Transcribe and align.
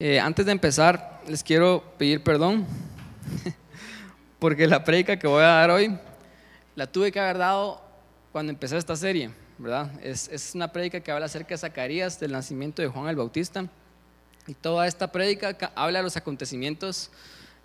Eh, 0.00 0.20
antes 0.20 0.46
de 0.46 0.52
empezar, 0.52 1.20
les 1.26 1.42
quiero 1.42 1.82
pedir 1.98 2.22
perdón, 2.22 2.64
porque 4.38 4.68
la 4.68 4.84
predica 4.84 5.18
que 5.18 5.26
voy 5.26 5.42
a 5.42 5.48
dar 5.48 5.72
hoy 5.72 5.98
la 6.76 6.86
tuve 6.86 7.10
que 7.10 7.18
haber 7.18 7.36
dado 7.36 7.82
cuando 8.30 8.52
empecé 8.52 8.76
esta 8.76 8.94
serie, 8.94 9.32
¿verdad? 9.58 9.90
Es, 10.00 10.28
es 10.28 10.54
una 10.54 10.70
predica 10.70 11.00
que 11.00 11.10
habla 11.10 11.26
acerca 11.26 11.48
de 11.48 11.58
Zacarías, 11.58 12.20
del 12.20 12.30
nacimiento 12.30 12.80
de 12.80 12.86
Juan 12.86 13.08
el 13.08 13.16
Bautista, 13.16 13.66
y 14.46 14.54
toda 14.54 14.86
esta 14.86 15.10
predica 15.10 15.56
habla 15.74 15.98
de 15.98 16.04
los 16.04 16.16
acontecimientos 16.16 17.10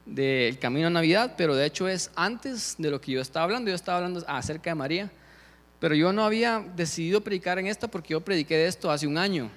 del 0.04 0.57
camino 0.57 0.88
a 0.88 0.89
Navidad, 0.89 1.36
pero 1.38 1.55
de 1.55 1.68
hecho 1.68 1.88
es 1.88 2.09
antes 2.15 2.73
de 2.79 2.89
lo 2.89 3.00
que 3.00 3.11
yo 3.11 3.21
estaba 3.21 3.43
hablando, 3.43 3.70
yo 3.70 3.75
estaba 3.75 4.00
hablando 4.00 4.25
acerca 4.27 4.71
de 4.71 4.75
María, 4.75 5.11
pero 5.79 5.93
yo 5.93 6.11
no 6.11 6.25
había 6.25 6.65
decidido 6.75 7.21
predicar 7.21 7.59
en 7.59 7.68
esta 7.68 7.88
porque 7.88 8.13
yo 8.13 8.21
prediqué 8.21 8.57
de 8.57 8.65
esto 8.65 8.89
hace 8.89 9.05
un 9.05 9.20
año 9.20 9.52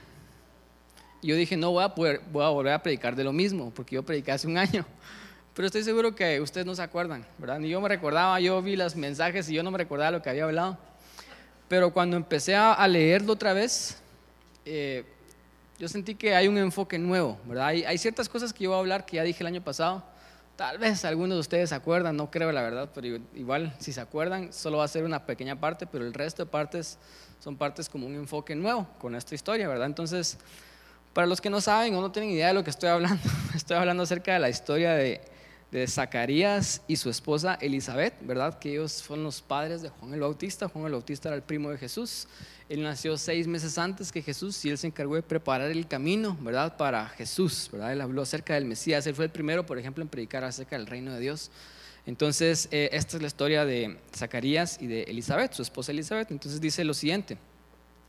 yo 1.23 1.37
dije, 1.37 1.57
no 1.57 1.73
voy 1.73 1.85
a, 1.85 1.95
poder, 1.95 2.21
voy 2.31 2.45
a 2.45 2.49
volver 2.49 2.73
a 2.73 2.83
predicar 2.83 3.17
de 3.17 3.25
lo 3.25 3.33
mismo, 3.33 3.73
porque 3.75 3.95
yo 3.95 4.03
prediqué 4.03 4.33
hace 4.33 4.47
un 4.47 4.59
año. 4.59 4.85
Pero 5.55 5.67
estoy 5.67 5.83
seguro 5.83 6.15
que 6.15 6.41
ustedes 6.41 6.67
no 6.67 6.75
se 6.75 6.83
acuerdan, 6.83 7.27
¿verdad? 7.39 7.59
Ni 7.59 7.69
yo 7.71 7.81
me 7.81 7.89
recordaba, 7.89 8.39
yo 8.41 8.61
vi 8.61 8.77
los 8.77 8.95
mensajes 8.95 9.49
y 9.49 9.55
yo 9.55 9.63
no 9.63 9.71
me 9.71 9.79
recordaba 9.79 10.11
lo 10.11 10.23
que 10.23 10.29
había 10.29 10.45
hablado. 10.45 10.77
Pero 11.69 11.93
cuando 11.93 12.17
empecé 12.17 12.55
a, 12.55 12.87
leerlo 12.87 13.33
otra 13.33 13.53
vez, 13.53 13.99
eh, 14.65 15.05
yo 15.79 15.89
sentí 15.89 16.15
que 16.15 16.35
hay 16.35 16.47
un 16.47 16.59
enfoque 16.59 16.99
nuevo, 16.99 17.39
¿verdad? 17.47 17.67
Hay, 17.69 17.85
hay, 17.85 17.99
ciertas 17.99 18.29
cosas 18.29 18.53
que 18.53 18.65
yo 18.65 18.71
voy 18.71 18.77
a 18.77 18.81
hablar 18.81 19.07
que 19.07 19.17
ya 19.17 19.23
dije 19.23 19.43
el 19.43 19.49
año 19.49 19.65
pasado. 19.65 20.05
Tal 20.57 20.79
vez 20.79 21.05
algunos 21.05 21.37
de 21.37 21.41
ustedes 21.41 21.69
se 21.71 21.75
acuerdan, 21.75 22.17
no 22.17 22.31
creo 22.31 22.53
la 22.53 22.63
verdad, 22.63 22.91
pero 22.95 23.19
igual 23.35 23.75
si 23.79 23.93
se 23.93 24.01
acuerdan, 24.01 24.53
solo 24.53 24.79
va 24.79 24.85
a 24.85 24.89
ser 24.89 25.05
una 25.05 25.27
pequeña 25.27 25.59
parte, 25.59 25.87
pero 25.87 26.07
el 26.07 26.15
resto 26.15 26.45
de 26.45 26.51
partes 26.51 26.99
son 27.41 27.57
partes 27.57 27.89
como 27.89 28.07
un 28.07 28.15
enfoque 28.15 28.55
nuevo 28.55 28.87
con 28.99 29.15
esta 29.15 29.35
historia, 29.35 29.69
¿verdad? 29.69 29.87
Entonces, 29.87 30.39
para 31.17 31.27
los 31.27 31.41
que 31.41 31.49
no 31.49 31.63
saben 31.63 31.95
o 31.95 32.03
no 32.03 32.13
tienen 32.13 32.31
idea 32.31 32.49
de 32.49 32.53
lo 32.53 32.63
que 32.63 32.69
estoy 32.69 32.91
hablando, 32.91 33.23
estoy 33.55 33.79
hablando 33.79 34.03
acerca 34.03 34.35
de 34.35 34.39
la 34.39 34.51
historia 34.51 34.93
de, 34.93 35.23
Zacarías 35.89 36.83
y 36.89 36.97
su 36.97 37.11
esposa 37.11 37.59
Elizabeth, 37.61 38.15
¿verdad? 38.21 38.59
Que 38.59 38.73
ellos 38.73 39.03
fueron 39.03 39.25
los 39.25 39.43
padres 39.43 39.83
de 39.83 39.89
Juan 39.91 40.13
el 40.15 40.21
Bautista. 40.21 40.69
Juan 40.69 40.87
el 40.87 40.93
Bautista 40.93 41.29
era 41.29 41.37
el 41.37 41.43
primo 41.43 41.71
de 41.71 41.77
Jesús. 41.77 42.29
Él 42.69 42.83
nació 42.83 43.19
seis 43.19 43.47
meses 43.47 43.77
antes 43.77 44.11
que 44.11 44.23
Jesús 44.23 44.63
y 44.65 44.71
él 44.71 44.79
se 44.79 44.87
encargó 44.87 45.17
de 45.17 45.23
preparar 45.23 45.71
el 45.71 45.87
camino, 45.87 46.37
¿verdad? 46.41 46.77
Para 46.79 47.09
Jesús, 47.09 47.69
¿verdad? 47.73 47.93
Él 47.93 48.01
habló 48.01 48.23
acerca 48.23 48.55
del 48.55 48.65
Mesías. 48.65 49.07
Él 49.07 49.15
fue 49.15 49.27
el 49.27 49.31
primero, 49.31 49.67
por 49.67 49.79
ejemplo, 49.79 50.03
en 50.03 50.09
predicar 50.09 50.45
acerca 50.45 50.77
del 50.77 50.87
reino 50.87 51.13
de 51.13 51.21
Dios. 51.21 51.51
Entonces, 52.07 52.69
eh, 52.71 52.91
esta 52.93 53.17
es 53.17 53.23
la 53.23 53.29
historia 53.29 53.65
de 53.65 53.99
Zacarías 54.15 54.79
y 54.81 54.87
de 54.87 55.03
Elizabeth, 55.05 55.53
su 55.53 55.63
esposa 55.63 55.93
Elizabeth. 55.93 56.31
Entonces 56.31 56.61
dice 56.61 56.85
lo 56.85 56.95
siguiente. 56.95 57.39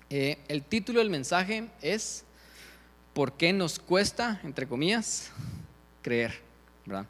Eh, 0.09 0.37
el 0.47 0.63
título 0.63 0.99
del 0.99 1.09
mensaje 1.09 1.67
es 1.81 2.23
por 3.17 3.33
qué 3.33 3.51
nos 3.51 3.79
cuesta, 3.79 4.39
entre 4.43 4.67
comillas, 4.67 5.31
creer. 6.03 6.35
¿verdad? 6.85 7.07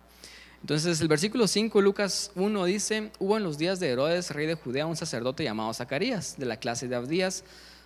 Entonces 0.61 1.02
el 1.02 1.09
versículo 1.09 1.47
5, 1.47 1.81
Lucas 1.81 2.31
1 2.36 2.63
dice, 2.63 3.11
hubo 3.19 3.36
en 3.36 3.44
los 3.44 3.58
días 3.58 3.81
de 3.81 3.89
Herodes, 3.89 4.31
rey 4.31 4.47
de 4.47 4.53
Judea, 4.53 4.85
un 4.85 4.95
sacerdote 4.95 5.44
llamado 5.44 5.73
Zacarías, 5.73 6.38
de 6.38 6.45
la 6.45 6.61
clase 6.61 6.88
de 6.88 6.95
Abdías. 6.95 7.44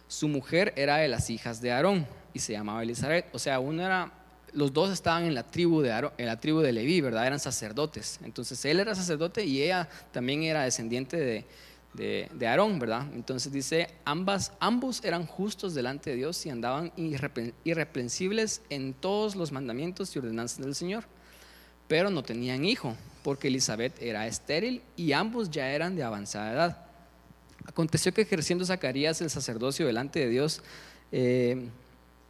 Su 0.07 0.27
mujer 0.27 0.71
era 0.75 0.97
de 0.97 1.07
las 1.07 1.31
hijas 1.31 1.61
de 1.61 1.71
Aarón 1.71 2.05
y 2.31 2.37
se 2.37 2.53
llamaba 2.53 2.83
Elizabeth. 2.83 3.25
O 3.33 3.39
sea, 3.39 3.59
uno 3.59 3.83
era, 3.83 4.11
los 4.53 4.71
dos 4.71 4.91
estaban 4.91 5.23
en 5.23 5.33
la 5.33 5.47
tribu 5.47 5.81
de 5.81 5.91
Aarón, 5.91 6.11
en 6.19 6.27
la 6.27 6.39
tribu 6.39 6.59
de 6.59 6.73
Leví, 6.73 7.01
¿verdad? 7.01 7.25
Eran 7.25 7.39
sacerdotes. 7.39 8.19
Entonces 8.23 8.63
él 8.65 8.79
era 8.79 8.93
sacerdote 8.93 9.45
y 9.45 9.63
ella 9.63 9.89
también 10.11 10.43
era 10.43 10.61
descendiente 10.61 11.17
de, 11.17 11.45
de, 11.93 12.47
Aarón, 12.47 12.79
¿verdad? 12.79 13.07
Entonces 13.13 13.51
dice, 13.51 13.89
ambos 14.05 15.03
eran 15.03 15.25
justos 15.25 15.73
delante 15.73 16.11
de 16.11 16.15
Dios 16.15 16.45
y 16.45 16.49
andaban 16.49 16.91
irreprensibles 17.63 18.61
en 18.69 18.93
todos 18.93 19.35
los 19.35 19.51
mandamientos 19.51 20.15
y 20.15 20.19
ordenanzas 20.19 20.59
del 20.59 20.75
Señor, 20.75 21.03
pero 21.87 22.09
no 22.09 22.23
tenían 22.23 22.63
hijo, 22.63 22.95
porque 23.23 23.49
Elizabeth 23.49 24.01
era 24.01 24.27
estéril 24.27 24.81
y 24.95 25.11
ambos 25.11 25.51
ya 25.51 25.69
eran 25.69 25.95
de 25.95 26.03
avanzada 26.03 26.53
edad. 26.53 26.85
Aconteció 27.65 28.13
que 28.13 28.21
ejerciendo 28.21 28.65
Zacarías 28.65 29.21
el 29.21 29.29
sacerdocio 29.29 29.85
delante 29.85 30.19
de 30.19 30.29
Dios, 30.29 30.61
eh, 31.11 31.67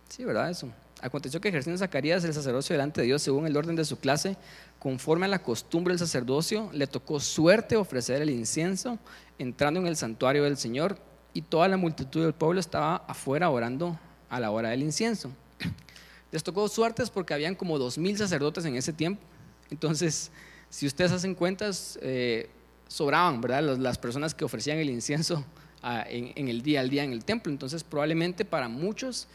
sí, 0.09 0.25
¿verdad? 0.25 0.49
Eso. 0.49 0.69
Aconteció 1.01 1.41
que 1.41 1.49
ejerciendo 1.49 1.79
Zacarías 1.79 2.23
el 2.23 2.33
sacerdocio 2.33 2.73
delante 2.73 3.01
de 3.01 3.07
Dios 3.07 3.21
según 3.21 3.47
el 3.47 3.57
orden 3.57 3.75
de 3.75 3.85
su 3.85 3.99
clase, 3.99 4.37
conforme 4.79 5.25
a 5.25 5.29
la 5.29 5.41
costumbre 5.41 5.93
del 5.93 5.99
sacerdocio, 5.99 6.69
le 6.73 6.87
tocó 6.87 7.19
suerte 7.19 7.75
ofrecer 7.75 8.21
el 8.21 8.29
incienso 8.29 8.99
entrando 9.39 9.79
en 9.79 9.87
el 9.87 9.97
santuario 9.97 10.43
del 10.43 10.57
Señor 10.57 10.97
y 11.33 11.41
toda 11.41 11.67
la 11.67 11.77
multitud 11.77 12.23
del 12.23 12.33
pueblo 12.33 12.59
estaba 12.59 12.97
afuera 13.07 13.49
orando 13.49 13.99
a 14.29 14.39
la 14.39 14.51
hora 14.51 14.69
del 14.69 14.83
incienso. 14.83 15.31
Les 16.31 16.43
tocó 16.43 16.67
suertes 16.67 17.09
porque 17.09 17.33
habían 17.33 17.55
como 17.55 17.79
dos 17.79 17.97
mil 17.97 18.17
sacerdotes 18.17 18.63
en 18.65 18.75
ese 18.75 18.93
tiempo. 18.93 19.21
Entonces, 19.69 20.31
si 20.69 20.85
ustedes 20.87 21.11
hacen 21.11 21.35
cuentas, 21.35 21.97
eh, 22.01 22.49
sobraban, 22.87 23.41
¿verdad? 23.41 23.77
Las 23.77 23.97
personas 23.97 24.33
que 24.33 24.45
ofrecían 24.45 24.77
el 24.77 24.89
incienso 24.89 25.45
ah, 25.81 26.05
en, 26.07 26.47
el 26.47 26.61
día 26.61 26.81
al 26.81 26.89
día 26.89 27.03
en 27.03 27.13
el 27.13 27.25
templo. 27.25 27.51
Entonces, 27.51 27.83
probablemente 27.83 28.45
para 28.45 28.67
muchos 28.67 29.27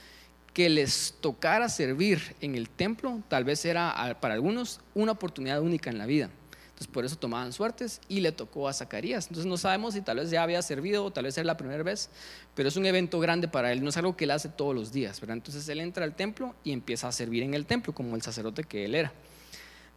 que 0.56 0.71
les 0.71 1.12
tocara 1.21 1.69
servir 1.69 2.34
en 2.41 2.55
el 2.55 2.71
templo, 2.71 3.21
tal 3.28 3.44
vez 3.44 3.62
era 3.67 4.17
para 4.22 4.33
algunos 4.33 4.81
una 4.94 5.12
oportunidad 5.12 5.61
única 5.61 5.91
en 5.91 5.99
la 5.99 6.06
vida. 6.06 6.31
Entonces 6.69 6.87
por 6.87 7.05
eso 7.05 7.17
tomaban 7.17 7.53
suertes 7.53 8.00
y 8.09 8.21
le 8.21 8.33
tocó 8.33 8.67
a 8.67 8.72
Zacarías. 8.72 9.27
Entonces 9.27 9.44
no 9.44 9.59
sabemos 9.59 9.93
si 9.93 10.00
tal 10.00 10.17
vez 10.17 10.31
ya 10.31 10.43
había 10.43 10.62
servido 10.62 11.05
o 11.05 11.11
tal 11.11 11.25
vez 11.25 11.37
era 11.37 11.44
la 11.44 11.59
primera 11.59 11.83
vez, 11.83 12.09
pero 12.55 12.71
es 12.71 12.77
un 12.77 12.87
evento 12.87 13.21
grande 13.21 13.49
para 13.49 13.71
él, 13.71 13.83
no 13.83 13.91
es 13.91 13.99
algo 13.99 14.17
que 14.17 14.25
él 14.25 14.31
hace 14.31 14.49
todos 14.49 14.75
los 14.75 14.93
días. 14.93 15.21
¿verdad? 15.21 15.37
Entonces 15.37 15.69
él 15.69 15.78
entra 15.78 16.05
al 16.05 16.17
templo 16.17 16.55
y 16.65 16.73
empieza 16.73 17.06
a 17.06 17.12
servir 17.12 17.43
en 17.43 17.53
el 17.53 17.67
templo 17.67 17.93
como 17.93 18.17
el 18.17 18.23
sacerdote 18.23 18.65
que 18.65 18.87
él 18.87 18.94
era. 18.94 19.12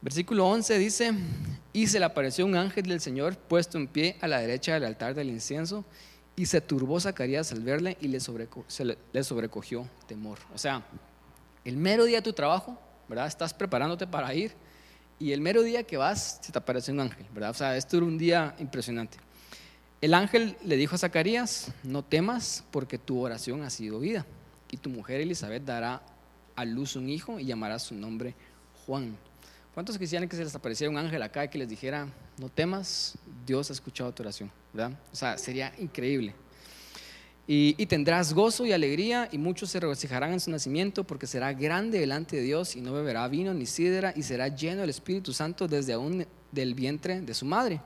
Versículo 0.02 0.46
11 0.46 0.78
dice, 0.78 1.14
y 1.72 1.88
se 1.88 2.00
le 2.00 2.06
apareció 2.06 2.46
un 2.46 2.58
ángel 2.58 2.86
del 2.86 3.00
Señor 3.00 3.38
puesto 3.38 3.78
en 3.78 3.88
pie 3.88 4.18
a 4.20 4.28
la 4.28 4.42
derecha 4.42 4.74
del 4.74 4.84
altar 4.84 5.16
del 5.16 5.30
incienso, 5.30 5.86
y 6.40 6.46
se 6.46 6.62
turbó 6.62 7.02
Zacarías 7.02 7.52
al 7.52 7.60
verle 7.60 7.98
y 8.00 8.08
le, 8.08 8.22
sobrecogió 8.22 9.86
temor. 10.08 10.40
O 10.56 10.58
sea, 10.58 10.86
el 11.66 11.76
mero 11.76 12.06
día 12.06 12.20
de 12.20 12.22
tu 12.22 12.32
trabajo, 12.32 12.80
¿verdad? 13.10 13.28
Estás 13.28 13.54
preparándote 13.54 14.08
para 14.08 14.34
ir 14.34 14.54
y 15.20 15.34
el 15.34 15.42
mero 15.42 15.64
día 15.64 15.84
que 15.84 15.98
vas 15.98 16.40
se 16.42 16.54
te 16.54 16.58
aparece 16.58 16.94
un 16.94 17.02
ángel, 17.02 17.26
¿verdad? 17.34 17.50
O 17.50 17.54
sea, 17.56 17.76
esto 17.76 17.98
era 17.98 18.06
un 18.06 18.18
día 18.18 18.56
impresionante. 18.58 19.18
El 20.00 20.14
ángel 20.14 20.56
le 20.64 20.78
dijo 20.78 20.96
a 20.96 21.00
Zacarías, 21.00 21.74
no 21.84 22.06
temas 22.06 22.64
porque 22.72 22.98
tu 22.98 23.20
oración 23.20 23.62
ha 23.64 23.70
sido 23.70 23.98
oída 23.98 24.26
y 24.72 24.78
tu 24.78 24.90
mujer 24.90 25.20
Elizabeth 25.20 25.66
dará 25.66 26.02
a 26.56 26.64
luz 26.64 26.96
un 26.96 27.10
hijo 27.10 27.42
y 27.42 27.48
llamará 27.48 27.80
su 27.80 27.96
nombre 27.96 28.34
Juan. 28.86 29.18
¿Cuántos 29.74 29.98
quisieran 29.98 30.30
que 30.30 30.38
se 30.38 30.46
les 30.46 30.56
apareciera 30.56 30.90
un 30.90 31.00
ángel 31.00 31.22
acá 31.22 31.44
y 31.44 31.50
que 31.50 31.58
les 31.58 31.68
dijera, 31.68 32.08
no 32.38 32.48
temas, 32.48 33.18
Dios 33.46 33.70
ha 33.72 33.74
escuchado 33.74 34.14
tu 34.14 34.24
oración, 34.24 34.50
O 34.74 35.16
sea, 35.16 35.38
sería 35.38 35.74
increíble. 35.80 36.34
Y, 37.52 37.74
tendrás 37.88 38.32
gozo 38.32 38.64
y 38.68 38.74
alegría 38.74 39.28
y 39.32 39.40
muchos 39.40 39.72
se 39.72 39.80
regocijarán 39.80 40.34
en 40.34 40.40
su 40.40 40.52
nacimiento 40.52 41.04
porque 41.04 41.26
será 41.26 41.52
grande 41.52 42.00
delante 42.00 42.36
de 42.36 42.44
Dios 42.44 42.76
y 42.76 42.82
no 42.82 42.94
beberá 42.94 43.28
vino 43.28 43.56
ni 43.56 43.66
sidra 43.66 44.14
y 44.16 44.22
será 44.22 44.50
lleno 44.50 44.82
del 44.82 44.92
Espíritu 44.92 45.34
Santo 45.34 45.68
desde 45.68 45.94
aún 45.94 46.28
del 46.52 46.76
vientre 46.76 47.22
de 47.22 47.34
su 47.34 47.46
madre. 47.46 47.82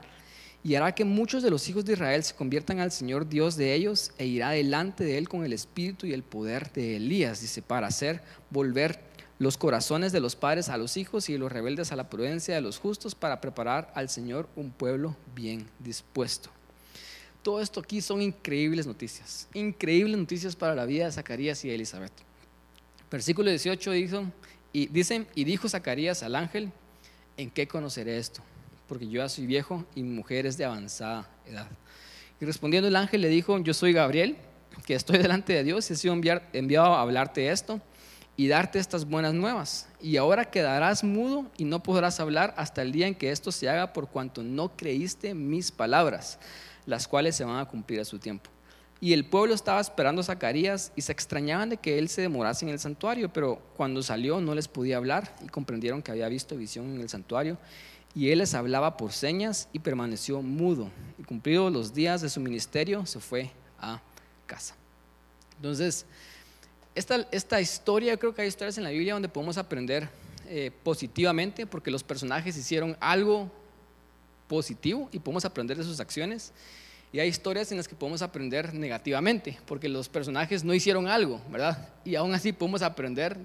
Y 0.62 0.74
hará 0.74 0.94
que 0.94 1.06
muchos 1.06 1.42
de 1.42 1.48
los 1.48 1.66
hijos 1.66 1.86
de 1.86 1.94
Israel 1.94 2.22
se 2.22 2.34
conviertan 2.34 2.78
al 2.78 2.92
Señor 2.92 3.26
Dios 3.26 3.56
de 3.56 3.72
ellos 3.72 4.12
e 4.18 4.26
irá 4.26 4.50
delante 4.50 5.02
de 5.02 5.16
él 5.16 5.30
con 5.30 5.46
el 5.46 5.54
espíritu 5.54 6.06
y 6.06 6.12
el 6.12 6.24
poder 6.24 6.70
de 6.74 6.96
Elías, 6.96 7.40
dice, 7.40 7.62
para 7.62 7.86
hacer 7.86 8.20
volver 8.50 9.00
los 9.38 9.56
corazones 9.56 10.12
de 10.12 10.20
los 10.20 10.36
padres 10.36 10.68
a 10.68 10.76
los 10.76 10.98
hijos 10.98 11.30
y 11.30 11.38
los 11.38 11.50
rebeldes 11.50 11.90
a 11.90 11.96
la 11.96 12.10
prudencia 12.10 12.54
de 12.54 12.60
los 12.60 12.78
justos 12.78 13.14
para 13.14 13.40
preparar 13.40 13.90
al 13.94 14.10
Señor 14.10 14.46
un 14.56 14.70
pueblo 14.70 15.16
bien 15.34 15.66
dispuesto. 15.78 16.50
Todo 17.44 17.60
esto 17.60 17.80
aquí 17.80 18.00
son 18.00 18.22
increíbles 18.22 18.86
noticias, 18.86 19.48
increíbles 19.52 20.16
noticias 20.16 20.56
para 20.56 20.74
la 20.74 20.86
vida 20.86 21.04
de 21.04 21.12
Zacarías 21.12 21.62
y 21.66 21.70
Elizabeth. 21.70 22.10
Versículo 23.10 23.50
18 23.50 23.90
dice, 23.90 24.24
y 24.72 24.86
dicen, 24.86 25.26
y 25.34 25.44
dijo 25.44 25.68
Zacarías 25.68 26.22
al 26.22 26.36
ángel, 26.36 26.72
¿en 27.36 27.50
qué 27.50 27.68
conoceré 27.68 28.16
esto? 28.16 28.40
Porque 28.88 29.06
yo 29.06 29.20
ya 29.20 29.28
soy 29.28 29.44
viejo 29.44 29.84
y 29.94 30.02
mi 30.02 30.16
mujer 30.16 30.46
es 30.46 30.56
de 30.56 30.64
avanzada 30.64 31.28
edad. 31.44 31.68
Y 32.40 32.46
respondiendo 32.46 32.88
el 32.88 32.96
ángel 32.96 33.20
le 33.20 33.28
dijo, 33.28 33.58
yo 33.58 33.74
soy 33.74 33.92
Gabriel, 33.92 34.38
que 34.86 34.94
estoy 34.94 35.18
delante 35.18 35.52
de 35.52 35.64
Dios 35.64 35.90
y 35.90 35.92
he 35.92 35.96
sido 35.96 36.14
enviado 36.14 36.94
a 36.94 37.02
hablarte 37.02 37.50
esto 37.50 37.78
y 38.38 38.48
darte 38.48 38.78
estas 38.78 39.04
buenas 39.04 39.34
nuevas. 39.34 39.86
Y 40.00 40.16
ahora 40.16 40.46
quedarás 40.46 41.04
mudo 41.04 41.44
y 41.58 41.66
no 41.66 41.82
podrás 41.82 42.20
hablar 42.20 42.54
hasta 42.56 42.80
el 42.80 42.90
día 42.90 43.06
en 43.06 43.14
que 43.14 43.30
esto 43.30 43.52
se 43.52 43.68
haga 43.68 43.92
por 43.92 44.08
cuanto 44.08 44.42
no 44.42 44.74
creíste 44.74 45.34
mis 45.34 45.70
palabras 45.70 46.38
las 46.86 47.08
cuales 47.08 47.36
se 47.36 47.44
van 47.44 47.58
a 47.58 47.64
cumplir 47.66 48.00
a 48.00 48.04
su 48.04 48.18
tiempo. 48.18 48.50
Y 49.00 49.12
el 49.12 49.26
pueblo 49.26 49.54
estaba 49.54 49.80
esperando 49.80 50.20
a 50.20 50.24
Zacarías 50.24 50.92
y 50.96 51.02
se 51.02 51.12
extrañaban 51.12 51.68
de 51.68 51.76
que 51.76 51.98
él 51.98 52.08
se 52.08 52.22
demorase 52.22 52.64
en 52.64 52.70
el 52.70 52.78
santuario, 52.78 53.32
pero 53.32 53.60
cuando 53.76 54.02
salió 54.02 54.40
no 54.40 54.54
les 54.54 54.68
podía 54.68 54.96
hablar 54.96 55.36
y 55.44 55.48
comprendieron 55.48 56.00
que 56.00 56.10
había 56.10 56.28
visto 56.28 56.56
visión 56.56 56.94
en 56.94 57.00
el 57.00 57.08
santuario. 57.08 57.58
Y 58.14 58.30
él 58.30 58.38
les 58.38 58.54
hablaba 58.54 58.96
por 58.96 59.12
señas 59.12 59.68
y 59.72 59.80
permaneció 59.80 60.40
mudo. 60.40 60.90
Y 61.18 61.24
cumplidos 61.24 61.72
los 61.72 61.92
días 61.92 62.22
de 62.22 62.30
su 62.30 62.40
ministerio, 62.40 63.04
se 63.04 63.18
fue 63.18 63.50
a 63.78 64.00
casa. 64.46 64.76
Entonces, 65.56 66.06
esta, 66.94 67.26
esta 67.32 67.60
historia, 67.60 68.16
creo 68.16 68.34
que 68.34 68.42
hay 68.42 68.48
historias 68.48 68.78
en 68.78 68.84
la 68.84 68.90
Biblia 68.90 69.14
donde 69.14 69.28
podemos 69.28 69.58
aprender 69.58 70.08
eh, 70.46 70.70
positivamente 70.82 71.66
porque 71.66 71.90
los 71.90 72.04
personajes 72.04 72.56
hicieron 72.56 72.96
algo 73.00 73.50
positivo 74.48 75.08
y 75.12 75.18
podemos 75.18 75.44
aprender 75.44 75.76
de 75.76 75.84
sus 75.84 76.00
acciones. 76.00 76.52
Y 77.12 77.20
hay 77.20 77.28
historias 77.28 77.70
en 77.70 77.76
las 77.76 77.86
que 77.86 77.94
podemos 77.94 78.22
aprender 78.22 78.74
negativamente, 78.74 79.56
porque 79.66 79.88
los 79.88 80.08
personajes 80.08 80.64
no 80.64 80.74
hicieron 80.74 81.06
algo, 81.06 81.40
¿verdad? 81.50 81.88
Y 82.04 82.16
aún 82.16 82.34
así 82.34 82.52
podemos 82.52 82.82
aprender 82.82 83.36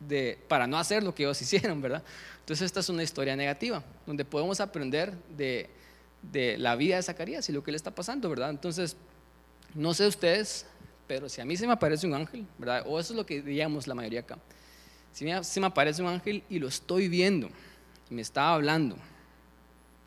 de, 0.00 0.38
para 0.48 0.66
no 0.66 0.78
hacer 0.78 1.02
lo 1.02 1.14
que 1.14 1.24
ellos 1.24 1.40
hicieron, 1.42 1.82
¿verdad? 1.82 2.02
Entonces 2.40 2.66
esta 2.66 2.80
es 2.80 2.88
una 2.88 3.02
historia 3.02 3.36
negativa, 3.36 3.82
donde 4.06 4.24
podemos 4.24 4.60
aprender 4.60 5.12
de, 5.36 5.68
de 6.22 6.56
la 6.58 6.76
vida 6.76 6.96
de 6.96 7.02
Zacarías 7.02 7.48
y 7.48 7.52
lo 7.52 7.62
que 7.62 7.70
le 7.70 7.76
está 7.76 7.94
pasando, 7.94 8.28
¿verdad? 8.30 8.50
Entonces, 8.50 8.96
no 9.74 9.92
sé 9.92 10.06
ustedes, 10.06 10.66
pero 11.06 11.28
si 11.28 11.40
a 11.40 11.44
mí 11.44 11.56
se 11.56 11.66
me 11.66 11.72
aparece 11.72 12.06
un 12.06 12.14
ángel, 12.14 12.46
¿verdad? 12.58 12.84
O 12.86 12.98
eso 12.98 13.12
es 13.12 13.16
lo 13.16 13.26
que 13.26 13.42
diríamos 13.42 13.86
la 13.86 13.94
mayoría 13.94 14.20
acá. 14.20 14.38
Si 15.12 15.26
se 15.42 15.60
me 15.60 15.66
aparece 15.66 16.02
un 16.02 16.08
ángel 16.08 16.42
y 16.48 16.58
lo 16.58 16.68
estoy 16.68 17.08
viendo, 17.08 17.48
y 18.08 18.14
me 18.14 18.22
está 18.22 18.54
hablando, 18.54 18.96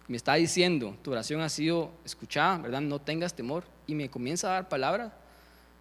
me 0.08 0.18
está 0.18 0.34
diciendo, 0.36 0.98
tu 1.02 1.12
oración 1.12 1.42
ha 1.42 1.50
sido 1.50 1.92
escuchada, 2.04 2.58
¿verdad? 2.58 2.82
No 2.82 3.00
tengas 3.00 3.34
temor. 3.34 3.64
Y 3.88 3.96
me 3.96 4.10
comienza 4.10 4.50
a 4.50 4.54
dar 4.54 4.70
palabra. 4.70 5.14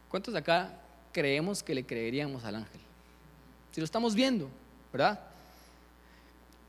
¿Cuántos 0.09 0.35
de 0.35 0.41
acá 0.41 0.79
creemos 1.13 1.63
que 1.63 1.75
le 1.75 1.85
creeríamos 1.85 2.45
al 2.45 2.57
ángel? 2.57 2.81
Si 3.73 3.81
lo 3.81 3.85
estamos 3.85 4.15
viendo, 4.15 4.49
¿verdad? 4.93 5.21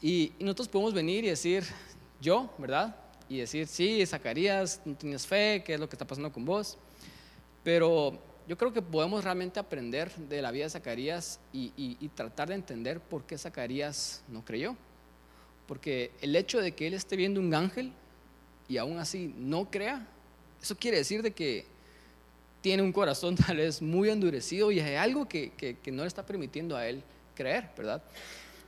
Y, 0.01 0.31
nosotros 0.39 0.67
podemos 0.67 0.93
venir 0.93 1.23
y 1.25 1.29
decir, 1.29 1.63
yo, 2.21 2.53
¿verdad? 2.57 2.95
Y 3.29 3.37
decir, 3.37 3.67
sí, 3.67 4.05
Zacarías, 4.05 4.81
no 4.85 4.95
tienes 4.95 5.25
fe, 5.27 5.63
¿qué 5.65 5.75
es 5.75 5.79
lo 5.79 5.87
que 5.87 5.95
está 5.95 6.05
pasando 6.05 6.31
con 6.31 6.45
vos? 6.45 6.77
Pero 7.63 8.19
yo 8.47 8.57
creo 8.57 8.73
que 8.73 8.81
podemos 8.81 9.23
realmente 9.23 9.59
aprender 9.59 10.13
de 10.15 10.41
la 10.41 10.51
vida 10.51 10.65
de 10.65 10.69
Zacarías 10.71 11.39
y 11.51 12.07
tratar 12.15 12.49
de 12.49 12.55
entender 12.55 12.99
por 12.99 13.23
qué 13.23 13.37
Zacarías 13.37 14.23
no 14.27 14.43
creyó. 14.43 14.75
Porque 15.67 16.11
el 16.21 16.35
hecho 16.35 16.61
de 16.61 16.73
que 16.73 16.87
él 16.87 16.93
esté 16.93 17.15
viendo 17.15 17.39
un 17.39 17.53
ángel 17.53 17.91
y 18.67 18.77
aún 18.77 18.97
así 18.97 19.33
no 19.37 19.69
crea, 19.69 20.05
eso 20.61 20.75
quiere 20.75 20.97
decir 20.97 21.21
de 21.21 21.31
que 21.31 21.65
tiene 22.61 22.81
un 22.81 22.91
corazón 22.91 23.35
tal 23.47 23.57
vez 23.57 23.81
muy 23.81 24.09
endurecido 24.09 24.71
y 24.71 24.79
hay 24.79 24.95
algo 24.95 25.27
que, 25.27 25.51
que, 25.51 25.91
no 25.91 26.03
le 26.03 26.07
está 26.07 26.25
permitiendo 26.25 26.75
a 26.75 26.87
él 26.87 27.03
creer, 27.35 27.69
¿verdad? 27.77 28.01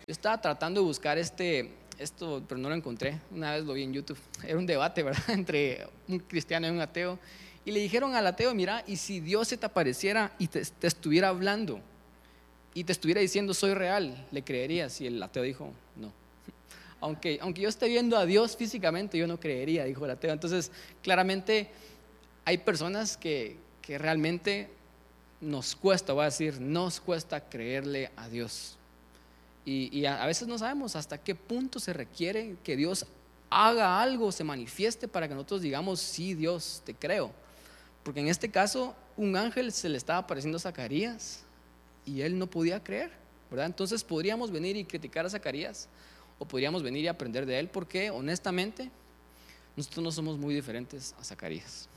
Yo 0.07 0.11
estaba 0.11 0.39
tratando 0.39 0.81
de 0.81 0.87
buscar 0.87 1.17
este, 1.17 1.71
esto, 1.97 2.43
pero 2.47 2.59
no 2.59 2.69
lo 2.69 2.75
encontré. 2.75 3.19
Una 3.31 3.53
vez 3.53 3.63
lo 3.63 3.73
vi 3.73 3.83
en 3.83 3.93
YouTube. 3.93 4.19
Era 4.43 4.57
un 4.57 4.65
debate, 4.65 5.01
¿verdad?, 5.01 5.23
entre 5.29 5.87
un 6.07 6.19
cristiano 6.19 6.67
y 6.67 6.69
un 6.69 6.81
ateo. 6.81 7.17
Y 7.63 7.71
le 7.71 7.79
dijeron 7.79 8.13
al 8.13 8.27
ateo, 8.27 8.53
mira, 8.53 8.83
y 8.85 8.97
si 8.97 9.19
Dios 9.19 9.47
se 9.47 9.57
te 9.57 9.65
apareciera 9.65 10.35
y 10.37 10.47
te, 10.47 10.63
te 10.63 10.87
estuviera 10.87 11.29
hablando 11.29 11.79
y 12.75 12.83
te 12.83 12.91
estuviera 12.91 13.21
diciendo, 13.21 13.55
soy 13.55 13.73
real, 13.73 14.27
¿le 14.31 14.43
creerías? 14.43 15.01
Y 15.01 15.07
el 15.07 15.23
ateo 15.23 15.41
dijo, 15.41 15.71
no 15.95 16.24
aunque, 17.01 17.39
aunque 17.41 17.61
yo 17.61 17.69
esté 17.69 17.87
viendo 17.87 18.17
a 18.17 18.25
Dios 18.25 18.55
físicamente, 18.55 19.17
yo 19.17 19.27
no 19.27 19.39
creería, 19.39 19.85
dijo 19.85 20.05
el 20.05 20.11
ateo. 20.11 20.31
Entonces, 20.31 20.71
claramente 21.03 21.69
hay 22.45 22.59
personas 22.59 23.17
que, 23.17 23.57
que 23.81 23.97
realmente 23.97 24.69
nos 25.41 25.75
cuesta, 25.75 26.13
voy 26.13 26.23
a 26.23 26.25
decir, 26.25 26.59
nos 26.59 26.99
cuesta 26.99 27.49
creerle 27.49 28.11
a 28.15 28.29
Dios. 28.29 28.77
Y, 29.65 29.95
y, 29.97 30.05
a 30.05 30.25
veces 30.25 30.47
no 30.47 30.57
sabemos 30.57 30.95
hasta 30.95 31.17
qué 31.17 31.33
punto 31.33 31.79
se 31.79 31.91
requiere 31.91 32.55
que 32.63 32.75
Dios 32.75 33.05
haga 33.49 34.01
algo, 34.01 34.31
se 34.31 34.43
manifieste 34.43 35.07
para 35.07 35.27
que 35.27 35.33
nosotros 35.33 35.61
digamos, 35.61 35.99
sí, 35.99 36.33
Dios, 36.33 36.81
te 36.85 36.93
creo. 36.93 37.31
Porque 38.03 38.19
en 38.19 38.27
este 38.27 38.51
caso, 38.51 38.95
un 39.17 39.35
ángel 39.35 39.71
se 39.71 39.89
le 39.89 39.97
estaba 39.97 40.19
apareciendo 40.19 40.57
a 40.57 40.59
Zacarías 40.59 41.43
y 42.05 42.21
él 42.21 42.37
no 42.37 42.47
podía 42.47 42.83
creer, 42.83 43.11
¿verdad? 43.49 43.65
Entonces 43.65 44.03
podríamos 44.03 44.51
venir 44.51 44.77
y 44.77 44.85
criticar 44.85 45.25
a 45.25 45.29
Zacarías 45.29 45.89
o 46.39 46.45
podríamos 46.45 46.83
venir 46.83 47.03
y 47.03 47.07
aprender 47.07 47.45
de 47.45 47.59
él 47.59 47.69
porque 47.69 48.09
honestamente 48.09 48.91
nosotros 49.75 50.03
no 50.03 50.11
somos 50.11 50.37
muy 50.37 50.53
diferentes 50.53 51.13
a 51.19 51.23
Zacarías. 51.23 51.87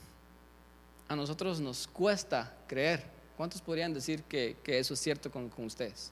A 1.08 1.16
nosotros 1.16 1.60
nos 1.60 1.86
cuesta 1.86 2.56
creer. 2.66 3.04
¿Cuántos 3.36 3.62
podrían 3.62 3.94
decir 3.94 4.24
que, 4.24 4.56
eso 4.66 4.94
es 4.94 5.00
cierto 5.00 5.30
con, 5.30 5.50
ustedes? 5.58 6.10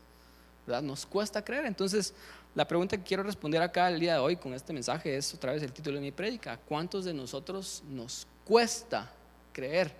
¿Verdad? 0.66 0.82
Nos 0.82 1.04
cuesta 1.04 1.44
creer. 1.44 1.66
Entonces, 1.66 2.14
la 2.54 2.66
pregunta 2.66 2.96
que 2.96 3.02
quiero 3.02 3.22
responder 3.22 3.60
acá 3.62 3.88
el 3.88 4.00
día 4.00 4.14
de 4.14 4.18
hoy 4.20 4.36
con 4.36 4.54
este 4.54 4.72
mensaje 4.72 5.16
es 5.16 5.34
otra 5.34 5.52
vez 5.52 5.62
el 5.62 5.72
título 5.72 5.96
de 5.96 6.02
mi 6.02 6.12
prédica. 6.12 6.56
¿Cuántos 6.56 7.04
de 7.04 7.12
nosotros 7.12 7.82
nos 7.88 8.26
cuesta 8.44 9.10
creer? 9.52 9.92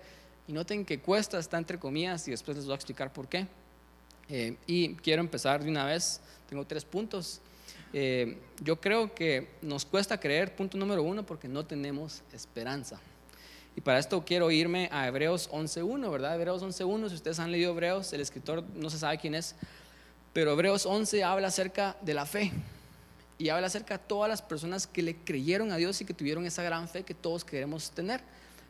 Y 0.47 0.53
noten 0.53 0.85
que 0.85 0.99
cuesta 0.99 1.37
está 1.37 1.57
entre 1.57 1.77
comillas 1.77 2.27
y 2.27 2.31
después 2.31 2.55
les 2.55 2.65
voy 2.65 2.71
a 2.73 2.75
explicar 2.75 3.11
por 3.11 3.27
qué. 3.27 3.45
Eh, 4.29 4.57
y 4.65 4.95
quiero 4.95 5.21
empezar 5.21 5.63
de 5.63 5.69
una 5.69 5.85
vez. 5.85 6.21
Tengo 6.49 6.65
tres 6.65 6.85
puntos. 6.85 7.41
Eh, 7.93 8.37
yo 8.61 8.79
creo 8.81 9.13
que 9.13 9.49
nos 9.61 9.85
cuesta 9.85 10.19
creer, 10.19 10.55
punto 10.55 10.77
número 10.77 11.03
uno, 11.03 11.25
porque 11.25 11.47
no 11.47 11.65
tenemos 11.65 12.21
esperanza. 12.33 12.99
Y 13.75 13.81
para 13.81 13.99
esto 13.99 14.23
quiero 14.25 14.49
irme 14.49 14.89
a 14.91 15.07
Hebreos 15.07 15.49
11.1, 15.51 16.11
¿verdad? 16.11 16.35
Hebreos 16.35 16.63
11.1, 16.63 17.09
si 17.09 17.15
ustedes 17.15 17.39
han 17.39 17.51
leído 17.51 17.71
Hebreos, 17.71 18.11
el 18.11 18.21
escritor 18.21 18.63
no 18.75 18.89
se 18.89 18.97
sabe 18.97 19.19
quién 19.19 19.35
es, 19.35 19.55
pero 20.33 20.51
Hebreos 20.51 20.85
11 20.85 21.23
habla 21.23 21.49
acerca 21.49 21.95
de 22.01 22.13
la 22.13 22.25
fe 22.25 22.51
y 23.37 23.49
habla 23.49 23.67
acerca 23.67 23.97
de 23.97 24.03
todas 24.07 24.29
las 24.29 24.41
personas 24.41 24.87
que 24.87 25.03
le 25.03 25.15
creyeron 25.15 25.71
a 25.71 25.77
Dios 25.77 26.01
y 26.01 26.05
que 26.05 26.13
tuvieron 26.13 26.45
esa 26.45 26.63
gran 26.63 26.89
fe 26.89 27.03
que 27.03 27.13
todos 27.13 27.45
queremos 27.45 27.91
tener. 27.91 28.21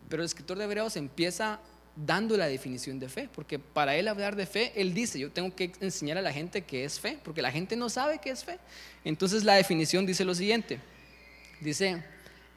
Pero 0.09 0.21
el 0.21 0.25
escritor 0.25 0.57
de 0.57 0.65
Hebreos 0.65 0.97
empieza 0.97 1.59
dando 2.05 2.37
la 2.37 2.47
definición 2.47 2.99
de 2.99 3.09
fe, 3.09 3.29
porque 3.33 3.57
para 3.57 3.95
él 3.95 4.07
hablar 4.07 4.35
de 4.35 4.45
fe, 4.45 4.71
él 4.75 4.93
dice, 4.93 5.19
yo 5.19 5.31
tengo 5.31 5.55
que 5.55 5.71
enseñar 5.79 6.17
a 6.17 6.21
la 6.21 6.31
gente 6.31 6.61
qué 6.63 6.85
es 6.85 6.99
fe, 6.99 7.17
porque 7.23 7.41
la 7.41 7.51
gente 7.51 7.75
no 7.75 7.89
sabe 7.89 8.19
qué 8.19 8.29
es 8.29 8.43
fe. 8.43 8.59
Entonces 9.03 9.43
la 9.43 9.55
definición 9.55 10.05
dice 10.05 10.23
lo 10.23 10.35
siguiente, 10.35 10.79
dice, 11.59 12.03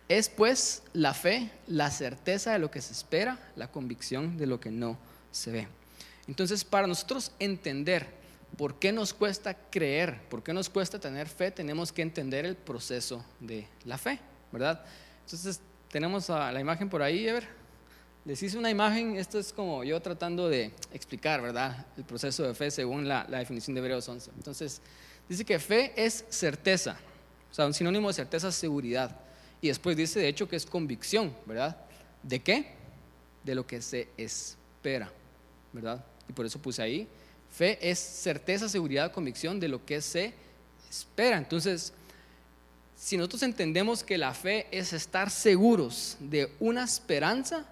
es 0.08 0.28
pues 0.28 0.82
la 0.92 1.14
fe, 1.14 1.50
la 1.66 1.90
certeza 1.90 2.52
de 2.52 2.58
lo 2.58 2.70
que 2.70 2.82
se 2.82 2.92
espera, 2.92 3.38
la 3.56 3.70
convicción 3.70 4.37
de 4.37 4.46
lo 4.46 4.60
que 4.60 4.70
no 4.70 4.98
se 5.31 5.50
ve. 5.52 5.69
Entonces 6.28 6.64
para 6.64 6.86
nosotros 6.86 7.32
entender 7.38 8.06
por 8.58 8.78
qué 8.78 8.93
nos 8.93 9.14
cuesta 9.14 9.54
creer, 9.54 10.20
por 10.28 10.43
qué 10.43 10.52
nos 10.52 10.69
cuesta 10.69 10.98
tener 10.98 11.28
fe, 11.28 11.50
tenemos 11.50 11.93
que 11.93 12.02
entender 12.02 12.44
el 12.44 12.56
proceso 12.56 13.25
de 13.38 13.66
la 13.84 13.96
fe, 13.96 14.19
¿verdad? 14.52 14.84
Entonces 15.25 15.60
tenemos 15.90 16.28
la 16.28 16.60
imagen 16.60 16.90
por 16.90 17.00
ahí, 17.00 17.26
Ever. 17.26 17.59
Les 18.26 18.43
hice 18.43 18.58
una 18.58 18.69
imagen, 18.69 19.17
esto 19.17 19.38
es 19.38 19.50
como 19.50 19.82
yo 19.82 19.99
tratando 20.00 20.50
de 20.50 20.72
explicar, 20.93 21.40
¿verdad? 21.40 21.87
El 21.96 22.05
proceso 22.05 22.43
de 22.43 22.55
fe 22.55 22.70
según 22.70 23.08
la, 23.08 23.25
definición 23.25 23.75
de 23.75 23.81
Hebreos 23.81 24.06
11. 24.06 24.32
Entonces, 24.37 24.82
dice 25.26 25.43
que 25.44 25.58
fe 25.58 25.93
es 25.96 26.26
certeza, 26.28 26.99
o 27.50 27.55
sea, 27.55 27.64
un 27.64 27.72
sinónimo 27.72 28.08
de 28.08 28.15
certeza 28.15 28.53
seguridad. 28.53 29.17
Y 29.62 29.69
después 29.69 29.96
dice, 29.96 30.20
de 30.20 30.29
hecho, 30.29 30.46
que 30.46 30.56
es 30.56 30.67
convicción, 30.67 31.34
¿verdad? 31.46 31.79
¿De 32.22 32.41
qué? 32.41 32.74
De 33.43 33.55
lo 33.55 33.67
que 33.67 33.81
se 33.81 34.08
espera, 34.19 35.10
¿verdad? 35.72 36.05
Y 36.29 36.34
por 36.34 36.44
eso 36.44 36.60
puse 36.60 36.82
ahí, 36.82 37.08
fe 37.50 37.79
es 37.81 37.98
certeza, 37.98 38.69
seguridad, 38.69 39.12
convicción 39.12 39.58
de 39.58 39.69
lo 39.69 39.86
que 39.86 40.03
se 40.03 40.34
espera. 40.91 41.39
Entonces, 41.39 41.94
si 42.96 43.17
nosotros 43.17 43.43
entendemos 43.44 44.05
que 44.05 44.19
la 44.19 44.34
fe 44.34 44.67
es 44.70 44.93
estar 44.93 45.31
seguros 45.31 46.19
de 46.20 46.53
una 46.60 46.84
esperanza, 46.84 47.67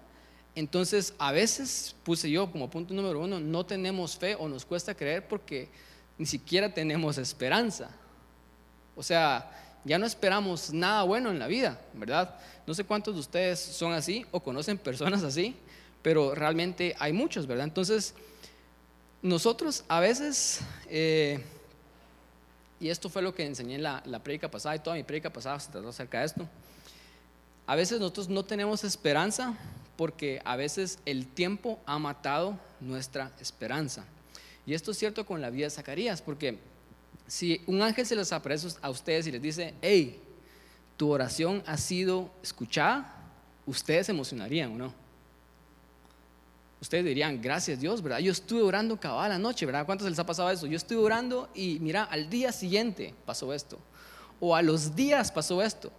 entonces, 0.55 1.13
a 1.19 1.31
veces 1.31 1.95
puse 2.03 2.29
yo 2.29 2.51
como 2.51 2.69
punto 2.69 2.93
número 2.93 3.19
uno, 3.21 3.39
no 3.39 3.65
tenemos 3.65 4.17
fe 4.17 4.35
o 4.35 4.47
nos 4.49 4.65
cuesta 4.65 4.95
creer 4.95 5.27
porque 5.27 5.69
ni 6.17 6.25
siquiera 6.25 6.73
tenemos 6.73 7.17
esperanza. 7.17 7.89
O 8.95 9.03
sea, 9.03 9.49
ya 9.85 9.97
no 9.97 10.05
esperamos 10.05 10.73
nada 10.73 11.03
bueno 11.03 11.29
en 11.29 11.39
la 11.39 11.47
vida, 11.47 11.79
¿verdad? 11.93 12.35
No 12.67 12.73
sé 12.73 12.83
cuántos 12.83 13.13
de 13.13 13.21
ustedes 13.21 13.59
son 13.59 13.93
así 13.93 14.25
o 14.31 14.41
conocen 14.41 14.77
personas 14.77 15.23
así, 15.23 15.55
pero 16.01 16.35
realmente 16.35 16.95
hay 16.99 17.13
muchos, 17.13 17.47
¿verdad? 17.47 17.65
Entonces, 17.65 18.13
nosotros 19.21 19.85
a 19.87 19.99
veces, 19.99 20.61
eh, 20.89 21.43
y 22.79 22.89
esto 22.89 23.09
fue 23.09 23.21
lo 23.21 23.33
que 23.33 23.45
enseñé 23.45 23.75
en 23.75 23.83
la, 23.83 24.03
la 24.05 24.19
prédica 24.19 24.51
pasada 24.51 24.75
y 24.75 24.79
toda 24.79 24.95
mi 24.95 25.03
prédica 25.03 25.31
pasada 25.31 25.59
se 25.59 25.71
trató 25.71 25.89
acerca 25.89 26.19
de 26.19 26.25
esto, 26.25 26.49
a 27.65 27.75
veces 27.75 27.99
nosotros 27.99 28.29
no 28.29 28.43
tenemos 28.43 28.83
esperanza 28.83 29.55
porque 29.99 30.41
a 30.45 30.55
veces 30.55 30.97
el 31.05 31.27
tiempo 31.27 31.77
ha 31.85 31.99
matado 31.99 32.57
nuestra 32.79 33.33
esperanza. 33.41 34.05
Y 34.65 34.73
esto 34.73 34.91
es 34.91 34.97
cierto 34.97 35.25
con 35.25 35.41
la 35.41 35.49
vida 35.49 35.65
de 35.65 35.71
Zacarías, 35.71 36.21
porque 36.21 36.57
si 37.27 37.61
un 37.67 37.81
ángel 37.81 38.05
se 38.05 38.15
les 38.15 38.31
aparece 38.31 38.69
a 38.81 38.89
ustedes 38.91 39.27
y 39.27 39.31
les 39.33 39.41
dice, 39.41 39.73
hey, 39.81 40.17
tu 40.95 41.11
oración 41.11 41.61
ha 41.65 41.75
sido 41.75 42.31
escuchada, 42.41 43.13
ustedes 43.65 44.05
se 44.05 44.13
emocionarían 44.13 44.71
o 44.71 44.77
no. 44.77 44.93
Ustedes 46.79 47.03
dirían, 47.03 47.41
gracias 47.41 47.81
Dios, 47.81 48.01
¿verdad? 48.01 48.19
Yo 48.19 48.31
estuve 48.31 48.61
orando 48.61 48.97
cabal 48.97 49.41
noche, 49.41 49.65
¿verdad? 49.65 49.85
¿Cuántos 49.85 50.09
les 50.09 50.17
ha 50.17 50.25
pasado 50.25 50.49
eso? 50.49 50.65
Yo 50.65 50.77
estuve 50.77 50.99
orando 50.99 51.49
y 51.53 51.77
mira, 51.81 52.05
al 52.05 52.29
día 52.29 52.53
siguiente 52.53 53.13
pasó 53.25 53.53
esto. 53.53 53.77
O 54.39 54.55
a 54.55 54.61
los 54.61 54.95
días 54.95 55.29
pasó 55.29 55.61
esto. 55.61 55.91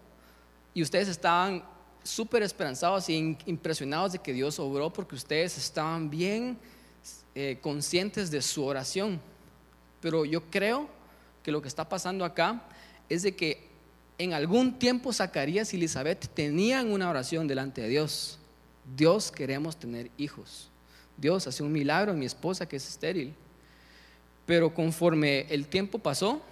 Y 0.73 0.83
ustedes 0.83 1.09
estaban 1.09 1.63
súper 2.03 2.43
esperanzados 2.43 3.09
y 3.09 3.37
impresionados 3.47 4.13
de 4.13 4.19
que 4.19 4.33
Dios 4.33 4.59
obró 4.59 4.93
porque 4.93 5.15
ustedes 5.15 5.57
estaban 5.59 6.11
bien 6.11 6.59
eh, 7.35 7.59
conscientes 7.61 8.31
de 8.31 8.43
su 8.43 8.65
oración. 8.65 9.21
Pero 10.01 10.25
yo 10.25 10.43
creo 10.51 10.89
que 11.43 11.53
lo 11.53 11.63
que 11.63 11.69
está 11.69 11.89
pasando 11.89 12.25
acá 12.25 12.63
es 13.09 13.23
de 13.23 13.35
que 13.35 13.69
en 14.19 14.35
algún 14.35 14.79
tiempo 14.79 15.13
Zacarías 15.13 15.73
y 15.73 15.77
Elizabeth 15.77 16.29
tenían 16.35 16.93
una 16.93 17.09
oración 17.09 17.47
delante 17.47 17.81
de 17.83 17.89
Dios. 17.89 18.39
Dios 18.97 19.31
queremos 19.31 19.77
tener 19.79 20.11
hijos. 20.19 20.71
Dios 21.17 21.47
hace 21.47 21.63
un 21.63 21.73
milagro 21.73 22.13
en 22.13 22.19
mi 22.19 22.27
esposa 22.27 22.67
que 22.67 22.77
es 22.77 22.89
estéril. 22.89 23.35
Pero 24.47 24.75
conforme 24.75 25.47
el 25.49 25.69
tiempo 25.69 25.99
pasó, 25.99 26.43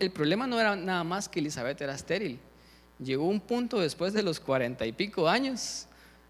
el 0.00 0.10
problema 0.10 0.46
no 0.46 0.60
era 0.60 0.76
nada 0.76 1.04
más 1.04 1.28
que 1.28 1.40
Elizabeth 1.40 1.80
era 1.80 1.94
estéril. 1.94 2.38
Llegó 3.02 3.26
un 3.26 3.40
punto 3.40 3.80
después 3.80 4.12
de 4.12 4.22
los 4.22 4.38
cuarenta 4.38 4.86
y 4.86 4.92
pico 4.92 5.28
años, 5.28 5.86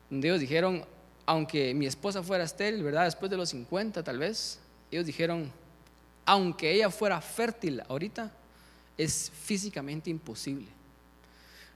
donde 0.09 0.29
ellos 0.29 0.41
dijeron, 0.41 0.85
aunque 1.27 1.75
mi 1.75 1.87
esposa 1.87 2.23
fuera 2.23 2.45
estéril, 2.45 2.83
¿verdad? 2.83 3.05
Después 3.05 3.31
de 3.31 3.37
los 3.37 3.51
50 3.51 4.03
tal 4.03 4.19
vez, 4.19 4.59
ellos 4.91 5.07
dijeron, 5.07 5.51
aunque 6.25 6.73
ella 6.73 6.91
fuera 6.91 7.21
fértil 7.21 7.83
ahorita, 7.89 8.31
es 8.97 9.31
físicamente 9.31 10.11
imposible. 10.11 10.69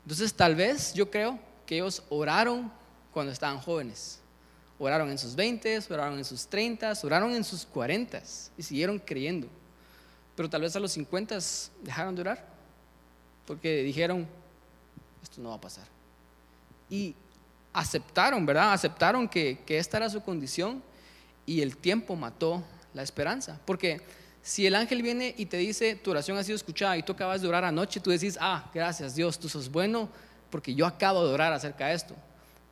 Entonces 0.03 0.33
tal 0.33 0.55
vez 0.55 0.95
yo 0.95 1.11
creo 1.11 1.38
que 1.67 1.76
ellos 1.76 2.03
oraron 2.09 2.71
cuando 3.12 3.33
estaban 3.33 3.59
jóvenes. 3.59 4.21
Oraron 4.79 5.11
en 5.11 5.19
sus 5.19 5.35
20, 5.35 5.81
oraron 5.91 6.19
en 6.19 6.25
sus 6.25 6.47
30, 6.47 6.93
oraron 7.03 7.35
en 7.35 7.43
sus 7.43 7.65
40 7.65 8.23
y 8.57 8.62
siguieron 8.62 8.99
creyendo. 8.99 9.49
Pero 10.37 10.50
tal 10.50 10.61
vez 10.61 10.76
a 10.76 10.81
los 10.81 10.93
50 10.93 11.38
dejaron 11.83 12.15
de 12.15 12.21
orar 12.21 12.47
porque 13.47 13.83
dijeron, 13.83 14.26
esto 15.26 15.42
no 15.42 15.50
va 15.50 15.56
a 15.56 15.61
pasar. 15.61 15.85
Y 16.88 17.14
aceptaron, 17.73 18.47
¿verdad? 18.47 18.73
Aceptaron 18.73 19.28
que, 19.28 19.59
que 19.66 19.78
esta 19.78 19.97
era 19.97 20.09
su 20.09 20.23
condición 20.23 20.83
y 21.45 21.61
el 21.61 21.76
tiempo 21.76 22.14
mató 22.14 22.62
la 22.95 23.02
esperanza. 23.02 23.61
Porque 23.64 24.00
si 24.42 24.66
el 24.66 24.76
ángel 24.76 25.02
viene 25.02 25.35
y 25.37 25.47
te 25.47 25.56
dice, 25.56 25.97
tu 25.97 26.12
oración 26.12 26.38
ha 26.38 26.45
sido 26.45 26.54
escuchada 26.54 26.97
y 26.97 27.02
tú 27.02 27.12
acabas 27.12 27.42
de 27.42 27.49
orar 27.49 27.64
anoche, 27.64 27.99
tú 27.99 28.11
decís, 28.11 28.38
ah, 28.40 28.71
gracias 28.73 29.16
Dios, 29.16 29.38
tú 29.38 29.49
sos 29.49 29.71
bueno 29.71 30.09
porque 30.50 30.75
yo 30.75 30.87
acabo 30.87 31.26
de 31.26 31.35
orar 31.35 31.52
acerca 31.52 31.88
de 31.88 31.95
esto. 31.95 32.14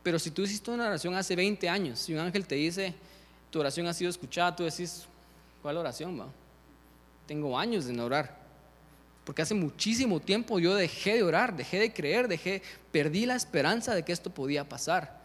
Pero 0.04 0.18
si 0.18 0.30
tú 0.30 0.42
hiciste 0.42 0.70
una 0.70 0.86
oración 0.86 1.14
hace 1.16 1.34
20 1.34 1.68
años 1.68 2.08
y 2.08 2.14
un 2.14 2.20
ángel 2.20 2.46
te 2.46 2.54
dice, 2.54 2.94
tu 3.50 3.58
oración 3.58 3.86
ha 3.88 3.92
sido 3.92 4.10
escuchada, 4.10 4.54
tú 4.54 4.62
decís, 4.62 5.06
¿cuál 5.60 5.76
oración? 5.76 6.20
Va? 6.20 6.26
Tengo 7.26 7.58
años 7.58 7.86
de 7.86 7.92
no 7.92 8.04
orar. 8.04 8.43
Porque 9.24 9.42
hace 9.42 9.54
muchísimo 9.54 10.20
tiempo 10.20 10.58
yo 10.58 10.74
dejé 10.74 11.14
de 11.14 11.22
orar, 11.22 11.56
dejé 11.56 11.80
de 11.80 11.92
creer, 11.92 12.28
dejé, 12.28 12.62
perdí 12.92 13.26
la 13.26 13.34
esperanza 13.34 13.94
de 13.94 14.04
que 14.04 14.12
esto 14.12 14.30
podía 14.30 14.68
pasar. 14.68 15.22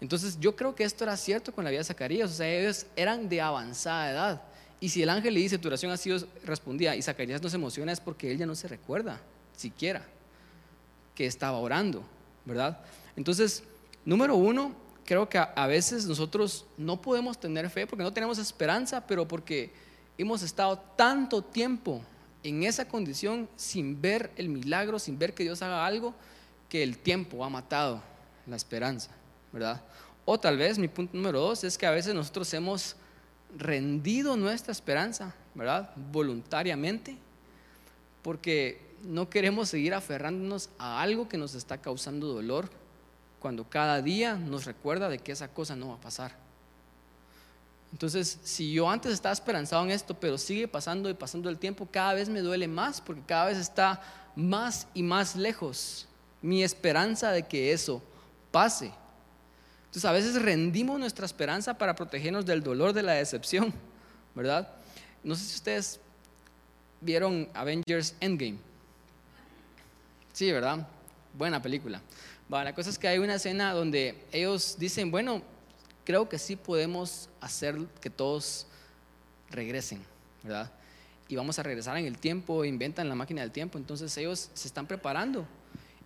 Entonces 0.00 0.38
yo 0.40 0.56
creo 0.56 0.74
que 0.74 0.84
esto 0.84 1.04
era 1.04 1.16
cierto 1.16 1.52
con 1.52 1.64
la 1.64 1.70
vida 1.70 1.80
de 1.80 1.84
Zacarías, 1.84 2.30
o 2.30 2.34
sea, 2.34 2.48
ellos 2.48 2.86
eran 2.96 3.28
de 3.28 3.40
avanzada 3.40 4.10
edad. 4.10 4.42
Y 4.78 4.88
si 4.88 5.02
el 5.02 5.10
ángel 5.10 5.34
le 5.34 5.40
dice, 5.40 5.58
tu 5.58 5.68
oración 5.68 5.92
ha 5.92 5.96
sido 5.96 6.18
respondida, 6.44 6.96
y 6.96 7.02
Zacarías 7.02 7.42
no 7.42 7.50
se 7.50 7.56
emociona, 7.56 7.92
es 7.92 8.00
porque 8.00 8.30
él 8.30 8.38
ya 8.38 8.46
no 8.46 8.54
se 8.54 8.66
recuerda 8.66 9.20
siquiera 9.54 10.02
que 11.14 11.26
estaba 11.26 11.58
orando, 11.58 12.02
¿verdad? 12.46 12.78
Entonces, 13.14 13.62
número 14.06 14.36
uno, 14.36 14.74
creo 15.04 15.28
que 15.28 15.38
a 15.38 15.66
veces 15.66 16.06
nosotros 16.06 16.64
no 16.78 17.02
podemos 17.02 17.38
tener 17.38 17.68
fe 17.68 17.86
porque 17.86 18.04
no 18.04 18.12
tenemos 18.12 18.38
esperanza, 18.38 19.06
pero 19.06 19.28
porque 19.28 19.70
hemos 20.16 20.42
estado 20.42 20.78
tanto 20.96 21.42
tiempo 21.42 22.00
en 22.42 22.62
esa 22.62 22.88
condición 22.88 23.48
sin 23.56 24.00
ver 24.00 24.30
el 24.36 24.48
milagro, 24.48 24.98
sin 24.98 25.18
ver 25.18 25.34
que 25.34 25.42
Dios 25.42 25.62
haga 25.62 25.86
algo, 25.86 26.14
que 26.68 26.82
el 26.82 26.98
tiempo 26.98 27.44
ha 27.44 27.48
matado 27.48 28.02
la 28.46 28.56
esperanza, 28.56 29.10
¿verdad? 29.52 29.82
O 30.24 30.38
tal 30.38 30.56
vez 30.56 30.78
mi 30.78 30.88
punto 30.88 31.16
número 31.16 31.40
dos 31.40 31.64
es 31.64 31.76
que 31.76 31.86
a 31.86 31.90
veces 31.90 32.14
nosotros 32.14 32.52
hemos 32.54 32.96
rendido 33.56 34.36
nuestra 34.36 34.72
esperanza, 34.72 35.34
¿verdad? 35.54 35.90
Voluntariamente, 36.12 37.16
porque 38.22 38.80
no 39.02 39.28
queremos 39.28 39.68
seguir 39.68 39.94
aferrándonos 39.94 40.70
a 40.78 41.00
algo 41.00 41.28
que 41.28 41.38
nos 41.38 41.54
está 41.54 41.78
causando 41.78 42.28
dolor, 42.28 42.70
cuando 43.40 43.68
cada 43.68 44.02
día 44.02 44.34
nos 44.34 44.66
recuerda 44.66 45.08
de 45.08 45.18
que 45.18 45.32
esa 45.32 45.48
cosa 45.48 45.74
no 45.74 45.88
va 45.88 45.94
a 45.94 46.00
pasar. 46.00 46.49
Entonces, 47.92 48.38
si 48.42 48.72
yo 48.72 48.88
antes 48.88 49.12
estaba 49.12 49.32
esperanzado 49.32 49.84
en 49.84 49.90
esto, 49.90 50.14
pero 50.18 50.38
sigue 50.38 50.68
pasando 50.68 51.10
y 51.10 51.14
pasando 51.14 51.50
el 51.50 51.58
tiempo, 51.58 51.88
cada 51.90 52.14
vez 52.14 52.28
me 52.28 52.40
duele 52.40 52.68
más 52.68 53.00
porque 53.00 53.22
cada 53.26 53.46
vez 53.46 53.58
está 53.58 54.00
más 54.36 54.86
y 54.94 55.02
más 55.02 55.36
lejos 55.36 56.06
mi 56.42 56.62
esperanza 56.62 57.32
de 57.32 57.46
que 57.46 57.72
eso 57.72 58.02
pase. 58.50 58.92
Entonces, 59.86 60.04
a 60.04 60.12
veces 60.12 60.40
rendimos 60.40 60.98
nuestra 60.98 61.26
esperanza 61.26 61.76
para 61.76 61.94
protegernos 61.94 62.46
del 62.46 62.62
dolor 62.62 62.92
de 62.92 63.02
la 63.02 63.12
decepción, 63.12 63.72
¿verdad? 64.34 64.68
No 65.22 65.34
sé 65.34 65.44
si 65.44 65.56
ustedes 65.56 66.00
vieron 67.00 67.48
Avengers 67.54 68.14
Endgame. 68.20 68.58
Sí, 70.32 70.50
¿verdad? 70.52 70.86
Buena 71.34 71.60
película. 71.60 72.00
la 72.48 72.74
cosa 72.74 72.90
es 72.90 72.98
que 72.98 73.08
hay 73.08 73.18
una 73.18 73.34
escena 73.34 73.72
donde 73.72 74.24
ellos 74.32 74.76
dicen, 74.78 75.10
bueno, 75.10 75.42
creo 76.04 76.28
que 76.28 76.38
sí 76.38 76.56
podemos 76.56 77.28
hacer 77.40 77.78
que 78.00 78.10
todos 78.10 78.66
regresen, 79.50 80.04
¿verdad? 80.42 80.70
Y 81.28 81.36
vamos 81.36 81.58
a 81.58 81.62
regresar 81.62 81.96
en 81.96 82.06
el 82.06 82.18
tiempo, 82.18 82.64
inventan 82.64 83.08
la 83.08 83.14
máquina 83.14 83.42
del 83.42 83.52
tiempo, 83.52 83.78
entonces 83.78 84.16
ellos 84.16 84.50
se 84.52 84.66
están 84.66 84.86
preparando. 84.86 85.46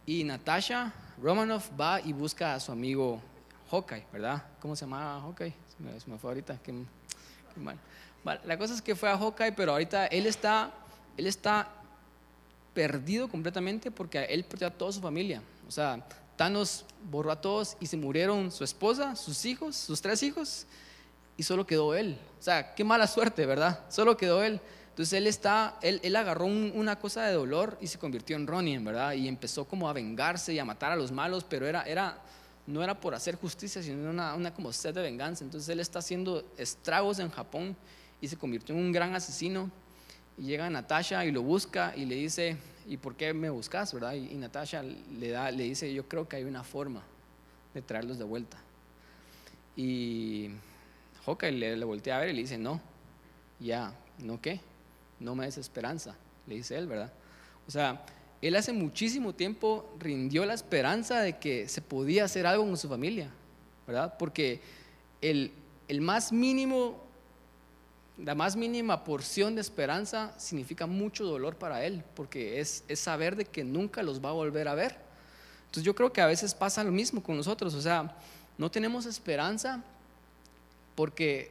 Y 0.06 0.22
Natasha 0.24 0.92
Romanoff 1.22 1.70
va 1.80 2.00
y 2.00 2.12
busca 2.12 2.54
a 2.54 2.60
su 2.60 2.72
amigo 2.72 3.20
Hawkeye, 3.70 4.04
¿verdad? 4.12 4.42
¿Cómo 4.60 4.76
se 4.76 4.84
llama 4.84 5.20
Hawkeye? 5.22 5.54
Se 5.98 6.10
me, 6.10 6.18
fue 6.18 6.30
ahorita, 6.30 6.58
qué, 6.62 6.72
mal. 7.56 7.78
La 8.44 8.58
cosa 8.58 8.74
es 8.74 8.82
que 8.82 8.94
fue 8.94 9.10
a 9.10 9.16
Hawkeye, 9.16 9.52
pero 9.52 9.72
ahorita 9.72 10.06
él 10.06 10.26
está, 10.26 10.70
él 11.16 11.26
está 11.26 11.68
perdido 12.74 13.28
completamente 13.28 13.90
porque 13.90 14.24
él 14.24 14.44
perdió 14.44 14.68
a 14.68 14.70
toda 14.70 14.92
su 14.92 15.00
familia. 15.00 15.42
O 15.66 15.70
sea, 15.70 16.04
Thanos 16.36 16.84
borró 17.10 17.30
a 17.30 17.40
todos 17.40 17.76
y 17.80 17.86
se 17.86 17.96
murieron 17.96 18.50
su 18.50 18.64
esposa, 18.64 19.16
sus 19.16 19.44
hijos, 19.44 19.76
sus 19.76 20.00
tres 20.00 20.22
hijos, 20.22 20.66
y 21.36 21.42
solo 21.42 21.66
quedó 21.66 21.94
él. 21.94 22.18
O 22.38 22.42
sea, 22.42 22.74
qué 22.74 22.84
mala 22.84 23.06
suerte, 23.06 23.46
¿verdad? 23.46 23.80
Solo 23.88 24.16
quedó 24.16 24.42
él. 24.42 24.60
Entonces 24.90 25.12
él 25.14 25.26
está, 25.26 25.76
él, 25.82 26.00
él 26.04 26.14
agarró 26.14 26.46
una 26.46 26.98
cosa 27.00 27.24
de 27.24 27.32
dolor 27.32 27.76
y 27.80 27.88
se 27.88 27.98
convirtió 27.98 28.36
en 28.36 28.46
Ronin, 28.46 28.84
¿verdad? 28.84 29.14
Y 29.14 29.26
empezó 29.26 29.64
como 29.64 29.88
a 29.88 29.92
vengarse 29.92 30.52
y 30.52 30.60
a 30.60 30.64
matar 30.64 30.92
a 30.92 30.96
los 30.96 31.10
malos, 31.10 31.44
pero 31.44 31.66
era, 31.66 31.82
era, 31.82 32.18
no 32.66 32.82
era 32.82 33.00
por 33.00 33.12
hacer 33.14 33.34
justicia, 33.34 33.82
sino 33.82 34.08
una, 34.08 34.34
una 34.34 34.54
como 34.54 34.72
sed 34.72 34.94
de 34.94 35.02
venganza. 35.02 35.42
Entonces 35.42 35.68
él 35.68 35.80
está 35.80 35.98
haciendo 35.98 36.44
estragos 36.56 37.18
en 37.18 37.28
Japón 37.30 37.76
y 38.20 38.28
se 38.28 38.36
convirtió 38.36 38.74
en 38.74 38.82
un 38.82 38.92
gran 38.92 39.14
asesino. 39.16 39.68
Y 40.38 40.44
llega 40.44 40.70
Natasha 40.70 41.24
y 41.24 41.32
lo 41.32 41.42
busca 41.42 41.92
y 41.96 42.04
le 42.04 42.14
dice, 42.14 42.56
¿y 42.86 42.96
por 42.96 43.16
qué 43.16 43.32
me 43.32 43.50
buscas? 43.50 43.92
¿verdad? 43.92 44.14
Y, 44.14 44.34
Natasha 44.34 44.82
le, 44.82 45.30
da, 45.30 45.50
le 45.50 45.64
dice, 45.64 45.92
yo 45.92 46.08
creo 46.08 46.28
que 46.28 46.36
hay 46.36 46.44
una 46.44 46.64
forma 46.64 47.02
de 47.72 47.82
traerlos 47.82 48.18
de 48.18 48.24
vuelta. 48.24 48.58
Y 49.76 50.50
Hawkeye 51.26 51.52
le, 51.52 51.76
le 51.76 51.84
voltea 51.84 52.16
a 52.16 52.20
ver 52.20 52.30
y 52.30 52.32
le 52.34 52.42
dice, 52.42 52.58
no, 52.58 52.80
ya, 53.60 53.94
¿no 54.18 54.40
qué? 54.40 54.60
No 55.20 55.34
me 55.34 55.46
des 55.46 55.58
esperanza, 55.58 56.16
le 56.46 56.56
dice 56.56 56.76
él, 56.76 56.86
¿verdad? 56.86 57.12
O 57.66 57.70
sea, 57.70 58.04
él 58.42 58.56
hace 58.56 58.72
muchísimo 58.72 59.34
tiempo 59.34 59.90
rindió 59.98 60.44
la 60.44 60.54
esperanza 60.54 61.20
de 61.20 61.38
que 61.38 61.68
se 61.68 61.80
podía 61.80 62.24
hacer 62.24 62.46
algo 62.46 62.64
con 62.64 62.76
su 62.76 62.88
familia, 62.88 63.30
¿verdad? 63.86 64.16
Porque 64.18 64.60
el, 65.22 65.52
el 65.88 66.00
más 66.00 66.32
mínimo 66.32 67.03
la 68.18 68.34
más 68.34 68.54
mínima 68.54 69.02
porción 69.02 69.54
de 69.56 69.60
esperanza 69.60 70.32
significa 70.38 70.86
mucho 70.86 71.24
dolor 71.24 71.56
para 71.56 71.84
él, 71.84 72.04
porque 72.14 72.60
es, 72.60 72.84
saber 72.94 73.34
de 73.34 73.44
que 73.44 73.64
nunca 73.64 74.02
los 74.02 74.24
va 74.24 74.30
a 74.30 74.32
volver 74.32 74.68
a 74.68 74.74
ver. 74.74 74.96
Entonces 75.66 75.82
yo 75.82 75.94
creo 75.94 76.12
que 76.12 76.20
a 76.20 76.26
veces 76.26 76.54
pasa 76.54 76.84
lo 76.84 76.92
mismo 76.92 77.22
con 77.22 77.36
nosotros, 77.36 77.74
o 77.74 77.82
sea, 77.82 78.16
no 78.56 78.70
tenemos 78.70 79.06
esperanza 79.06 79.82
porque 80.94 81.50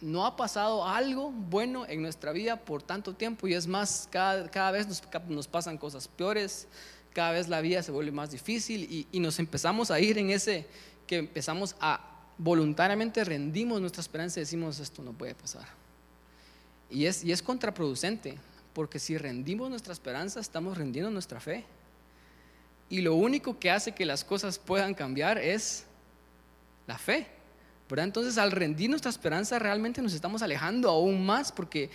no 0.00 0.26
ha 0.26 0.36
pasado 0.36 0.84
algo 0.84 1.30
bueno 1.30 1.86
en 1.86 2.02
nuestra 2.02 2.32
vida 2.32 2.56
por 2.56 2.82
tanto 2.82 3.14
tiempo 3.14 3.46
y 3.46 3.54
es 3.54 3.68
más, 3.68 4.08
cada, 4.10 4.70
vez 4.72 4.88
nos, 5.28 5.46
pasan 5.46 5.78
cosas 5.78 6.08
peores, 6.08 6.66
cada 7.12 7.30
vez 7.30 7.48
la 7.48 7.60
vida 7.60 7.84
se 7.84 7.92
vuelve 7.92 8.10
más 8.10 8.32
difícil 8.32 8.82
y, 8.82 9.06
y 9.12 9.20
nos 9.20 9.38
empezamos 9.38 9.92
a 9.92 10.00
ir 10.00 10.18
en 10.18 10.30
ese 10.30 10.66
que 11.06 11.18
empezamos 11.18 11.76
a 11.78 12.00
voluntariamente 12.36 13.22
rendimos 13.22 13.80
nuestra 13.80 14.00
esperanza 14.00 14.40
y 14.40 14.42
decimos 14.42 14.80
esto 14.80 15.00
no 15.02 15.12
puede 15.12 15.36
pasar. 15.36 15.83
Y 16.94 17.06
es, 17.06 17.24
y 17.24 17.32
es 17.32 17.42
contraproducente, 17.42 18.38
porque 18.72 19.00
si 19.00 19.18
rendimos 19.18 19.68
nuestra 19.68 19.92
esperanza, 19.92 20.38
estamos 20.38 20.78
rendiendo 20.78 21.10
nuestra 21.10 21.40
fe. 21.40 21.64
Y 22.88 23.00
lo 23.00 23.16
único 23.16 23.58
que 23.58 23.72
hace 23.72 23.92
que 23.92 24.06
las 24.06 24.22
cosas 24.22 24.60
puedan 24.60 24.94
cambiar 24.94 25.38
es 25.38 25.84
la 26.86 26.96
fe. 26.96 27.26
¿verdad? 27.88 28.04
Entonces, 28.04 28.38
al 28.38 28.52
rendir 28.52 28.90
nuestra 28.90 29.10
esperanza, 29.10 29.58
realmente 29.58 30.00
nos 30.00 30.14
estamos 30.14 30.40
alejando 30.40 30.88
aún 30.88 31.26
más, 31.26 31.50
porque 31.50 31.90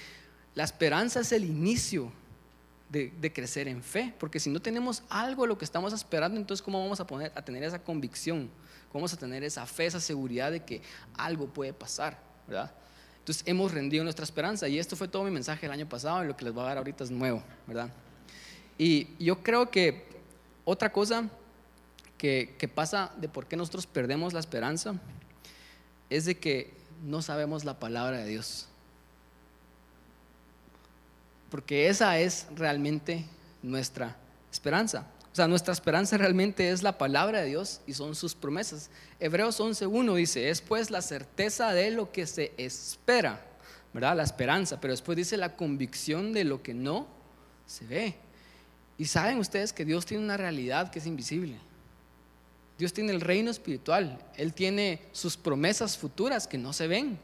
la 0.53 0.65
esperanza 0.65 1.22
es 1.22 1.32
el 1.32 1.46
inicio 1.46 2.12
de, 2.89 3.32
crecer 3.34 3.70
en 3.70 3.82
fe. 3.82 4.13
Porque 4.20 4.41
si 4.41 4.50
no 4.50 4.62
tenemos 4.62 5.03
algo 5.08 5.48
lo 5.48 5.58
que 5.58 5.63
estamos 5.63 5.94
esperando, 5.94 6.38
entonces, 6.38 6.62
¿cómo 6.62 6.84
vamos 6.84 7.00
a, 7.00 7.08
poner, 7.08 7.32
a 7.36 7.41
tener 7.41 7.63
esa 7.63 7.79
convicción? 7.82 8.50
¿Cómo 8.91 9.03
vamos 9.03 9.13
a 9.13 9.18
tener 9.18 9.46
esa 9.46 9.65
fe, 9.65 9.86
esa 9.86 10.01
seguridad 10.01 10.51
de 10.51 10.65
que 10.65 10.82
algo 11.13 11.48
puede 11.48 11.72
pasar? 11.72 12.20
¿verdad? 12.46 12.74
Entonces 13.20 13.44
hemos 13.46 13.72
rendido 13.72 14.04
nuestra 14.04 14.24
esperanza 14.24 14.68
y 14.68 14.80
esto 14.80 14.96
fue 14.96 15.08
todo 15.08 15.24
mi 15.24 15.32
mensaje 15.32 15.66
el 15.66 15.72
año 15.72 15.88
pasado 15.88 16.24
y 16.24 16.28
lo 16.28 16.36
que 16.36 16.46
les 16.46 16.54
voy 16.54 16.64
a 16.64 16.68
dar 16.68 16.78
ahorita 16.78 17.04
es 17.04 17.12
nuevo, 17.12 17.44
¿verdad? 17.68 17.90
Y 18.78 19.08
yo 19.24 19.44
creo 19.44 19.70
que 19.70 20.08
otra 20.66 20.92
cosa 20.92 21.30
que, 22.18 22.56
que 22.58 22.68
pasa 22.68 23.12
de 23.18 23.30
por 23.30 23.46
qué 23.46 23.56
nosotros 23.56 23.86
perdemos 23.86 24.34
la 24.34 24.40
esperanza 24.40 24.96
es 26.10 26.26
de 26.26 26.38
que 26.38 26.74
no 27.04 27.22
sabemos 27.22 27.66
la 27.66 27.80
palabra 27.80 28.18
de 28.18 28.26
Dios. 28.26 28.68
Porque 31.50 31.90
esa 31.90 32.20
es 32.20 32.48
realmente 32.56 33.26
nuestra 33.62 34.16
esperanza. 34.52 35.08
Nuestra 35.48 35.74
esperanza 35.74 36.17
realmente 36.17 36.69
es 36.72 36.84
la 36.84 36.98
palabra 36.98 37.41
de 37.41 37.48
Dios 37.48 37.81
y 37.88 37.93
son 37.93 38.15
sus 38.15 38.36
promesas. 38.36 38.89
Hebreos 39.19 39.60
11.1 39.60 40.15
dice, 40.15 40.50
es 40.50 40.62
pues 40.62 40.91
la 40.91 41.01
certeza 41.01 41.72
de 41.74 41.91
lo 41.91 42.12
que 42.12 42.27
se 42.27 42.53
espera, 42.58 43.41
¿verdad? 43.93 44.17
La 44.17 44.24
esperanza, 44.24 44.81
pero 44.81 44.93
después 44.93 45.15
dice 45.15 45.38
la 45.38 45.55
convicción 45.55 46.34
de 46.34 46.43
lo 46.43 46.62
que 46.62 46.74
no 46.74 47.08
se 47.65 47.86
ve. 47.86 48.15
Y 48.98 49.05
saben 49.05 49.38
ustedes 49.38 49.72
que 49.72 49.86
Dios 49.86 50.05
tiene 50.05 50.24
una 50.24 50.38
realidad 50.38 50.91
que 50.91 51.00
es 51.00 51.05
invisible. 51.05 51.58
Dios 52.77 52.93
tiene 52.93 53.12
el 53.12 53.22
reino 53.22 53.51
espiritual, 53.51 54.17
Él 54.36 54.53
tiene 54.53 55.01
sus 55.12 55.36
promesas 55.36 55.98
futuras 55.98 56.48
que 56.48 56.58
no 56.58 56.74
se 56.74 56.88
ven. 56.88 57.19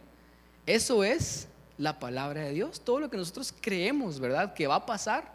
Eso 0.66 1.04
es 1.04 1.48
la 1.78 2.00
palabra 2.00 2.42
de 2.42 2.52
Dios. 2.52 2.82
Todo 2.82 3.00
lo 3.00 3.10
que 3.10 3.18
nosotros 3.18 3.54
creemos, 3.62 4.20
¿verdad? 4.20 4.54
Que 4.54 4.68
va 4.68 4.76
a 4.76 4.86
pasar, 4.86 5.34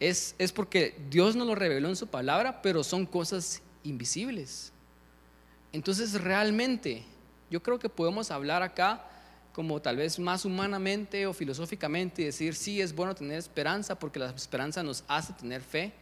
es, 0.00 0.34
es 0.38 0.52
porque 0.52 0.96
Dios 1.10 1.36
nos 1.36 1.46
lo 1.46 1.54
reveló 1.54 1.88
en 1.88 1.96
su 1.96 2.06
palabra, 2.06 2.62
pero 2.62 2.82
son 2.84 3.06
cosas 3.06 3.62
invisibles. 3.82 4.72
Entonces 5.72 6.20
realmente 6.20 7.04
yo 7.50 7.62
creo 7.62 7.78
que 7.78 7.88
podemos 7.88 8.30
hablar 8.30 8.62
acá 8.62 9.04
como 9.52 9.80
tal 9.80 9.96
vez 9.96 10.18
más 10.18 10.44
humanamente 10.44 11.26
o 11.26 11.32
filosóficamente 11.32 12.22
y 12.22 12.24
decir, 12.26 12.54
sí, 12.54 12.80
es 12.80 12.94
bueno 12.94 13.14
tener 13.14 13.38
esperanza 13.38 13.96
porque 13.98 14.18
la 14.18 14.30
esperanza 14.30 14.82
nos 14.82 15.04
hace 15.06 15.32
tener 15.32 15.62
fe, 15.62 15.92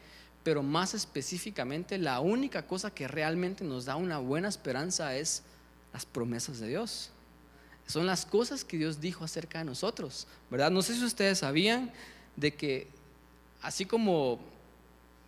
pero 0.42 0.62
más 0.62 0.94
específicamente 0.94 1.98
la 1.98 2.20
única 2.20 2.66
cosa 2.66 2.90
que 2.90 3.06
realmente 3.06 3.62
nos 3.62 3.84
da 3.84 3.96
una 3.96 4.18
buena 4.18 4.48
esperanza 4.48 5.14
es 5.16 5.42
las 5.92 6.06
promesas 6.06 6.58
de 6.60 6.68
Dios. 6.68 7.10
Son 7.86 8.06
las 8.06 8.24
cosas 8.24 8.64
que 8.64 8.78
Dios 8.78 9.00
dijo 9.00 9.24
acerca 9.24 9.58
de 9.58 9.66
nosotros, 9.66 10.26
¿verdad? 10.50 10.70
No 10.70 10.80
sé 10.80 10.94
si 10.94 11.04
ustedes 11.04 11.40
sabían 11.40 11.92
de 12.36 12.54
que 12.54 12.88
así 13.62 13.86
como 13.86 14.40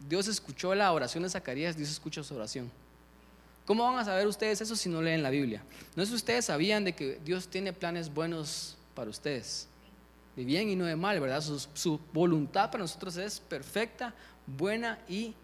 Dios 0.09 0.29
escuchó 0.29 0.75
la 0.75 0.93
oración 0.93 1.23
de 1.23 1.31
Zacarías, 1.31 1.77
Dios 1.77 1.91
escucha 1.91 2.23
su 2.23 2.35
oración. 2.35 2.71
¿Cómo 3.67 3.85
van 3.85 3.99
a 3.99 4.05
saber 4.05 4.27
ustedes 4.27 4.61
eso 4.61 4.77
si 4.77 4.91
no 4.91 5.01
leen 5.01 5.23
la 5.23 5.31
Biblia? 5.31 5.63
No 5.97 6.05
si 6.05 6.15
ustedes 6.15 6.47
sabían 6.47 6.85
de 6.85 6.95
que 6.95 7.19
Dios 7.25 7.49
tiene 7.49 7.73
planes 7.73 8.13
buenos 8.13 8.77
para 8.95 9.09
ustedes, 9.09 9.69
de 10.37 10.45
bien 10.45 10.69
y 10.69 10.77
no 10.77 10.85
de 10.85 10.97
mal, 10.97 11.19
¿verdad? 11.21 11.41
Su, 11.41 11.59
su 11.73 11.99
voluntad 12.13 12.71
para 12.71 12.85
nosotros 12.85 13.17
es 13.17 13.41
perfecta, 13.41 14.15
buena 14.47 14.99
y 15.09 15.35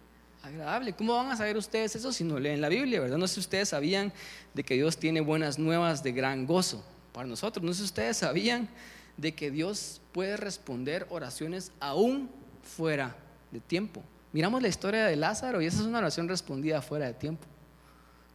agradable. 0.43 0.93
¿Cómo 0.93 1.15
van 1.15 1.31
a 1.31 1.37
saber 1.37 1.57
ustedes 1.57 1.97
eso 1.97 2.13
si 2.13 2.25
no 2.25 2.39
leen 2.39 2.61
la 2.61 2.69
Biblia, 2.69 3.01
verdad? 3.01 3.17
No 3.17 3.27
sé 3.27 3.35
si 3.35 3.41
ustedes 3.41 3.71
sabían 3.71 4.13
de 4.53 4.65
que 4.65 4.75
Dios 4.75 4.99
tiene 4.99 5.23
buenas 5.23 5.59
nuevas 5.59 6.03
de 6.03 6.13
gran 6.13 6.47
gozo 6.47 6.85
para 7.13 7.27
nosotros. 7.27 7.65
No 7.65 7.73
sé 7.73 7.79
si 7.79 7.85
ustedes 7.85 8.19
sabían 8.19 8.69
de 9.17 9.35
que 9.35 9.51
Dios 9.51 10.01
puede 10.13 10.37
responder 10.37 11.07
oraciones 11.11 11.73
aún 11.81 12.31
fuera 12.77 13.15
de 13.51 13.61
tiempo. 13.61 14.03
Miramos 14.33 14.63
la 14.63 14.69
historia 14.69 15.07
de 15.07 15.17
Lázaro 15.17 15.61
y 15.61 15.67
esa 15.67 15.81
es 15.81 15.87
una 15.87 15.99
oración 15.99 16.29
respondida 16.29 16.81
fuera 16.81 17.07
de 17.07 17.15
tiempo. 17.15 17.47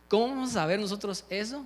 ¿Cómo 0.10 0.28
vamos 0.28 0.52
a 0.52 0.54
saber 0.54 0.80
nosotros 0.80 1.26
eso 1.30 1.66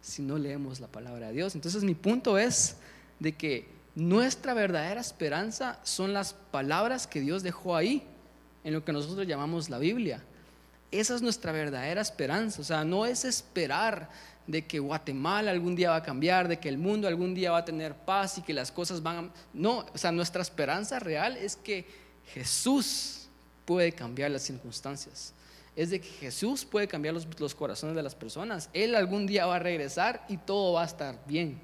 si 0.00 0.22
no 0.22 0.36
leemos 0.36 0.80
la 0.80 0.88
palabra 0.88 1.28
de 1.28 1.34
Dios? 1.34 1.54
Entonces 1.54 1.84
mi 1.84 1.94
punto 1.94 2.38
es 2.38 2.76
de 3.18 3.36
que 3.36 3.68
nuestra 3.94 4.54
verdadera 4.54 5.00
esperanza 5.00 5.78
son 5.82 6.12
las 6.12 6.32
palabras 6.32 7.06
que 7.06 7.20
Dios 7.20 7.42
dejó 7.42 7.76
ahí 7.76 8.04
en 8.64 8.74
lo 8.74 8.84
que 8.84 8.92
nosotros 8.92 9.26
llamamos 9.26 9.70
la 9.70 9.78
Biblia. 9.78 10.22
Esa 10.90 11.14
es 11.14 11.22
nuestra 11.22 11.52
verdadera 11.52 12.00
esperanza. 12.00 12.60
O 12.60 12.64
sea, 12.64 12.84
no 12.84 13.06
es 13.06 13.24
esperar 13.24 14.08
de 14.46 14.66
que 14.66 14.78
Guatemala 14.78 15.50
algún 15.50 15.76
día 15.76 15.90
va 15.90 15.96
a 15.96 16.02
cambiar, 16.02 16.48
de 16.48 16.58
que 16.58 16.68
el 16.68 16.78
mundo 16.78 17.06
algún 17.06 17.34
día 17.34 17.52
va 17.52 17.58
a 17.58 17.64
tener 17.64 17.94
paz 17.94 18.38
y 18.38 18.42
que 18.42 18.54
las 18.54 18.72
cosas 18.72 19.02
van 19.02 19.16
a... 19.16 19.30
No, 19.52 19.84
o 19.92 19.98
sea, 19.98 20.10
nuestra 20.10 20.42
esperanza 20.42 20.98
real 20.98 21.36
es 21.36 21.56
que 21.56 22.07
Jesús 22.34 23.28
puede 23.64 23.92
cambiar 23.92 24.30
las 24.30 24.42
circunstancias. 24.42 25.32
Es 25.76 25.90
de 25.90 26.00
que 26.00 26.08
Jesús 26.08 26.64
puede 26.64 26.88
cambiar 26.88 27.14
los, 27.14 27.26
los 27.38 27.54
corazones 27.54 27.94
de 27.94 28.02
las 28.02 28.14
personas. 28.14 28.68
Él 28.72 28.94
algún 28.94 29.26
día 29.26 29.46
va 29.46 29.56
a 29.56 29.60
regresar 29.60 30.24
y 30.28 30.36
todo 30.36 30.72
va 30.72 30.82
a 30.82 30.86
estar 30.86 31.18
bien. 31.26 31.60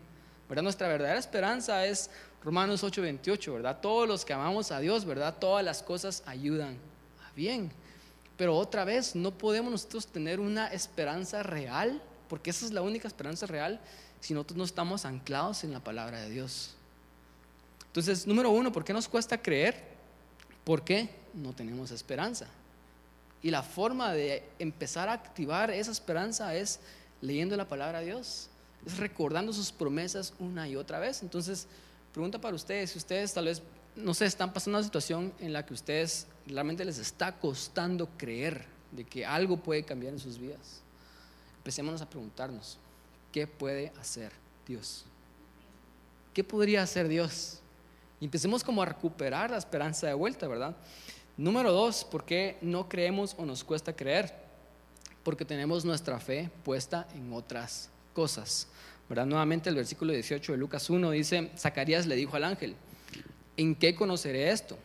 ¿Verdad? 0.48 0.62
Nuestra 0.62 0.88
verdadera 0.88 1.18
esperanza 1.18 1.84
es 1.86 2.10
Romanos 2.44 2.84
8:28, 2.84 3.54
¿verdad? 3.54 3.80
Todos 3.80 4.06
los 4.06 4.24
que 4.24 4.34
amamos 4.34 4.70
a 4.70 4.78
Dios, 4.78 5.04
¿verdad? 5.06 5.34
Todas 5.38 5.64
las 5.64 5.82
cosas 5.82 6.22
ayudan 6.26 6.76
a 7.26 7.32
bien. 7.34 7.72
Pero 8.36 8.56
otra 8.56 8.84
vez, 8.84 9.16
no 9.16 9.30
podemos 9.32 9.70
nosotros 9.70 10.06
tener 10.06 10.40
una 10.40 10.68
esperanza 10.68 11.42
real, 11.42 12.02
porque 12.28 12.50
esa 12.50 12.66
es 12.66 12.72
la 12.72 12.82
única 12.82 13.08
esperanza 13.08 13.46
real, 13.46 13.80
si 14.20 14.34
nosotros 14.34 14.58
no 14.58 14.64
estamos 14.64 15.04
anclados 15.04 15.64
en 15.64 15.72
la 15.72 15.80
palabra 15.80 16.20
de 16.20 16.30
Dios. 16.30 16.74
Entonces, 17.86 18.26
número 18.26 18.50
uno, 18.50 18.72
¿por 18.72 18.84
qué 18.84 18.92
nos 18.92 19.08
cuesta 19.08 19.40
creer? 19.40 19.93
Porque 20.64 21.10
no 21.34 21.52
tenemos 21.52 21.90
esperanza. 21.90 22.46
Y 23.42 23.50
la 23.50 23.62
forma 23.62 24.12
de 24.12 24.42
empezar 24.58 25.08
a 25.08 25.12
activar 25.12 25.70
esa 25.70 25.90
esperanza 25.90 26.54
es 26.54 26.80
leyendo 27.20 27.56
la 27.56 27.68
palabra 27.68 28.00
de 28.00 28.06
Dios, 28.06 28.48
es 28.86 28.96
recordando 28.96 29.52
sus 29.52 29.70
promesas 29.70 30.32
una 30.38 30.66
y 30.68 30.76
otra 30.76 30.98
vez. 30.98 31.22
Entonces, 31.22 31.68
Pregunta 32.14 32.40
para 32.40 32.54
ustedes, 32.54 32.90
si 32.90 32.98
ustedes 32.98 33.34
tal 33.34 33.46
vez, 33.46 33.60
no 33.96 34.14
sé, 34.14 34.26
están 34.26 34.52
pasando 34.52 34.78
una 34.78 34.84
situación 34.84 35.32
en 35.40 35.52
la 35.52 35.66
que 35.66 35.74
ustedes 35.74 36.28
realmente 36.46 36.84
les 36.84 36.98
está 36.98 37.40
costando 37.40 38.08
creer 38.16 38.66
de 38.92 39.02
que 39.02 39.26
algo 39.26 39.56
puede 39.56 39.82
cambiar 39.82 40.12
en 40.12 40.20
sus 40.20 40.38
vidas. 40.38 40.80
Empecémonos 41.56 42.00
a 42.02 42.08
preguntarnos, 42.08 42.78
¿qué 43.32 43.48
puede 43.48 43.92
hacer 44.00 44.30
Dios? 44.64 45.06
¿Qué 46.32 46.44
podría 46.44 46.84
hacer 46.84 47.08
Dios? 47.08 47.58
Empecemos 48.24 48.64
como 48.64 48.82
a 48.82 48.86
recuperar 48.86 49.50
la 49.50 49.58
esperanza 49.58 50.06
de 50.06 50.14
vuelta, 50.14 50.48
¿verdad? 50.48 50.74
Número 51.36 51.72
dos, 51.72 52.04
¿por 52.04 52.24
qué 52.24 52.56
no 52.62 52.88
creemos 52.88 53.34
o 53.36 53.44
nos 53.44 53.62
cuesta 53.62 53.94
creer? 53.94 54.32
Porque 55.22 55.44
tenemos 55.44 55.84
nuestra 55.84 56.18
fe 56.18 56.50
puesta 56.64 57.06
en 57.14 57.30
otras 57.34 57.90
cosas. 58.14 58.66
Nuevamente 59.10 59.68
el 59.68 59.76
versículo 59.76 60.14
18 60.14 60.52
de 60.52 60.58
Lucas 60.58 60.88
1 60.88 61.10
dice, 61.10 61.50
Zacarías 61.58 62.06
le 62.06 62.16
dijo 62.16 62.34
al 62.36 62.44
ángel, 62.44 62.76
¿en 63.58 63.74
qué 63.74 63.94
conoceré 63.94 64.50
esto? 64.50 64.78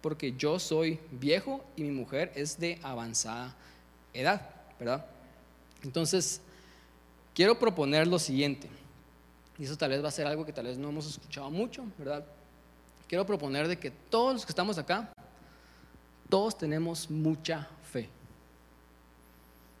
Porque 0.00 0.32
yo 0.32 0.58
soy 0.58 0.98
viejo 1.10 1.62
y 1.76 1.82
mi 1.82 1.90
mujer 1.90 2.32
es 2.34 2.58
de 2.58 2.78
avanzada 2.82 3.54
edad, 4.14 4.40
¿verdad? 4.80 5.04
Entonces, 5.82 6.40
quiero 7.34 7.58
proponer 7.58 8.06
lo 8.06 8.18
siguiente, 8.18 8.70
y 9.58 9.64
eso 9.64 9.76
tal 9.76 9.90
vez 9.90 10.02
va 10.02 10.08
a 10.08 10.12
ser 10.12 10.26
algo 10.26 10.46
que 10.46 10.52
tal 10.54 10.64
vez 10.64 10.78
no 10.78 10.88
hemos 10.88 11.06
escuchado 11.06 11.50
mucho, 11.50 11.84
¿verdad? 11.98 12.24
Quiero 13.08 13.26
proponer 13.26 13.68
de 13.68 13.78
que 13.78 13.90
todos 13.90 14.34
los 14.34 14.46
que 14.46 14.52
estamos 14.52 14.78
acá, 14.78 15.10
todos 16.28 16.56
tenemos 16.58 17.10
mucha 17.10 17.68
fe. 17.90 18.08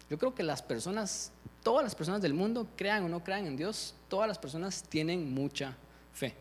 Yo 0.08 0.18
creo 0.18 0.34
que 0.34 0.42
las 0.42 0.62
personas 0.62 1.32
todas 1.66 1.82
las 1.82 1.96
personas 1.96 2.22
del 2.22 2.32
mundo, 2.32 2.68
crean 2.76 3.02
o 3.02 3.08
no 3.08 3.24
crean 3.24 3.44
en 3.44 3.56
Dios, 3.56 3.92
todas 4.08 4.28
las 4.28 4.38
personas 4.38 4.84
tienen 4.84 5.34
mucha 5.34 5.76
fe. 6.14 6.32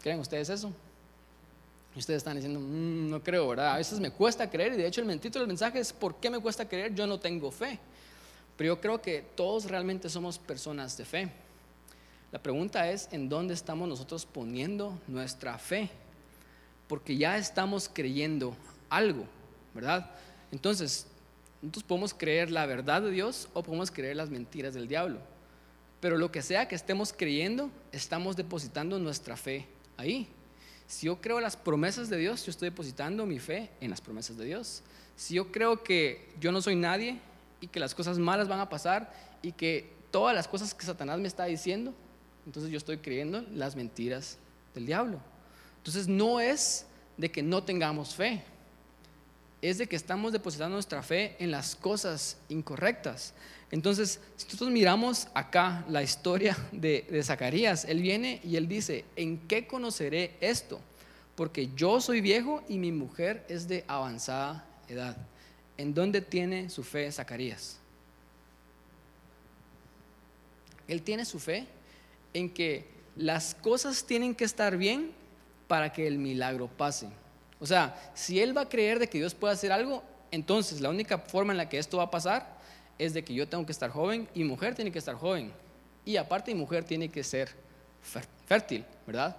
¿Creen 0.00 0.20
ustedes 0.20 0.48
eso? 0.50 0.72
ustedes 1.96 2.18
están 2.18 2.36
diciendo, 2.36 2.60
mm, 2.60 3.10
no 3.10 3.20
creo, 3.20 3.48
¿verdad? 3.48 3.74
A 3.74 3.78
veces 3.78 3.98
me 3.98 4.12
cuesta 4.12 4.48
creer 4.48 4.74
y 4.74 4.76
de 4.76 4.86
hecho 4.86 5.02
el 5.02 5.20
título 5.20 5.40
del 5.40 5.48
mensaje 5.48 5.80
es 5.80 5.92
¿por 5.92 6.14
qué 6.14 6.30
me 6.30 6.38
cuesta 6.38 6.68
creer? 6.68 6.94
Yo 6.94 7.08
no 7.08 7.18
tengo 7.18 7.50
fe. 7.50 7.80
Pero 8.56 8.74
yo 8.74 8.80
creo 8.80 9.02
que 9.02 9.24
todos 9.34 9.64
realmente 9.64 10.08
somos 10.08 10.38
personas 10.38 10.96
de 10.96 11.04
fe. 11.04 11.32
La 12.32 12.40
pregunta 12.40 12.88
es, 12.90 13.08
¿en 13.10 13.28
dónde 13.28 13.54
estamos 13.54 13.88
nosotros 13.88 14.24
poniendo 14.24 14.98
nuestra 15.08 15.58
fe? 15.58 15.90
Porque 16.86 17.16
ya 17.16 17.36
estamos 17.36 17.90
creyendo 17.92 18.56
algo, 18.88 19.24
¿verdad? 19.74 20.10
Entonces, 20.52 21.06
nosotros 21.60 21.84
podemos 21.84 22.14
creer 22.14 22.50
la 22.50 22.66
verdad 22.66 23.02
de 23.02 23.10
Dios 23.10 23.48
o 23.52 23.62
podemos 23.62 23.90
creer 23.90 24.16
las 24.16 24.30
mentiras 24.30 24.74
del 24.74 24.86
diablo. 24.86 25.18
Pero 26.00 26.16
lo 26.18 26.30
que 26.30 26.40
sea 26.40 26.68
que 26.68 26.74
estemos 26.74 27.12
creyendo, 27.12 27.70
estamos 27.92 28.36
depositando 28.36 28.98
nuestra 28.98 29.36
fe 29.36 29.66
ahí. 29.96 30.28
Si 30.86 31.06
yo 31.06 31.20
creo 31.20 31.40
las 31.40 31.56
promesas 31.56 32.08
de 32.08 32.16
Dios, 32.16 32.44
yo 32.46 32.50
estoy 32.50 32.70
depositando 32.70 33.26
mi 33.26 33.38
fe 33.38 33.70
en 33.80 33.90
las 33.90 34.00
promesas 34.00 34.36
de 34.36 34.44
Dios. 34.44 34.82
Si 35.16 35.34
yo 35.34 35.52
creo 35.52 35.82
que 35.82 36.32
yo 36.40 36.52
no 36.52 36.62
soy 36.62 36.76
nadie 36.76 37.18
y 37.60 37.66
que 37.66 37.80
las 37.80 37.94
cosas 37.94 38.18
malas 38.18 38.48
van 38.48 38.60
a 38.60 38.68
pasar 38.68 39.12
y 39.42 39.52
que 39.52 39.92
todas 40.10 40.34
las 40.34 40.48
cosas 40.48 40.72
que 40.74 40.86
Satanás 40.86 41.18
me 41.20 41.28
está 41.28 41.44
diciendo, 41.44 41.92
entonces 42.50 42.72
yo 42.72 42.78
estoy 42.78 42.98
creyendo 42.98 43.44
las 43.54 43.76
mentiras 43.76 44.36
del 44.74 44.84
diablo. 44.84 45.20
Entonces 45.76 46.08
no 46.08 46.40
es 46.40 46.84
de 47.16 47.30
que 47.30 47.44
no 47.44 47.62
tengamos 47.62 48.16
fe, 48.16 48.42
es 49.62 49.78
de 49.78 49.86
que 49.86 49.94
estamos 49.94 50.32
depositando 50.32 50.74
nuestra 50.74 51.00
fe 51.04 51.36
en 51.38 51.52
las 51.52 51.76
cosas 51.76 52.38
incorrectas. 52.48 53.34
Entonces, 53.70 54.18
si 54.34 54.46
nosotros 54.46 54.70
miramos 54.70 55.28
acá 55.32 55.84
la 55.88 56.02
historia 56.02 56.56
de, 56.72 57.22
Zacarías, 57.22 57.84
él 57.84 58.02
viene 58.02 58.40
y 58.42 58.56
él 58.56 58.66
dice, 58.66 59.04
¿en 59.14 59.46
qué 59.46 59.68
conoceré 59.68 60.36
esto? 60.40 60.80
Porque 61.36 61.70
yo 61.76 62.00
soy 62.00 62.20
viejo 62.20 62.64
y 62.68 62.78
mi 62.78 62.90
mujer 62.90 63.46
es 63.48 63.68
de 63.68 63.84
avanzada 63.86 64.66
edad. 64.88 65.16
¿En 65.76 65.94
dónde 65.94 66.20
tiene 66.20 66.68
su 66.68 66.82
fe 66.82 67.12
Zacarías? 67.12 67.78
Él 70.88 71.00
tiene 71.02 71.24
su 71.24 71.38
fe 71.38 71.68
en 72.32 72.50
que 72.50 72.88
las 73.16 73.54
cosas 73.54 74.04
tienen 74.04 74.34
que 74.34 74.44
estar 74.44 74.76
bien 74.76 75.12
para 75.66 75.92
que 75.92 76.06
el 76.06 76.18
milagro 76.18 76.68
pase. 76.68 77.08
O 77.60 77.66
sea, 77.66 78.12
si 78.14 78.40
él 78.40 78.56
va 78.56 78.62
a 78.62 78.68
creer 78.68 78.98
de 78.98 79.08
que 79.08 79.18
Dios 79.18 79.34
puede 79.34 79.54
hacer 79.54 79.72
algo, 79.72 80.02
entonces 80.30 80.80
la 80.80 80.88
única 80.90 81.18
forma 81.18 81.52
en 81.52 81.58
la 81.58 81.68
que 81.68 81.78
esto 81.78 81.98
va 81.98 82.04
a 82.04 82.10
pasar 82.10 82.58
es 82.98 83.14
de 83.14 83.24
que 83.24 83.34
yo 83.34 83.48
tengo 83.48 83.64
que 83.66 83.72
estar 83.72 83.90
joven 83.90 84.28
y 84.34 84.44
mujer 84.44 84.74
tiene 84.74 84.90
que 84.90 84.98
estar 84.98 85.14
joven. 85.14 85.52
Y 86.04 86.16
aparte 86.16 86.54
mujer 86.54 86.84
tiene 86.84 87.08
que 87.08 87.22
ser 87.22 87.50
fértil, 88.46 88.84
¿verdad? 89.06 89.36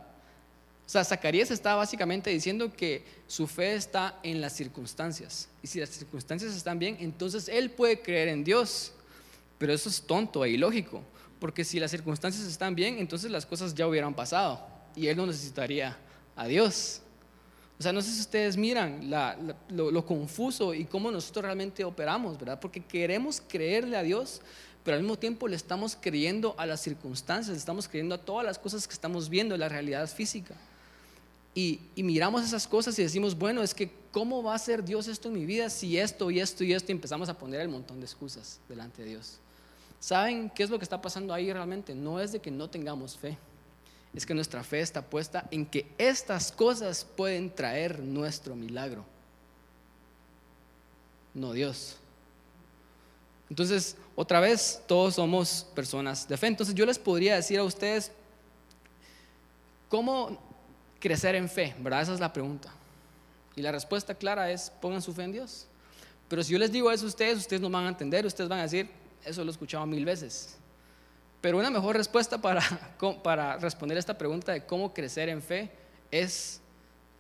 O 0.86 0.90
sea, 0.92 1.04
Zacarías 1.04 1.52
está 1.52 1.76
básicamente 1.76 2.30
diciendo 2.30 2.72
que 2.72 3.04
su 3.26 3.48
fe 3.48 3.76
está 3.76 4.20
en 4.24 4.42
las 4.42 4.54
circunstancias. 4.54 5.48
Y 5.64 5.68
si 5.68 5.80
las 5.80 5.90
circunstancias 5.90 6.54
están 6.54 6.80
bien, 6.80 6.98
entonces 7.00 7.48
él 7.48 7.72
puede 7.72 8.02
creer 8.02 8.28
en 8.28 8.44
Dios. 8.44 8.92
Pero 9.58 9.74
eso 9.74 9.90
es 9.90 10.02
tonto 10.02 10.44
e 10.44 10.50
ilógico. 10.50 11.02
Porque 11.42 11.66
si 11.66 11.80
las 11.80 11.90
circunstancias 11.90 12.46
están 12.46 12.76
bien, 12.76 13.00
entonces 13.00 13.32
las 13.32 13.48
cosas 13.48 13.74
ya 13.74 13.88
hubieran 13.88 14.14
pasado 14.14 14.62
y 14.96 15.08
él 15.08 15.18
no 15.18 15.26
necesitaría 15.26 15.98
a 16.36 16.46
Dios. 16.46 17.02
O 17.80 17.82
sea, 17.82 17.92
no 17.92 18.04
sé 18.04 18.12
si 18.12 18.20
ustedes 18.20 18.58
miran 18.58 19.10
lo, 19.70 20.06
confuso 20.06 20.76
y 20.76 20.86
cómo 20.86 21.10
nosotros 21.10 21.46
realmente 21.46 21.84
operamos, 21.84 22.38
¿verdad? 22.38 22.60
Porque 22.60 22.80
queremos 22.80 23.42
creerle 23.42 23.98
a 23.98 24.04
Dios, 24.04 24.40
pero 24.84 24.98
al 24.98 25.02
mismo 25.02 25.18
tiempo 25.18 25.48
le 25.48 25.56
estamos 25.56 25.98
creyendo 26.00 26.54
a 26.60 26.68
las 26.68 26.80
circunstancias, 26.80 27.58
estamos 27.58 27.88
creyendo 27.88 28.14
a 28.14 28.20
todas 28.20 28.46
las 28.46 28.60
cosas 28.60 28.88
que 28.88 28.94
estamos 28.94 29.28
viendo 29.28 29.56
en 29.56 29.62
la 29.62 29.68
realidad 29.68 30.08
física. 30.08 30.54
Y, 31.56 31.80
y, 31.96 32.04
miramos 32.04 32.44
esas 32.44 32.68
cosas 32.68 33.00
y 33.00 33.02
decimos, 33.02 33.36
bueno, 33.36 33.64
es 33.64 33.74
que 33.74 33.92
¿cómo 34.12 34.44
va 34.44 34.54
a 34.54 34.60
ser 34.60 34.84
Dios 34.84 35.08
esto 35.08 35.30
en 35.30 35.34
mi 35.34 35.46
vida 35.48 35.72
si 35.72 35.98
esto 35.98 36.30
y 36.30 36.40
esto 36.40 36.64
y 36.64 36.74
esto? 36.74 36.92
Y 36.92 36.94
empezamos 36.94 37.30
a 37.30 37.34
poner 37.34 37.62
el 37.62 37.70
montón 37.70 38.00
de 38.00 38.06
excusas 38.06 38.60
delante 38.70 39.02
de 39.02 39.10
Dios. 39.10 39.40
¿Saben 40.02 40.50
qué 40.50 40.64
es 40.64 40.72
lo 40.72 40.80
que 40.80 40.84
está 40.84 41.00
pasando 41.00 41.32
ahí 41.32 41.54
realmente? 41.54 41.94
No 41.94 42.20
es 42.20 42.32
de 42.32 42.40
que 42.40 42.50
no 42.50 42.68
tengamos 42.68 43.16
fe, 43.16 43.38
es 44.16 44.26
que 44.26 44.34
nuestra 44.34 44.64
fe 44.64 44.82
está 44.82 45.04
puesta 45.04 45.48
en 45.52 45.64
que 45.64 45.94
estas 46.00 46.52
cosas 46.52 47.06
pueden 47.06 47.54
traer 47.54 48.00
nuestro 48.00 48.56
milagro, 48.56 49.06
no 51.36 51.54
Dios. 51.54 51.98
Entonces, 53.48 53.96
otra 54.16 54.40
vez, 54.40 54.82
todos 54.88 55.16
somos 55.16 55.68
personas 55.76 56.28
de 56.28 56.36
fe. 56.36 56.48
Entonces, 56.48 56.74
yo 56.74 56.86
les 56.86 56.98
podría 56.98 57.36
decir 57.36 57.60
a 57.60 57.64
ustedes, 57.64 58.12
¿cómo 59.88 60.40
crecer 61.00 61.36
en 61.36 61.48
fe? 61.48 61.76
¿Verdad? 61.80 62.02
Esa 62.02 62.14
es 62.16 62.20
la 62.20 62.34
pregunta. 62.34 62.74
Y 63.56 63.62
la 63.62 63.72
respuesta 63.72 64.16
clara 64.16 64.50
es, 64.50 64.72
pongan 64.82 65.02
su 65.02 65.14
fe 65.14 65.26
en 65.26 65.34
Dios. 65.34 65.68
Pero 66.28 66.44
si 66.44 66.54
yo 66.54 66.58
les 66.58 66.72
digo 66.72 66.90
eso 66.90 67.06
a 67.06 67.10
ustedes, 67.10 67.38
ustedes 67.38 67.62
no 67.62 67.70
van 67.70 67.86
a 67.86 67.90
entender, 67.90 68.26
ustedes 68.26 68.50
van 68.50 68.60
a 68.60 68.64
decir, 68.64 68.90
eso 69.26 69.44
lo 69.44 69.50
he 69.50 69.54
escuchado 69.54 69.86
mil 69.86 70.06
veces. 70.06 70.58
Pero 71.42 71.58
una 71.58 71.70
mejor 71.70 71.98
respuesta 71.98 72.40
para, 72.40 72.62
para 73.24 73.58
responder 73.58 73.98
esta 73.98 74.18
pregunta 74.18 74.52
de 74.52 74.66
cómo 74.66 74.94
crecer 74.94 75.30
en 75.30 75.42
fe 75.42 75.72
es 76.12 76.62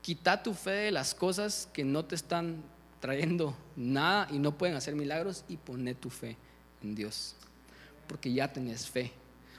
quitar 0.02 0.44
tu 0.44 0.54
fe 0.54 0.72
de 0.72 0.92
las 0.92 1.14
cosas 1.14 1.68
que 1.74 1.84
no 1.84 2.06
te 2.06 2.16
están 2.16 2.64
trayendo 3.00 3.56
nada 3.76 4.28
y 4.32 4.40
no 4.40 4.58
pueden 4.58 4.76
hacer 4.76 4.96
milagros 4.96 5.44
y 5.48 5.58
poner 5.58 5.96
tu 5.96 6.10
fe 6.10 6.38
en 6.84 6.96
Dios. 6.96 7.36
Porque 8.08 8.32
ya 8.32 8.52
tenés 8.52 8.88
fe. 8.88 9.12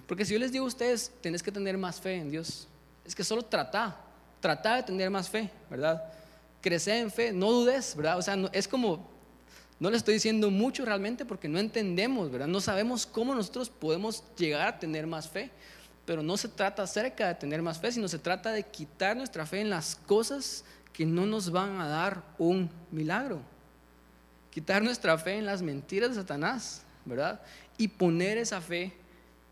Porque 0.07 0.25
si 0.25 0.33
yo 0.33 0.39
les 0.39 0.53
digo 0.53 0.65
a 0.65 0.69
ustedes, 0.69 1.13
tenés 1.21 1.43
que 1.43 1.51
tener 1.51 1.77
más 1.77 2.01
fe 2.01 2.17
en 2.17 2.31
Dios. 2.31 2.69
Es 3.05 3.15
que 3.15 3.25
solo 3.25 3.43
trata, 3.43 3.97
trata 4.41 4.77
de 4.77 4.83
tener 4.85 5.11
más 5.11 5.29
fe, 5.29 5.51
¿verdad? 5.69 6.03
Crecer 6.61 6.99
en 6.99 7.11
fe, 7.11 7.33
no 7.33 7.51
dudes, 7.51 7.97
¿verdad? 7.97 8.19
O 8.19 8.23
sea, 8.23 8.37
es 8.53 8.69
como 8.69 9.11
no 9.83 9.91
le 9.91 9.97
estoy 9.97 10.15
diciendo 10.15 10.49
mucho 10.53 10.85
realmente 10.85 11.25
porque 11.25 11.49
no 11.49 11.59
entendemos, 11.59 12.31
¿verdad? 12.31 12.47
No 12.47 12.61
sabemos 12.61 13.05
cómo 13.05 13.35
nosotros 13.35 13.69
podemos 13.69 14.23
llegar 14.37 14.69
a 14.69 14.79
tener 14.79 15.09
más 15.09 15.29
fe. 15.29 15.51
Pero 16.07 16.23
no 16.23 16.37
se 16.37 16.47
trata 16.47 16.85
acerca 16.85 17.27
de 17.27 17.35
tener 17.35 17.63
más 17.63 17.81
fe, 17.81 17.91
sino 17.91 18.07
se 18.07 18.21
trata 18.21 18.53
de 18.53 18.63
quitar 18.63 19.17
nuestra 19.17 19.45
fe 19.45 19.61
en 19.61 19.71
las 19.71 19.97
cosas 19.97 20.65
que 20.93 21.05
no 21.05 21.27
nos 21.27 21.51
van 21.51 21.81
a 21.81 21.89
dar 21.89 22.23
un 22.39 22.71
milagro. 22.93 23.41
Quitar 24.53 24.85
nuestra 24.85 25.19
fe 25.19 25.39
en 25.39 25.47
las 25.47 25.63
mentiras 25.63 26.11
de 26.11 26.15
Satanás, 26.15 26.83
¿verdad? 27.05 27.41
Y 27.77 27.89
poner 27.89 28.39
esa 28.39 28.61
fe 28.61 28.93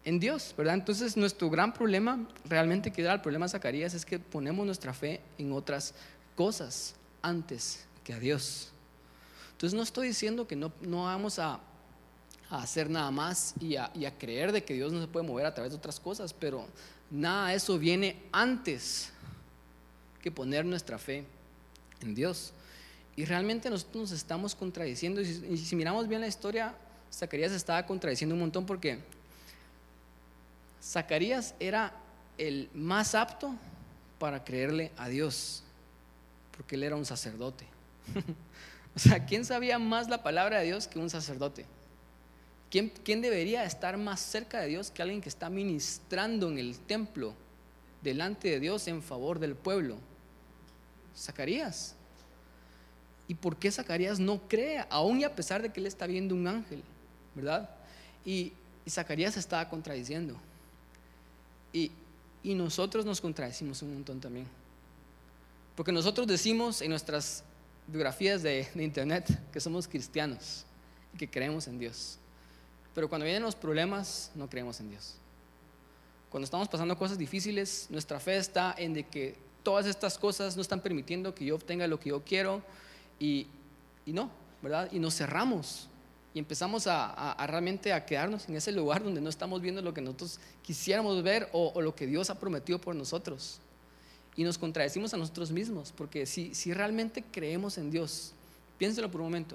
en 0.05 0.21
Dios, 0.21 0.55
¿verdad? 0.57 0.75
Entonces 0.75 1.17
nuestro 1.17 1.51
gran 1.51 1.75
problema, 1.75 2.25
realmente 2.45 2.93
que 2.93 3.03
era 3.03 3.15
el 3.15 3.21
problema 3.21 3.47
de 3.47 3.51
Zacarías, 3.51 3.95
es 3.95 4.07
que 4.07 4.21
ponemos 4.21 4.65
nuestra 4.65 4.95
fe 4.95 5.21
en 5.39 5.51
otras 5.51 5.93
cosas 6.37 6.95
antes 7.21 7.85
que 8.05 8.13
a 8.13 8.21
Dios. 8.21 8.70
Entonces 9.61 9.77
no 9.77 9.83
estoy 9.83 10.09
diciendo 10.09 10.49
que 10.49 10.57
no, 10.57 10.73
no 10.81 11.05
vamos 11.05 11.39
a, 11.39 11.61
hacer 12.49 12.89
nada 12.89 13.11
más 13.11 13.53
y 13.61 13.77
a, 13.77 13.91
creer 14.19 14.53
de 14.53 14.65
que 14.65 14.73
Dios 14.73 14.91
no 14.91 15.03
se 15.03 15.07
puede 15.07 15.27
mover 15.27 15.45
a 15.45 15.53
través 15.53 15.73
de 15.73 15.77
otras 15.77 16.01
cosas, 16.01 16.33
pero 16.33 16.67
nada 17.11 17.49
de 17.49 17.57
eso 17.57 17.79
viene 17.79 18.17
antes 18.33 19.13
que 20.23 20.31
poner 20.31 20.65
nuestra 20.65 20.99
fe 20.99 21.27
en 22.01 22.15
Dios. 22.15 22.55
Y 23.17 23.27
realmente 23.27 23.69
nosotros 23.69 24.11
nos 24.11 24.13
estamos 24.13 24.55
contradiciendo. 24.55 25.21
Y 25.21 25.27
y 25.27 25.59
si, 25.59 25.77
miramos 25.77 26.09
bien 26.09 26.23
la 26.23 26.27
historia, 26.27 26.75
Zacarías 27.13 27.53
estaba 27.53 27.85
contradiciendo 27.85 28.35
un 28.35 28.41
montón 28.41 28.65
porque 28.65 28.99
Zacarías 30.83 31.55
era 31.61 31.93
el 32.39 32.71
más 32.73 33.15
apto 33.15 33.55
para 34.19 34.43
creerle 34.43 34.91
a 34.97 35.09
Dios, 35.09 35.63
porque 36.57 36.77
él 36.77 36.83
era 36.83 36.97
un 36.97 37.05
sacerdote. 37.05 37.67
O 38.95 38.99
sea, 38.99 39.25
¿quién 39.25 39.45
sabía 39.45 39.79
más 39.79 40.09
la 40.09 40.23
palabra 40.23 40.59
de 40.59 40.67
Dios 40.67 40.87
que 40.87 40.99
un 40.99 41.11
sacerdote? 41.11 41.67
¿Quién, 42.71 42.93
¿Quién, 43.05 43.21
debería 43.21 43.65
estar 43.65 43.97
más 43.97 44.21
cerca 44.21 44.61
de 44.61 44.69
Dios 44.69 44.91
que 44.91 45.03
alguien 45.03 45.21
que 45.21 45.29
está 45.29 45.51
ministrando 45.51 46.49
en 46.49 46.59
el 46.59 46.79
templo 46.79 47.35
delante 48.03 48.49
de 48.49 48.61
Dios 48.61 48.87
en 48.89 49.03
favor 49.03 49.39
del 49.39 49.55
pueblo? 49.55 49.97
Zacarías. 51.17 51.95
¿Y 53.27 53.35
por 53.35 53.57
qué 53.57 53.71
Zacarías 53.71 54.19
no 54.19 54.41
cree, 54.49 54.85
aún 54.91 55.21
y 55.21 55.25
a 55.25 55.35
pesar 55.35 55.63
de 55.63 55.73
que 55.73 55.81
él 55.81 55.87
está 55.87 56.07
viendo 56.07 56.35
un 56.35 56.47
ángel? 56.47 56.83
¿Verdad? 57.35 57.71
Y, 58.25 58.53
Zacarías 58.89 59.37
estaba 59.37 59.69
contradiciendo. 59.69 60.37
Y, 61.73 61.93
y 62.43 62.55
nosotros 62.55 63.07
nos 63.07 63.21
contradecimos 63.21 63.83
un 63.83 63.95
montón 63.95 64.21
también. 64.21 64.49
Porque 65.77 65.93
nosotros 65.93 66.27
decimos 66.27 66.83
en 66.83 66.91
nuestras 66.91 67.45
biografías 67.91 68.43
de, 68.43 68.69
internet 68.77 69.27
que 69.53 69.61
somos 69.61 69.89
cristianos 69.89 70.65
y 71.15 71.19
que 71.19 71.29
creemos 71.29 71.67
en 71.67 71.79
Dios. 71.79 72.19
Pero 72.95 73.09
cuando 73.09 73.25
vienen 73.25 73.43
los 73.43 73.55
problemas, 73.55 74.31
no 74.35 74.49
creemos 74.49 74.81
en 74.81 74.91
Dios. 74.91 75.17
Cuando 76.31 76.45
estamos 76.45 76.69
pasando 76.69 76.97
cosas 76.97 77.19
difíciles, 77.19 77.87
nuestra 77.91 78.21
fe 78.21 78.37
está 78.37 78.75
en 78.79 78.95
de 78.95 79.05
que 79.05 79.37
todas 79.63 79.87
estas 79.87 80.17
cosas 80.19 80.57
no 80.57 80.63
están 80.63 80.81
permitiendo 80.81 81.35
que 81.35 81.45
yo 81.45 81.57
obtenga 81.57 81.87
lo 81.87 81.99
que 81.99 82.11
yo 82.11 82.23
quiero 82.25 82.63
y, 83.19 83.49
y 84.07 84.13
no, 84.13 84.31
¿verdad? 84.63 84.89
Y 84.93 84.99
nos 84.99 85.17
cerramos 85.17 85.89
y 86.33 86.39
empezamos 86.39 86.87
a, 86.87 87.37
realmente 87.49 87.93
a 87.93 88.07
quedarnos 88.07 88.49
en 88.49 88.55
ese 88.55 88.71
lugar 88.71 89.03
donde 89.03 89.21
no 89.21 89.29
estamos 89.29 89.61
viendo 89.61 89.83
lo 89.83 89.93
que 89.93 90.01
nosotros 90.01 90.39
quisiéramos 90.63 91.23
ver 91.25 91.49
o 91.53 91.81
lo 91.81 91.95
que 91.95 92.07
Dios 92.07 92.31
ha 92.31 92.39
prometido 92.39 92.81
por 92.81 92.95
nosotros 92.95 93.61
y 94.41 94.43
nos 94.43 94.57
contradecimos 94.57 95.13
a 95.13 95.19
nosotros 95.19 95.51
mismos, 95.51 95.93
porque 95.95 96.25
si, 96.25 96.55
si 96.55 96.73
realmente 96.73 97.23
creemos 97.31 97.77
en 97.77 97.91
Dios, 97.91 98.33
piénselo 98.79 99.11
por 99.11 99.21
un 99.21 99.27
momento, 99.27 99.55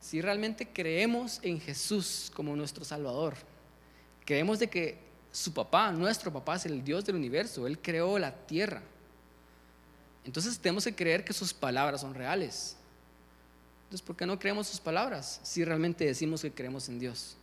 si 0.00 0.20
realmente 0.20 0.68
creemos 0.68 1.40
en 1.42 1.60
Jesús 1.60 2.30
como 2.32 2.54
nuestro 2.54 2.84
Salvador, 2.84 3.34
creemos 4.24 4.60
de 4.60 4.68
que 4.68 4.96
su 5.32 5.52
papá, 5.52 5.90
nuestro 5.90 6.32
papá, 6.32 6.54
es 6.54 6.66
el 6.66 6.84
Dios 6.84 7.04
del 7.04 7.16
universo, 7.16 7.66
Él 7.66 7.80
creó 7.80 8.16
la 8.16 8.32
tierra, 8.32 8.80
entonces 10.24 10.56
tenemos 10.56 10.84
que 10.84 10.94
creer 10.94 11.24
que 11.24 11.32
sus 11.32 11.52
palabras 11.52 12.02
son 12.02 12.14
reales. 12.14 12.76
Entonces, 13.86 14.06
¿por 14.06 14.14
qué 14.14 14.24
no 14.24 14.38
creemos 14.38 14.68
sus 14.68 14.78
palabras 14.78 15.40
si 15.42 15.64
realmente 15.64 16.04
decimos 16.04 16.42
que 16.42 16.52
creemos 16.52 16.88
en 16.88 17.00
Dios? 17.00 17.36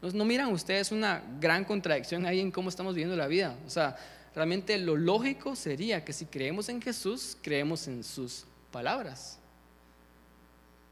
¿No 0.00 0.24
miran 0.24 0.52
ustedes 0.52 0.92
una 0.92 1.24
gran 1.40 1.64
contradicción 1.64 2.24
ahí 2.24 2.38
en 2.38 2.52
cómo 2.52 2.68
estamos 2.68 2.94
viviendo 2.94 3.16
la 3.16 3.26
vida? 3.26 3.56
O 3.66 3.70
sea, 3.70 3.96
realmente 4.34 4.76
lo 4.78 4.96
lógico 4.96 5.56
sería 5.56 6.04
que 6.04 6.12
si 6.12 6.26
creemos 6.26 6.68
en 6.68 6.82
Jesús, 6.82 7.36
creemos 7.40 7.86
en 7.86 8.02
sus 8.02 8.44
palabras. 8.70 9.38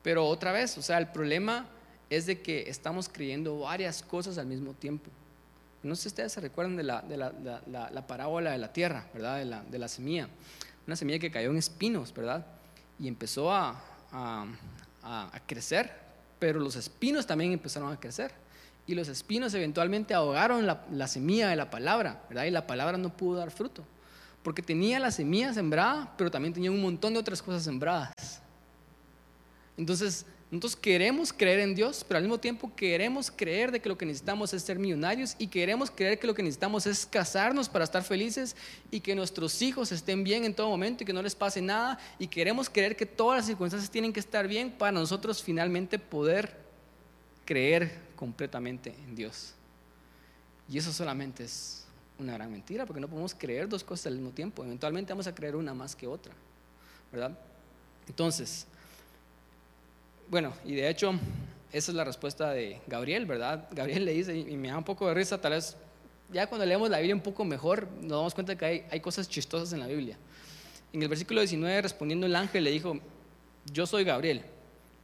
Pero 0.02 0.26
otra 0.26 0.52
vez, 0.52 0.76
o 0.78 0.82
sea, 0.82 0.98
el 0.98 1.08
problema 1.08 1.66
es 2.10 2.26
de 2.26 2.40
que 2.40 2.68
estamos 2.68 3.08
creyendo 3.08 3.60
varias 3.60 4.02
cosas 4.02 4.38
al 4.38 4.46
mismo 4.46 4.74
tiempo. 4.74 5.10
No 5.82 5.96
sé 5.96 6.02
si 6.02 6.08
ustedes 6.08 6.32
se 6.32 6.40
recuerdan 6.40 6.76
de 6.76 6.84
la, 6.84 7.02
de 7.02 7.16
la, 7.16 8.06
parábola 8.06 8.52
de 8.52 8.58
la 8.58 8.72
tierra, 8.72 9.06
¿verdad? 9.12 9.38
De 9.38 9.44
la, 9.44 9.62
de 9.62 9.78
la 9.78 9.88
semilla. 9.88 10.28
Una 10.86 10.94
semilla 10.94 11.18
que 11.18 11.30
cayó 11.30 11.50
en 11.50 11.56
espinos, 11.56 12.12
¿verdad? 12.14 12.46
Y 12.98 13.08
empezó 13.08 13.50
a, 13.52 13.82
a, 14.12 14.46
a 15.02 15.40
crecer, 15.46 15.92
pero 16.38 16.60
los 16.60 16.76
espinos 16.76 17.26
también 17.26 17.52
empezaron 17.52 17.92
a 17.92 17.98
crecer. 17.98 18.32
Y 18.86 18.94
los 18.94 19.08
espinos 19.08 19.54
eventualmente 19.54 20.14
ahogaron 20.14 20.66
la, 20.66 20.84
la, 20.90 21.06
semilla 21.06 21.48
de 21.48 21.56
la 21.56 21.70
palabra, 21.70 22.24
¿verdad? 22.28 22.44
Y 22.44 22.50
la 22.50 22.66
palabra 22.66 22.98
no 22.98 23.16
pudo 23.16 23.38
dar 23.38 23.50
fruto. 23.50 23.84
Porque 24.42 24.62
tenía 24.62 24.98
la 24.98 25.10
semilla 25.10 25.54
sembrada, 25.54 26.12
pero 26.18 26.30
también 26.30 26.52
tenía 26.52 26.70
un 26.70 26.82
montón 26.82 27.12
de 27.12 27.20
otras 27.20 27.40
cosas 27.40 27.62
sembradas. 27.62 28.42
Entonces, 29.76 30.26
nosotros 30.52 30.76
queremos 30.76 31.32
creer 31.32 31.60
en 31.60 31.74
Dios, 31.74 32.04
pero 32.06 32.18
al 32.18 32.24
mismo 32.24 32.36
tiempo 32.36 32.70
queremos 32.76 33.30
creer 33.30 33.72
de 33.72 33.80
que 33.80 33.88
lo 33.88 33.96
que 33.96 34.04
necesitamos 34.04 34.52
es 34.52 34.62
ser 34.62 34.78
millonarios 34.78 35.34
y 35.38 35.46
queremos 35.46 35.90
creer 35.90 36.18
que 36.18 36.26
lo 36.26 36.34
que 36.34 36.42
necesitamos 36.42 36.86
es 36.86 37.06
casarnos 37.06 37.70
para 37.70 37.84
estar 37.84 38.02
felices 38.02 38.54
y 38.90 39.00
que 39.00 39.14
nuestros 39.14 39.62
hijos 39.62 39.92
estén 39.92 40.22
bien 40.22 40.44
en 40.44 40.52
todo 40.52 40.68
momento 40.68 41.02
y 41.02 41.06
que 41.06 41.14
no 41.14 41.22
les 41.22 41.34
pase 41.34 41.62
nada 41.62 41.98
y 42.18 42.26
queremos 42.26 42.68
creer 42.68 42.96
que 42.96 43.06
todas 43.06 43.38
las 43.38 43.46
circunstancias 43.46 43.90
tienen 43.90 44.12
que 44.12 44.20
estar 44.20 44.46
bien 44.46 44.70
para 44.70 44.92
nosotros 44.92 45.42
finalmente 45.42 45.98
poder 45.98 46.54
creer 47.46 47.98
completamente 48.22 48.94
en 49.04 49.16
Dios. 49.16 49.52
Y 50.68 50.78
eso 50.78 50.92
solamente 50.92 51.42
es 51.42 51.84
una 52.20 52.34
gran 52.34 52.52
mentira 52.52 52.86
porque 52.86 53.00
no 53.00 53.08
podemos 53.08 53.34
creer 53.34 53.68
dos 53.68 53.82
cosas 53.82 54.06
al 54.06 54.14
mismo 54.14 54.30
tiempo. 54.30 54.64
Eventualmente 54.64 55.12
vamos 55.12 55.26
a 55.26 55.34
creer 55.34 55.56
una 55.56 55.74
más 55.74 55.96
que 55.96 56.06
otra, 56.06 56.32
¿verdad? 57.10 57.36
Entonces, 58.06 58.64
bueno, 60.30 60.52
y 60.64 60.76
de 60.76 60.88
hecho, 60.88 61.10
esa 61.72 61.90
es 61.90 61.96
la 61.96 62.04
respuesta 62.04 62.52
de 62.52 62.80
Gabriel, 62.86 63.26
¿verdad? 63.26 63.66
Gabriel 63.72 64.04
le 64.04 64.12
dice, 64.12 64.36
y 64.36 64.56
me 64.56 64.68
da 64.68 64.78
un 64.78 64.84
poco 64.84 65.08
de 65.08 65.14
risa, 65.14 65.40
tal 65.40 65.54
vez 65.54 65.76
ya 66.32 66.46
cuando 66.46 66.64
leemos 66.64 66.88
la 66.90 66.98
Biblia 66.98 67.16
un 67.16 67.22
poco 67.22 67.44
mejor, 67.44 67.88
nos 68.02 68.18
damos 68.18 68.34
cuenta 68.34 68.54
que 68.54 68.64
hay, 68.64 68.84
hay 68.88 69.00
cosas 69.00 69.28
chistosas 69.28 69.72
en 69.72 69.80
la 69.80 69.88
Biblia. 69.88 70.16
En 70.92 71.02
el 71.02 71.08
versículo 71.08 71.40
19, 71.40 71.82
respondiendo 71.82 72.26
el 72.26 72.36
ángel, 72.36 72.62
le 72.62 72.70
dijo, 72.70 73.00
yo 73.72 73.84
soy 73.84 74.04
Gabriel, 74.04 74.44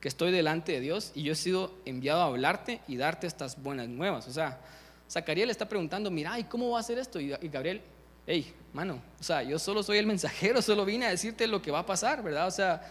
que 0.01 0.09
estoy 0.09 0.31
delante 0.31 0.73
de 0.73 0.81
Dios 0.81 1.13
y 1.15 1.23
yo 1.23 1.33
he 1.33 1.37
sido 1.37 1.73
enviado 1.85 2.21
a 2.21 2.27
hablarte 2.27 2.81
y 2.87 2.97
darte 2.97 3.27
estas 3.27 3.61
buenas 3.61 3.89
nuevas. 3.89 4.29
O 4.29 4.33
sea, 4.33 4.61
Zacarías 5.11 5.47
le 5.47 5.53
está 5.53 5.69
preguntando, 5.69 6.11
mira, 6.11 6.39
¿y 6.39 6.45
cómo 6.45 6.71
va 6.71 6.79
a 6.79 6.81
hacer 6.81 6.99
esto? 6.99 7.19
Y 7.19 7.31
Gabriel, 7.49 7.81
hey, 8.27 8.53
mano, 8.73 9.03
o 9.19 9.23
sea, 9.23 9.43
yo 9.43 9.59
solo 9.59 9.83
soy 9.83 9.99
el 9.99 10.07
mensajero, 10.07 10.63
solo 10.63 10.85
vine 10.85 11.07
a 11.07 11.11
decirte 11.11 11.47
lo 11.47 11.61
que 11.63 11.71
va 11.71 11.81
a 11.81 11.87
pasar, 11.87 12.23
¿verdad? 12.23 12.47
O 12.47 12.51
sea, 12.51 12.83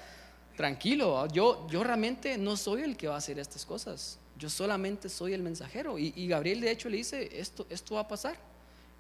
tranquilo, 0.56 1.28
yo, 1.28 1.68
yo 1.70 1.84
realmente 1.84 2.38
no 2.38 2.58
soy 2.58 2.82
el 2.82 2.98
que 2.98 3.08
va 3.08 3.16
a 3.16 3.20
hacer 3.20 3.38
estas 3.40 3.66
cosas, 3.66 4.20
yo 4.38 4.50
solamente 4.50 5.10
soy 5.10 5.34
el 5.34 5.42
mensajero. 5.42 5.98
Y, 5.98 6.28
Gabriel 6.28 6.62
de 6.62 6.72
hecho 6.72 6.90
le 6.90 6.98
dice, 6.98 7.40
esto, 7.40 7.66
esto 7.70 7.96
va 7.96 8.02
a 8.02 8.08
pasar. 8.08 8.36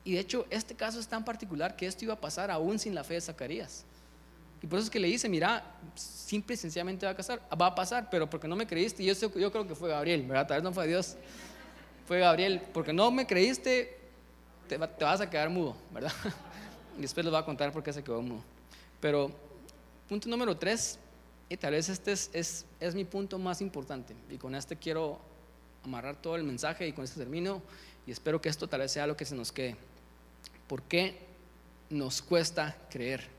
Y 0.03 0.13
de 0.13 0.19
hecho 0.19 0.45
este 0.49 0.73
caso 0.73 0.99
es 0.99 1.07
tan 1.07 1.25
particular 1.25 1.75
que 1.75 1.85
esto 1.85 2.05
iba 2.05 2.13
a 2.13 2.21
pasar 2.21 2.49
aún 2.49 2.79
sin 2.79 2.95
la 2.95 3.03
fe 3.03 3.15
de 3.15 3.21
Zacarías. 3.21 3.83
Y 4.61 4.67
por 4.67 4.79
eso 4.79 4.85
es 4.85 4.89
que 4.89 4.99
le 4.99 5.07
dice, 5.07 5.29
mira, 5.29 5.63
simple 5.95 6.55
y 6.55 6.57
sencillamente 6.57 7.05
va 7.05 7.11
a, 7.11 7.15
pasar, 7.15 7.41
va 7.61 7.67
a 7.67 7.75
pasar, 7.75 8.09
pero 8.09 8.29
porque 8.29 8.47
no 8.47 8.55
me 8.55 8.65
creíste, 8.65 9.03
y 9.03 9.13
yo, 9.13 9.31
creo 9.31 9.67
que 9.67 9.75
fue 9.75 9.89
Gabriel, 9.89 10.25
¿verdad? 10.25 10.47
Tal 10.47 10.57
vez 10.57 10.63
no 10.63 10.73
fue 10.73 10.87
Dios, 10.87 11.15
fue 12.07 12.19
Gabriel, 12.19 12.61
porque 12.73 12.91
no 12.91 13.11
me 13.11 13.27
creíste, 13.27 13.97
te, 14.67 14.77
te 14.77 15.03
vas 15.03 15.21
a 15.21 15.29
quedar 15.29 15.49
mudo, 15.49 15.75
¿verdad? 15.93 16.11
Y 16.97 17.01
después 17.01 17.23
les 17.23 17.31
voy 17.31 17.39
a 17.39 17.45
contar 17.45 17.71
por 17.71 17.83
qué 17.83 17.93
se 17.93 18.03
quedó 18.03 18.23
mudo. 18.23 18.41
Pero 18.99 19.29
punto 20.09 20.27
número 20.29 20.57
tres, 20.57 20.97
y 21.47 21.55
tal 21.55 21.73
vez 21.73 21.89
este 21.89 22.11
es, 22.11 22.29
es, 22.33 22.65
es, 22.79 22.95
mi 22.95 23.05
punto 23.05 23.37
más 23.37 23.61
importante. 23.61 24.15
Y 24.31 24.37
con 24.37 24.55
este 24.55 24.75
quiero 24.75 25.19
amarrar 25.83 26.15
todo 26.15 26.35
el 26.35 26.43
mensaje 26.43 26.87
y 26.87 26.93
con 26.93 27.05
este 27.05 27.19
termino. 27.19 27.61
Y 28.05 28.11
espero 28.11 28.41
que 28.41 28.49
esto 28.49 28.67
tal 28.67 28.81
vez 28.81 28.91
sea 28.91 29.05
lo 29.05 29.15
que 29.15 29.25
se 29.25 29.35
nos 29.35 29.51
quede. 29.51 29.75
¿Por 30.67 30.81
qué 30.83 31.19
nos 31.89 32.21
cuesta 32.21 32.75
creer? 32.89 33.36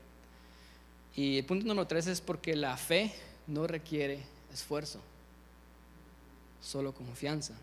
Y 1.19 1.37
el 1.37 1.43
punto 1.43 1.65
número 1.65 1.85
tres 1.85 2.07
es 2.07 2.21
porque 2.21 2.55
la 2.55 2.77
fe 2.77 3.13
no 3.45 3.67
requiere 3.67 4.23
esfuerzo, 4.53 5.01
solo 6.61 6.93
confianza. 6.93 7.55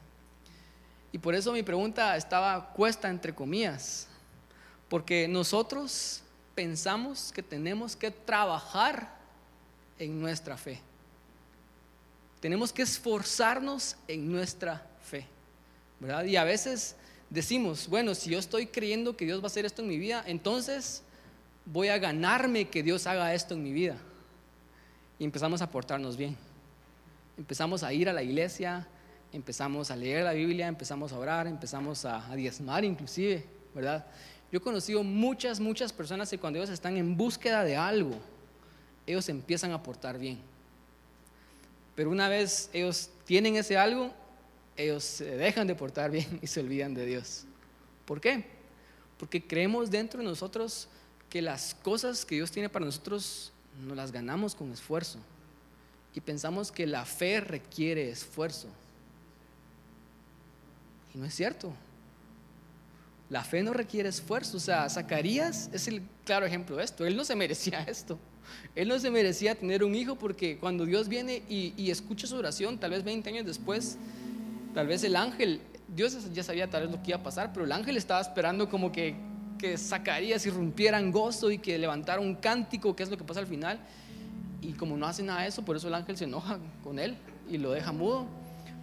Y 1.11 1.16
por 1.16 1.35
eso 1.35 1.53
mi 1.53 1.62
pregunta 1.62 2.19
estaba 2.19 2.75
cuesta 2.75 3.09
entre 3.09 3.35
comillas. 3.35 4.09
Porque 4.90 5.27
nosotros 5.27 6.21
pensamos 6.55 7.33
que 7.33 7.42
tenemos 7.42 7.97
que 7.97 8.11
trabajar 8.11 9.16
en 9.99 10.21
nuestra 10.21 10.59
fe. 10.59 10.79
Tenemos 12.40 12.75
que 12.75 12.83
esforzarnos 12.83 13.97
en 14.07 14.31
nuestra 14.31 14.87
fe, 15.03 15.27
¿verdad? 15.99 16.27
Y 16.27 16.37
a 16.37 16.45
veces 16.45 16.95
decimos, 17.31 17.88
bueno, 17.88 18.14
si 18.14 18.29
yo 18.29 18.38
estoy 18.38 18.66
creyendo 18.66 19.16
que 19.16 19.25
Dios 19.25 19.40
va 19.40 19.45
a 19.45 19.47
hacer 19.47 19.64
esto 19.64 19.81
en 19.81 19.88
mi 19.88 19.97
vida, 19.97 20.23
entonces 20.27 21.03
voy 21.66 21.88
a 21.88 21.98
ganarme 21.98 22.68
que 22.68 22.83
Dios 22.83 23.07
haga 23.07 23.35
esto 23.35 23.55
en 23.55 23.62
mi 23.62 23.72
vida. 23.72 23.98
Y 25.18 25.24
empezamos 25.24 25.61
a 25.61 25.70
portarnos 25.70 26.16
bien. 26.16 26.37
Empezamos 27.37 27.83
a 27.83 27.92
ir 27.92 28.09
a 28.09 28.12
la 28.12 28.22
iglesia, 28.22 28.87
empezamos 29.33 29.90
a 29.90 29.96
leer 29.96 30.24
la 30.24 30.33
Biblia, 30.33 30.68
empezamos 30.68 31.12
a 31.12 31.18
orar, 31.18 31.46
empezamos 31.46 32.05
a, 32.05 32.31
a 32.31 32.35
diezmar 32.35 32.85
inclusive, 32.85 33.44
¿verdad? 33.74 34.07
Yo 34.50 34.59
he 34.59 34.62
conocido 34.62 35.02
muchas, 35.02 35.61
muchas 35.61 35.92
personas 35.92 36.31
que 36.31 36.38
cuando 36.38 36.59
ellos 36.59 36.70
están 36.70 36.96
en 36.96 37.16
búsqueda 37.16 37.64
de 37.64 37.76
algo, 37.76 38.16
ellos 39.07 39.29
empiezan 39.29 39.72
a 39.72 39.83
portar 39.83 40.18
bien. 40.18 40.38
Pero 41.94 42.11
una 42.11 42.29
vez 42.29 42.70
ellos 42.72 43.11
tienen 43.24 43.57
ese 43.57 43.76
algo, 43.76 44.12
ellos 44.76 45.02
se 45.02 45.37
dejan 45.37 45.66
de 45.66 45.74
portar 45.74 46.11
bien 46.11 46.38
y 46.42 46.46
se 46.46 46.61
olvidan 46.61 46.94
de 46.94 47.07
Dios. 47.07 47.44
¿Por 48.05 48.20
qué? 48.20 48.44
Porque 49.18 49.44
creemos 49.44 49.90
dentro 49.90 50.20
de 50.20 50.26
nosotros 50.26 50.88
que 51.31 51.43
las 51.43 51.75
cosas 51.75 52.25
que 52.25 52.37
Dios 52.37 52.51
tiene 52.51 52.69
para 52.69 52.85
nosotros 52.85 53.53
no 53.87 53.95
las 53.95 54.12
ganamos 54.12 54.55
con 54.55 54.73
esfuerzo. 54.73 55.19
Y 56.15 56.21
pensamos 56.21 56.73
que 56.73 56.87
la 56.87 57.05
fe 57.05 57.41
requiere 57.41 58.11
esfuerzo. 58.11 58.69
Y 61.15 61.19
no 61.19 61.27
es 61.27 61.35
cierto. 61.35 61.73
La 63.29 63.45
fe 63.45 63.62
no 63.62 63.73
requiere 63.73 64.09
esfuerzo. 64.09 64.57
O 64.57 64.61
sea, 64.61 64.89
Zacarías 64.89 65.69
es 65.73 65.89
el 65.89 66.03
claro 66.25 66.47
ejemplo 66.47 66.77
de 66.77 66.85
esto. 66.85 67.05
Él 67.05 67.17
no 67.17 67.25
se 67.25 67.35
merecía 67.35 67.83
esto. 67.89 68.19
Él 68.75 68.89
no 68.89 68.99
se 68.99 69.11
merecía 69.11 69.55
tener 69.55 69.83
un 69.83 69.95
hijo 69.95 70.17
porque 70.17 70.59
cuando 70.59 70.87
Dios 70.87 71.09
viene 71.09 71.43
y, 71.49 71.91
escucha 71.91 72.27
su 72.27 72.37
oración, 72.37 72.79
tal 72.79 72.91
vez 72.93 73.05
20 73.05 73.29
años 73.29 73.47
después, 73.47 73.99
tal 74.75 74.87
vez 74.87 75.03
el 75.05 75.17
ángel, 75.17 75.61
Dios 75.89 76.33
ya 76.33 76.43
sabía 76.43 76.69
tal 76.71 76.83
vez 76.83 76.91
lo 76.93 77.03
que 77.03 77.11
iba 77.11 77.19
a 77.19 77.23
pasar, 77.23 77.53
pero 77.53 77.65
el 77.65 77.73
ángel 77.73 77.97
estaba 77.97 78.21
esperando 78.21 78.69
como 78.69 78.93
que, 78.93 79.17
que 79.59 79.77
Zacarías 79.79 80.45
irrumpiera 80.47 80.99
en 80.99 81.11
gozo 81.11 81.51
y 81.51 81.59
que 81.59 81.79
levantara 81.79 82.21
un 82.21 82.35
cántico, 82.35 82.95
que 82.95 83.03
es 83.03 83.11
lo 83.11 83.16
que 83.16 83.25
pasa 83.25 83.40
al 83.40 83.47
final. 83.47 83.79
Y 84.61 84.73
como 84.73 84.97
no 84.97 85.07
hace 85.07 85.23
nada 85.23 85.42
de 85.42 85.49
eso, 85.49 85.64
por 85.64 85.77
eso 85.77 85.88
el 85.88 85.95
ángel 85.95 86.16
se 86.16 86.25
enoja 86.25 86.59
con 86.83 86.99
él 86.99 87.16
y 87.49 87.59
lo 87.59 87.73
deja 87.73 87.92
mudo. 87.92 88.27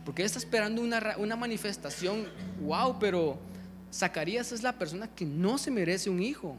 Porque 0.05 0.21
él 0.21 0.25
está 0.25 0.39
esperando 0.39 0.81
una, 0.81 1.15
una 1.17 1.35
manifestación, 1.35 2.27
wow, 2.61 2.97
pero 2.99 3.37
Zacarías 3.91 4.51
es 4.51 4.63
la 4.63 4.73
persona 4.73 5.07
que 5.07 5.25
no 5.25 5.57
se 5.57 5.71
merece 5.71 6.09
un 6.09 6.21
hijo 6.21 6.57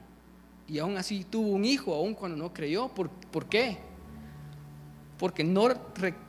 y 0.67 0.79
aún 0.79 0.97
así 0.97 1.25
tuvo 1.25 1.49
un 1.49 1.65
hijo, 1.65 1.95
aún 1.95 2.15
cuando 2.15 2.37
no 2.37 2.53
creyó. 2.53 2.89
¿Por, 2.89 3.11
¿por 3.11 3.47
qué? 3.47 3.79
Porque 5.19 5.45
no 5.45 5.69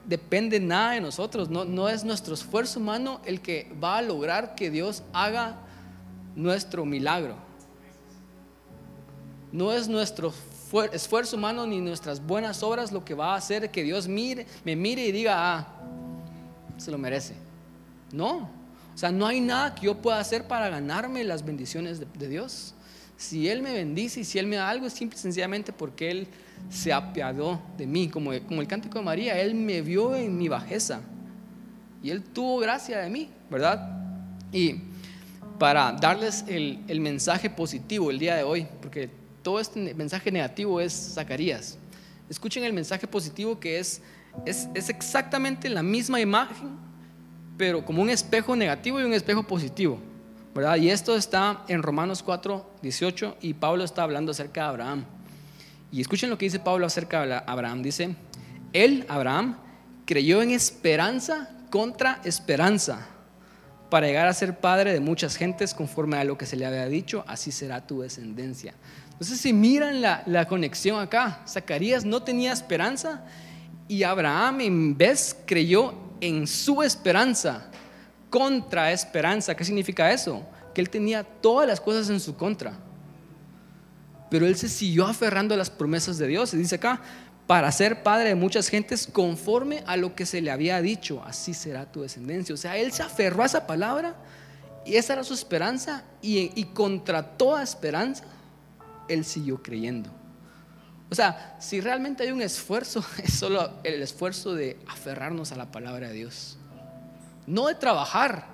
depende 0.06 0.60
nada 0.60 0.92
de 0.92 1.02
nosotros, 1.02 1.50
no, 1.50 1.66
no 1.66 1.90
es 1.90 2.04
nuestro 2.04 2.34
esfuerzo 2.34 2.80
humano 2.80 3.22
el 3.26 3.42
que 3.42 3.72
va 3.84 3.98
a 3.98 4.02
lograr 4.02 4.56
que 4.56 4.70
Dios 4.70 5.04
haga 5.14 5.60
nuestro 6.36 6.86
milagro. 6.86 7.45
No 9.56 9.72
es 9.72 9.88
nuestro 9.88 10.34
esfuerzo 10.92 11.38
humano 11.38 11.66
ni 11.66 11.80
nuestras 11.80 12.20
buenas 12.26 12.62
obras 12.62 12.92
lo 12.92 13.06
que 13.06 13.14
va 13.14 13.34
a 13.34 13.38
hacer 13.38 13.72
que 13.72 13.84
Dios 13.84 14.10
me 14.10 14.76
mire 14.76 15.08
y 15.08 15.14
diga, 15.14 15.36
ah, 15.38 15.68
se 16.76 16.92
lo 16.92 16.98
merece. 16.98 17.36
No, 18.12 18.50
o 18.94 18.98
sea, 18.98 19.12
no 19.12 19.26
hay 19.26 19.40
nada 19.40 19.74
que 19.74 19.86
yo 19.86 19.96
pueda 19.96 20.20
hacer 20.20 20.46
para 20.46 20.68
ganarme 20.68 21.24
las 21.24 21.46
bendiciones 21.46 22.02
de 22.02 22.28
Dios. 22.28 22.74
Si 23.16 23.48
Él 23.48 23.62
me 23.62 23.72
bendice 23.72 24.20
y 24.20 24.24
si 24.26 24.40
Él 24.40 24.48
me 24.48 24.58
da 24.58 24.70
algo, 24.70 24.88
es 24.88 24.94
simple 24.94 25.18
y 25.18 25.22
sencillamente 25.22 25.72
porque 25.72 26.12
Él 26.12 26.28
se 26.70 26.92
apiadó 26.92 27.62
de 27.78 27.88
mí. 27.88 28.10
Como, 28.10 28.32
como 28.46 28.60
el 28.60 28.68
cántico 28.68 29.00
de 29.00 29.06
María, 29.06 29.40
Él 29.40 29.56
me 29.56 29.82
vio 29.82 30.18
en 30.18 30.38
mi 30.38 30.50
bajeza 30.50 31.00
y 32.04 32.10
Él 32.10 32.22
tuvo 32.22 32.60
gracia 32.60 32.98
de 32.98 33.10
mí, 33.10 33.30
¿verdad? 33.50 34.02
Y 34.52 34.82
para 35.58 35.94
darles 35.94 36.44
el, 36.46 36.84
el 36.90 37.00
mensaje 37.00 37.50
positivo 37.50 38.12
el 38.12 38.20
día 38.20 38.36
de 38.36 38.44
hoy, 38.44 38.68
porque 38.82 39.24
todo 39.46 39.60
este 39.60 39.94
mensaje 39.94 40.32
negativo 40.32 40.82
es 40.82 41.12
Zacarías. 41.14 41.78
Escuchen 42.32 42.64
el 42.64 42.74
mensaje 42.74 43.06
positivo 43.06 43.60
que 43.60 43.78
es, 43.78 44.02
es, 44.44 44.68
es 44.74 44.90
exactamente 44.90 45.70
la 45.70 45.84
misma 45.84 46.20
imagen, 46.20 46.70
pero 47.56 47.86
como 47.86 48.02
un 48.02 48.10
espejo 48.10 48.56
negativo 48.56 49.00
y 49.00 49.04
un 49.04 49.14
espejo 49.14 49.44
positivo. 49.44 50.00
Y 50.80 50.90
esto 50.90 51.16
está 51.16 51.64
en 51.68 51.84
Romanos 51.84 52.24
4, 52.24 52.78
18 52.82 53.38
y 53.42 53.54
Pablo 53.54 53.84
está 53.84 54.02
hablando 54.02 54.32
acerca 54.32 54.64
de 54.64 54.68
Abraham. 54.68 55.06
Y 55.92 56.02
escuchen 56.02 56.32
lo 56.32 56.40
que 56.40 56.46
dice 56.46 56.60
Pablo 56.60 56.88
acerca 56.88 57.24
de 57.24 57.40
Abraham. 57.46 57.84
Dice, 57.84 58.16
él, 58.74 59.06
Abraham, 59.08 59.58
creyó 60.08 60.42
en 60.42 60.50
esperanza 60.50 61.52
contra 61.70 62.20
esperanza 62.24 63.10
para 63.90 64.08
llegar 64.08 64.28
a 64.28 64.34
ser 64.34 64.58
padre 64.58 64.92
de 64.92 65.00
muchas 65.00 65.36
gentes 65.36 65.74
conforme 65.74 66.18
a 66.18 66.24
lo 66.24 66.38
que 66.38 66.46
se 66.46 66.56
le 66.56 66.66
había 66.66 66.88
dicho, 66.88 67.24
así 67.28 67.52
será 67.52 67.86
tu 67.86 68.02
descendencia. 68.02 68.74
Entonces, 69.16 69.40
si 69.40 69.54
miran 69.54 70.02
la, 70.02 70.24
la 70.26 70.46
conexión 70.46 71.00
acá, 71.00 71.42
Zacarías 71.48 72.04
no 72.04 72.22
tenía 72.22 72.52
esperanza 72.52 73.24
Y 73.88 74.04
Abraham 74.04 74.60
en 74.62 74.98
vez 74.98 75.36
creyó 75.46 75.94
en 76.20 76.46
su 76.48 76.84
esperanza 76.84 77.70
contra 78.30 78.92
esperanza. 78.92 79.56
¿Qué 79.56 79.64
significa 79.64 80.12
eso? 80.12 80.44
Que 80.74 80.82
él 80.82 80.90
tenía 80.90 81.24
todas 81.24 81.68
las 81.68 81.80
cosas 81.80 82.10
en 82.10 82.20
su 82.20 82.36
contra. 82.36 82.74
Pero 84.30 84.46
él 84.46 84.58
se 84.58 84.68
siguió 84.68 85.06
aferrando 85.06 85.54
a 85.54 85.58
las 85.58 85.70
promesas 85.70 86.18
de 86.18 86.28
Dios. 86.28 86.54
Y 86.54 86.58
dice 86.58 86.76
acá, 86.76 87.02
para 87.48 87.72
ser 87.72 88.04
padre 88.04 88.30
de 88.30 88.36
muchas 88.36 88.68
gentes 88.68 89.08
conforme 89.08 89.84
a 89.86 89.96
lo 89.98 90.16
que 90.16 90.26
se 90.26 90.42
le 90.42 90.52
había 90.52 90.82
dicho, 90.82 91.24
así 91.26 91.54
será 91.54 91.90
tu 91.90 92.02
descendencia. 92.02 92.54
O 92.54 92.58
sea, 92.58 92.76
él 92.78 92.92
se 92.92 93.04
aferró 93.04 93.44
a 93.44 93.46
esa 93.46 93.68
palabra 93.68 94.16
y 94.86 94.96
esa 94.96 95.14
era 95.14 95.24
su 95.24 95.34
esperanza 95.34 96.04
y, 96.22 96.52
y 96.60 96.66
contra 96.66 97.38
toda 97.38 97.64
esperanza, 97.64 98.24
él 99.08 99.26
siguió 99.26 99.62
creyendo. 99.62 100.10
O 101.10 101.16
sea, 101.16 101.56
si 101.60 101.82
realmente 101.82 102.24
hay 102.24 102.32
un 102.32 102.42
esfuerzo, 102.42 103.04
es 103.24 103.34
solo 103.34 103.72
el 103.84 104.02
esfuerzo 104.02 104.54
de 104.54 104.78
aferrarnos 104.88 105.52
a 105.52 105.56
la 105.56 105.72
palabra 105.72 106.10
de 106.10 106.14
Dios. 106.14 106.58
No 107.48 107.68
de 107.68 107.76
trabajar, 107.76 108.48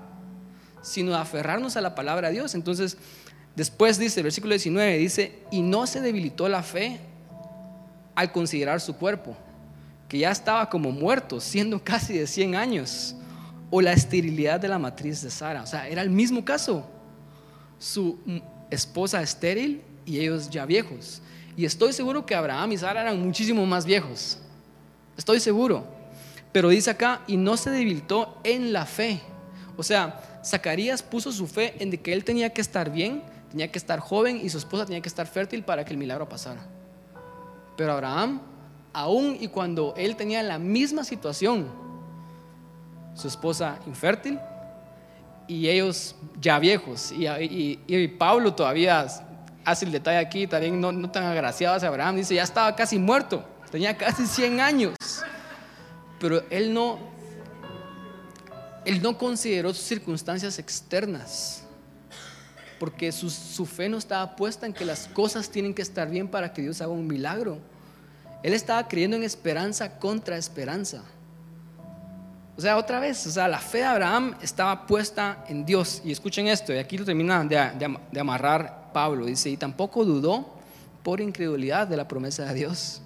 sino 0.82 1.12
de 1.12 1.18
aferrarnos 1.18 1.78
a 1.78 1.82
la 1.82 1.96
palabra 1.96 2.28
de 2.28 2.36
Dios. 2.36 2.56
Entonces, 2.56 2.98
después 3.56 3.98
dice, 3.98 4.20
el 4.20 4.26
versículo 4.26 4.54
19, 4.54 4.98
dice, 4.98 5.40
y 5.52 5.62
no 5.62 5.88
se 5.88 6.02
debilitó 6.02 6.50
la 6.50 6.64
fe 6.64 7.00
al 8.16 8.32
considerar 8.32 8.82
su 8.82 8.96
cuerpo, 8.98 9.38
que 10.10 10.20
ya 10.20 10.32
estaba 10.32 10.70
como 10.70 10.92
muerto, 10.92 11.40
siendo 11.40 11.82
casi 11.84 12.18
de 12.18 12.28
100 12.28 12.56
años, 12.56 13.16
o 13.70 13.82
la 13.82 13.94
esterilidad 13.94 14.60
de 14.60 14.68
la 14.68 14.78
matriz 14.78 15.22
de 15.22 15.30
Sara. 15.30 15.64
O 15.64 15.66
sea, 15.66 15.88
era 15.88 16.02
el 16.02 16.10
mismo 16.10 16.44
caso. 16.44 16.86
Su 17.80 18.20
esposa 18.70 19.22
estéril 19.22 19.82
y 20.06 20.20
ellos 20.20 20.50
ya 20.50 20.66
viejos. 20.66 21.22
Y 21.56 21.66
estoy 21.66 21.94
seguro 21.94 22.26
que 22.26 22.36
Abraham 22.36 22.72
y 22.72 22.78
Sara 22.78 23.02
eran 23.02 23.22
muchísimo 23.22 23.66
más 23.66 23.86
viejos. 23.86 24.40
Estoy 25.18 25.40
seguro. 25.40 25.86
Pero 26.52 26.70
dice 26.70 26.90
acá, 26.90 27.22
y 27.28 27.38
no 27.38 27.58
se 27.58 27.70
debilitó 27.70 28.38
en 28.44 28.74
la 28.74 28.86
fe. 28.86 29.22
O 29.78 29.84
sea, 29.84 30.42
Zacarías 30.46 31.02
puso 31.02 31.32
su 31.32 31.48
fe 31.48 31.76
en 31.80 31.92
de 31.92 32.00
que 32.00 32.14
él 32.14 32.24
tenía 32.24 32.50
que 32.50 32.62
estar 32.62 32.92
bien, 32.92 33.24
tenía 33.50 33.72
que 33.72 33.78
estar 33.78 34.00
joven 34.00 34.40
y 34.44 34.50
su 34.50 34.58
esposa 34.58 34.86
tenía 34.86 35.02
que 35.02 35.10
estar 35.10 35.28
fértil 35.28 35.64
para 35.64 35.86
que 35.86 35.92
el 35.92 35.98
milagro 35.98 36.28
pasara. 36.28 36.62
Pero 37.78 37.94
Abraham, 37.94 38.42
aún 38.94 39.38
y 39.40 39.48
cuando 39.48 39.94
él 39.98 40.16
tenía 40.16 40.44
la 40.44 40.60
misma 40.60 41.04
situación, 41.04 41.68
su 43.16 43.28
esposa 43.28 43.80
infértil 43.88 44.40
y 45.48 45.68
ellos 45.68 46.16
ya 46.40 46.60
viejos, 46.60 47.12
y, 47.12 48.08
Pablo 48.18 48.54
todavía 48.54 49.08
hace 49.66 49.86
el 49.86 49.92
detalle 49.92 50.18
aquí, 50.18 50.48
también 50.48 50.80
no, 50.80 50.92
no 50.92 51.10
tan 51.10 51.24
agraciado 51.24 51.76
hacia 51.76 51.88
Abraham, 51.88 52.18
dice, 52.18 52.36
ya 52.36 52.44
estaba 52.44 52.76
casi 52.76 52.98
muerto, 52.98 53.44
tenía 53.72 53.98
casi 53.98 54.26
100 54.26 54.60
años, 54.60 54.96
pero 56.20 56.44
él 56.50 56.74
no, 56.74 57.00
él 58.86 59.02
no 59.02 59.18
consideró 59.18 59.74
sus 59.74 59.84
circunstancias 59.84 60.60
externas, 60.60 61.64
porque 62.80 63.12
su, 63.12 63.66
fe 63.68 63.90
no 63.90 63.98
estaba 64.00 64.36
puesta 64.36 64.66
en 64.66 64.74
que 64.74 64.86
las 64.86 65.08
cosas 65.08 65.50
tienen 65.50 65.74
que 65.74 65.84
estar 65.84 66.10
bien 66.10 66.28
para 66.28 66.52
que 66.52 66.64
Dios 66.64 66.82
haga 66.82 66.92
un 66.92 67.06
milagro. 67.06 67.60
Él 68.42 68.54
estaba 68.54 68.88
creyendo 68.88 69.16
en 69.16 69.22
esperanza 69.22 70.00
contra 70.00 70.36
esperanza. 70.36 71.04
O 72.58 72.62
sea, 72.62 72.78
otra 72.78 73.00
vez, 73.00 73.28
o 73.28 73.30
sea, 73.30 73.48
la 73.48 73.60
fe 73.60 73.80
de 73.80 73.84
Abraham 73.84 74.36
estaba 74.42 74.88
puesta 74.88 75.46
en 75.48 75.64
Dios. 75.64 76.02
Y 76.04 76.12
escuchen 76.12 76.48
esto, 76.48 76.74
y 76.74 76.80
aquí 76.80 76.98
lo 76.98 77.06
termina 77.06 77.44
de, 77.44 77.98
de 78.12 78.20
amarrar 78.20 78.81
Pablo. 78.94 79.26
Dice, 79.26 79.50
y 79.50 79.58
tampoco 79.58 80.06
dudó 80.06 80.62
por 81.04 81.22
incredulidad 81.22 81.88
de 81.88 81.98
la 81.98 82.08
promesa 82.08 82.46
de 82.46 82.54
Dios, 82.54 83.02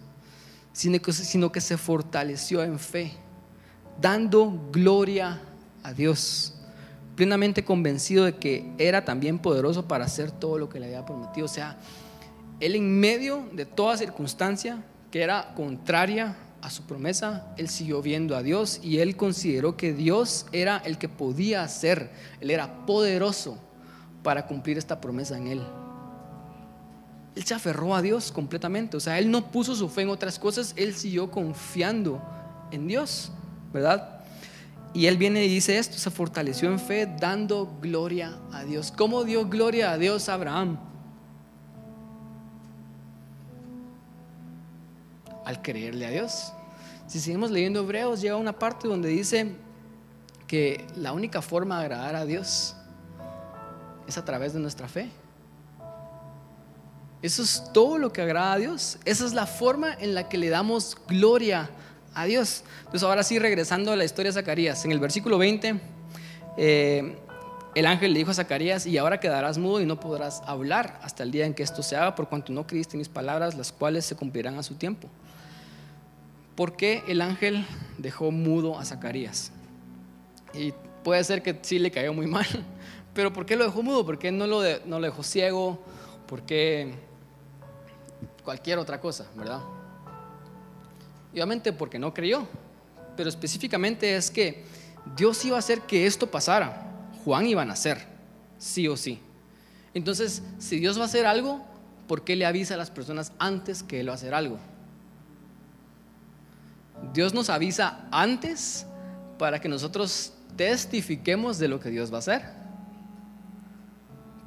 sino 0.73 1.01
que, 1.01 1.13
sino 1.13 1.51
que 1.51 1.61
se 1.61 1.77
fortaleció 1.77 2.63
en 2.63 2.79
fe, 2.79 3.13
dando 3.99 4.69
gloria 4.71 5.41
a 5.83 5.93
Dios, 5.93 6.53
plenamente 7.15 7.63
convencido 7.63 8.25
de 8.25 8.35
que 8.35 8.69
era 8.77 9.05
también 9.05 9.39
poderoso 9.39 9.87
para 9.87 10.05
hacer 10.05 10.31
todo 10.31 10.57
lo 10.57 10.67
que 10.67 10.79
le 10.79 10.87
había 10.87 11.05
prometido. 11.05 11.45
O 11.45 11.49
sea, 11.49 11.77
él 12.59 12.75
en 12.75 12.99
medio 12.99 13.47
de 13.53 13.65
toda 13.65 13.97
circunstancia 13.97 14.83
que 15.11 15.21
era 15.21 15.53
contraria 15.55 16.35
a 16.61 16.69
su 16.69 16.83
promesa, 16.83 17.53
él 17.57 17.69
siguió 17.69 18.01
viendo 18.01 18.35
a 18.35 18.41
Dios 18.43 18.79
y 18.83 18.97
él 18.97 19.15
consideró 19.15 19.77
que 19.77 19.93
Dios 19.93 20.47
era 20.51 20.77
el 20.77 20.97
que 20.97 21.07
podía 21.07 21.63
hacer, 21.63 22.09
él 22.41 22.49
era 22.49 22.85
poderoso 22.85 23.59
para 24.25 24.47
cumplir 24.47 24.75
esta 24.79 24.99
promesa 24.99 25.37
en 25.37 25.45
él. 25.45 25.61
Él 27.35 27.43
se 27.43 27.53
aferró 27.53 27.93
a 27.93 28.01
Dios 28.01 28.31
completamente, 28.31 28.97
o 28.97 28.99
sea, 28.99 29.19
él 29.19 29.29
no 29.29 29.51
puso 29.51 29.75
su 29.75 29.87
fe 29.87 30.01
en 30.01 30.09
otras 30.09 30.39
cosas, 30.39 30.73
él 30.75 30.95
siguió 30.95 31.29
confiando 31.29 32.19
en 32.71 32.87
Dios, 32.87 33.31
¿verdad? 33.71 34.21
Y 34.95 35.05
él 35.05 35.17
viene 35.17 35.45
y 35.45 35.47
dice 35.47 35.77
esto, 35.77 35.99
se 35.99 36.09
fortaleció 36.09 36.71
en 36.71 36.79
fe 36.79 37.05
dando 37.05 37.77
gloria 37.81 38.39
a 38.51 38.63
Dios. 38.63 38.91
¿Cómo 38.91 39.25
dio 39.25 39.47
gloria 39.47 39.91
a 39.91 39.97
Dios 39.99 40.27
Abraham? 40.27 40.79
Al 45.45 45.61
creerle 45.61 46.07
a 46.07 46.09
Dios. 46.09 46.51
Si 47.05 47.19
seguimos 47.19 47.51
leyendo 47.51 47.81
Hebreos, 47.81 48.21
llega 48.21 48.37
una 48.37 48.53
parte 48.53 48.87
donde 48.87 49.09
dice 49.09 49.51
que 50.47 50.87
la 50.95 51.13
única 51.13 51.43
forma 51.43 51.77
de 51.77 51.85
agradar 51.85 52.15
a 52.15 52.25
Dios 52.25 52.75
es 54.07 54.17
a 54.17 54.25
través 54.25 54.53
de 54.53 54.59
nuestra 54.59 54.87
fe. 54.87 55.09
Eso 57.21 57.41
es 57.41 57.63
todo 57.73 57.97
lo 57.97 58.13
que 58.13 58.21
agrada 58.21 58.53
a 58.53 58.57
Dios. 58.57 58.99
Esa 59.05 59.25
es 59.25 59.33
la 59.33 59.47
forma 59.47 59.93
en 59.93 60.13
la 60.13 60.29
que 60.29 60.37
le 60.37 60.49
damos 60.49 60.97
gloria 61.07 61.69
a 62.13 62.25
Dios. 62.25 62.63
Entonces 62.79 63.03
ahora 63.03 63.23
sí, 63.23 63.39
regresando 63.39 63.91
a 63.91 63.95
la 63.95 64.05
historia 64.05 64.31
de 64.31 64.33
Zacarías, 64.33 64.85
en 64.85 64.91
el 64.91 64.99
versículo 64.99 65.37
20, 65.37 65.79
eh, 66.57 67.17
el 67.75 67.85
ángel 67.85 68.13
le 68.13 68.19
dijo 68.19 68.31
a 68.31 68.33
Zacarías, 68.33 68.85
y 68.85 68.97
ahora 68.97 69.19
quedarás 69.19 69.57
mudo 69.57 69.81
y 69.81 69.85
no 69.85 69.99
podrás 69.99 70.41
hablar 70.45 70.99
hasta 71.03 71.23
el 71.23 71.31
día 71.31 71.45
en 71.45 71.53
que 71.53 71.63
esto 71.63 71.83
se 71.83 71.97
haga, 71.97 72.15
por 72.15 72.29
cuanto 72.29 72.53
no 72.53 72.65
creíste 72.65 72.95
mis 72.95 73.09
palabras, 73.09 73.55
las 73.55 73.71
cuales 73.71 74.05
se 74.05 74.15
cumplirán 74.15 74.57
a 74.57 74.63
su 74.63 74.75
tiempo. 74.75 75.09
¿Por 76.55 76.77
qué 76.77 77.03
el 77.07 77.19
ángel 77.19 77.65
dejó 77.97 78.31
mudo 78.31 78.79
a 78.79 78.85
Zacarías? 78.85 79.51
Y 80.53 80.73
puede 81.03 81.21
ser 81.25 81.43
que 81.43 81.59
sí 81.61 81.79
le 81.79 81.91
cayó 81.91 82.13
muy 82.13 82.27
mal, 82.27 82.47
pero 83.15 83.31
¿por 83.31 83.45
qué 83.45 83.55
lo 83.55 83.63
dejó 83.63 83.81
mudo? 83.81 84.05
¿Por 84.05 84.19
qué 84.19 84.29
no 84.29 84.45
lo, 84.45 84.61
dejó 84.61 85.23
ciego? 85.23 85.79
¿Por 86.27 86.43
qué 86.43 86.93
cualquier 88.43 88.77
otra 88.77 88.99
cosa, 88.99 89.25
verdad? 89.35 89.61
obviamente 91.31 91.73
porque 91.73 91.99
no 91.99 92.13
creyó, 92.13 92.47
pero 93.17 93.27
específicamente 93.27 94.15
es 94.15 94.31
que 94.31 94.63
Dios 95.17 95.43
iba 95.43 95.57
a 95.57 95.59
hacer 95.59 95.81
que 95.81 96.05
esto 96.05 96.27
pasara. 96.27 97.09
Juan 97.25 97.45
iba 97.45 97.61
a 97.61 97.65
nacer, 97.65 98.05
sí 98.57 98.87
o 98.87 98.95
sí. 98.95 99.19
Entonces, 99.93 100.41
si 100.59 100.79
Dios 100.79 100.97
va 100.97 101.03
a 101.03 101.05
hacer 101.05 101.25
algo, 101.25 101.65
¿por 102.07 102.23
qué 102.23 102.37
le 102.37 102.45
avisa 102.45 102.75
a 102.75 102.77
las 102.77 102.89
personas 102.89 103.33
antes 103.37 103.83
que 103.83 103.99
Él 103.99 104.07
va 104.07 104.13
a 104.13 104.15
hacer 104.15 104.33
algo? 104.33 104.59
Dios 107.13 107.33
nos 107.33 107.49
avisa 107.49 108.07
antes 108.11 108.85
para 109.37 109.59
que 109.59 109.67
nosotros 109.67 110.33
testifiquemos 110.55 111.59
de 111.59 111.67
lo 111.67 111.81
que 111.81 111.89
Dios 111.89 112.11
va 112.11 112.17
a 112.17 112.19
hacer. 112.19 112.64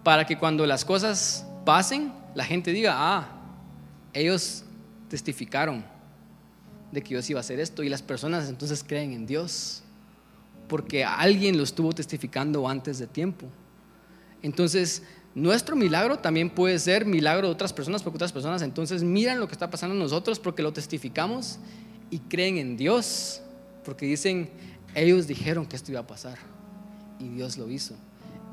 Para 0.09 0.25
que 0.25 0.39
cuando 0.39 0.65
las 0.65 0.87
cosas 0.87 1.45
pasen, 1.67 2.15
la 2.35 2.43
gente 2.43 2.73
diga, 2.73 2.95
ah, 2.97 3.29
ellos 4.15 4.65
testificaron 5.11 5.85
de 6.91 7.03
que 7.03 7.11
Dios 7.11 7.29
iba 7.29 7.41
a 7.41 7.43
hacer 7.43 7.61
esto 7.61 7.83
y 7.83 7.91
las 7.91 8.01
personas 8.01 8.49
entonces 8.49 8.83
creen 8.83 9.13
en 9.13 9.27
Dios 9.27 9.83
porque 10.67 11.05
alguien 11.05 11.59
lo 11.59 11.63
estuvo 11.63 11.93
testificando 11.93 12.67
antes 12.67 12.99
de 12.99 13.07
tiempo. 13.07 13.49
Entonces, 14.41 15.03
nuestro 15.35 15.77
milagro 15.77 16.19
también 16.19 16.49
puede 16.49 16.79
ser 16.79 17.05
milagro 17.05 17.49
de 17.49 17.53
otras 17.53 17.75
personas 17.75 18.03
porque 18.03 18.17
otras 18.17 18.33
personas 18.33 18.63
entonces 18.63 19.03
miran 19.03 19.39
lo 19.39 19.47
que 19.47 19.53
está 19.53 19.69
pasando 19.69 19.95
en 19.95 20.01
nosotros 20.01 20.39
porque 20.39 20.63
lo 20.63 20.73
testificamos 20.73 21.59
y 22.09 22.21
creen 22.21 22.57
en 22.57 22.79
Dios 22.79 23.43
porque 23.85 24.07
dicen, 24.07 24.49
ellos 24.95 25.27
dijeron 25.27 25.67
que 25.67 25.77
esto 25.77 25.91
iba 25.91 26.01
a 26.01 26.07
pasar 26.07 26.39
y 27.19 27.29
Dios 27.29 27.59
lo 27.59 27.69
hizo. 27.69 27.95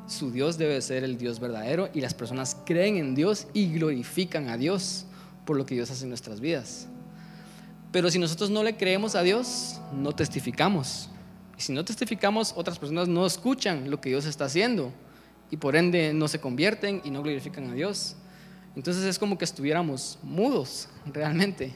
Su 0.08 0.32
Dios 0.32 0.58
debe 0.58 0.82
ser 0.82 1.04
el 1.04 1.18
Dios 1.18 1.40
verdadero 1.40 1.90
y 1.94 2.02
las 2.02 2.14
personas 2.14 2.58
creen 2.66 2.98
en 2.98 3.16
Dios 3.16 3.48
y 3.54 3.74
glorifican 3.74 4.50
a 4.50 4.58
Dios 4.58 5.06
por 5.46 5.58
lo 5.58 5.66
que 5.66 5.76
Dios 5.76 5.90
hace 5.90 6.04
en 6.04 6.10
nuestras 6.10 6.40
vidas. 6.40 6.88
Pero 7.92 8.12
si 8.12 8.20
nosotros 8.20 8.50
no 8.50 8.62
le 8.62 8.78
creemos 8.78 9.16
a 9.16 9.24
Dios, 9.24 9.80
no 9.94 10.14
testificamos. 10.14 11.10
Y 11.58 11.62
si 11.62 11.74
no 11.74 11.86
testificamos, 11.86 12.54
otras 12.56 12.78
personas 12.78 13.08
no 13.08 13.26
escuchan 13.26 13.90
lo 13.90 14.02
que 14.02 14.10
Dios 14.10 14.26
está 14.26 14.46
haciendo 14.46 14.92
y 15.50 15.58
por 15.58 15.76
ende 15.76 16.14
no 16.14 16.28
se 16.28 16.40
convierten 16.40 17.02
y 17.04 17.10
no 17.10 17.24
glorifican 17.24 17.70
a 17.70 17.74
Dios. 17.74 18.16
Entonces 18.76 19.04
es 19.06 19.18
como 19.18 19.38
que 19.38 19.46
estuviéramos 19.46 20.20
mudos 20.22 20.90
realmente. 21.06 21.74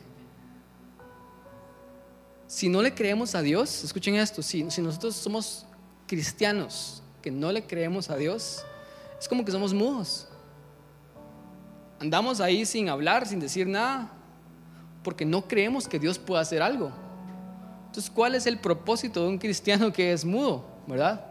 Si 2.47 2.67
no 2.67 2.81
le 2.81 2.93
creemos 2.93 3.35
a 3.35 3.41
Dios, 3.41 3.83
escuchen 3.83 4.15
esto, 4.15 4.41
si, 4.41 4.63
nosotros 4.63 5.15
somos 5.15 5.65
cristianos 6.07 7.03
que 7.21 7.31
no 7.31 7.51
le 7.51 7.63
creemos 7.63 8.09
a 8.09 8.15
Dios, 8.15 8.63
es 9.19 9.27
como 9.27 9.43
que 9.43 9.51
somos 9.51 9.73
mudos. 9.73 10.27
Andamos 11.99 12.39
ahí 12.39 12.65
sin 12.65 12.87
hablar, 12.89 13.27
sin 13.27 13.39
decir 13.39 13.67
nada, 13.67 14.11
porque 15.03 15.25
no 15.25 15.47
creemos 15.47 15.87
que 15.87 15.99
Dios 15.99 16.17
pueda 16.17 16.41
hacer 16.41 16.61
algo. 16.61 16.91
Entonces, 17.87 18.09
¿cuál 18.09 18.35
es 18.35 18.45
el 18.45 18.59
propósito 18.59 19.23
de 19.23 19.29
un 19.29 19.37
cristiano 19.37 19.91
que 19.91 20.13
es 20.13 20.23
mudo? 20.23 20.65
¿Verdad? 20.87 21.25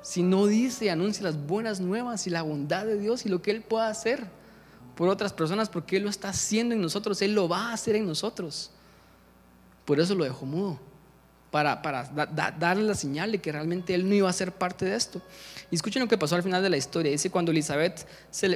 Si 0.00 0.22
no 0.22 0.46
dice, 0.46 0.90
anuncia 0.90 1.24
las 1.24 1.36
buenas 1.36 1.80
nuevas 1.80 2.26
y 2.26 2.30
la 2.30 2.42
bondad 2.42 2.86
de 2.86 2.98
Dios 2.98 3.26
y 3.26 3.28
lo 3.28 3.42
que 3.42 3.50
Él 3.50 3.62
pueda 3.62 3.88
hacer 3.88 4.24
por 4.94 5.08
otras 5.08 5.32
personas, 5.32 5.68
porque 5.68 5.96
Él 5.96 6.04
lo 6.04 6.08
está 6.08 6.30
haciendo 6.30 6.74
en 6.74 6.80
nosotros, 6.80 7.20
Él 7.20 7.34
lo 7.34 7.48
va 7.48 7.70
a 7.70 7.72
hacer 7.74 7.96
en 7.96 8.06
nosotros. 8.06 8.70
Por 9.84 10.00
eso 10.00 10.14
lo 10.14 10.24
dejó 10.24 10.46
mudo 10.46 10.78
para, 11.56 12.04
darle 12.58 12.82
la 12.82 12.94
señal 12.94 13.32
de 13.32 13.38
que 13.38 13.50
realmente 13.50 13.94
él 13.94 14.06
no 14.06 14.14
iba 14.14 14.28
a 14.28 14.32
ser 14.32 14.52
parte 14.52 14.84
de 14.84 14.94
esto. 14.94 15.22
Y 15.70 15.74
escuchen 15.74 16.02
lo 16.02 16.08
que 16.08 16.18
pasó 16.18 16.36
al 16.36 16.42
final 16.42 16.62
de 16.62 16.68
la 16.68 16.76
historia. 16.76 17.10
Dice 17.10 17.30
cuando 17.30 17.50
Elizabeth, 17.50 18.06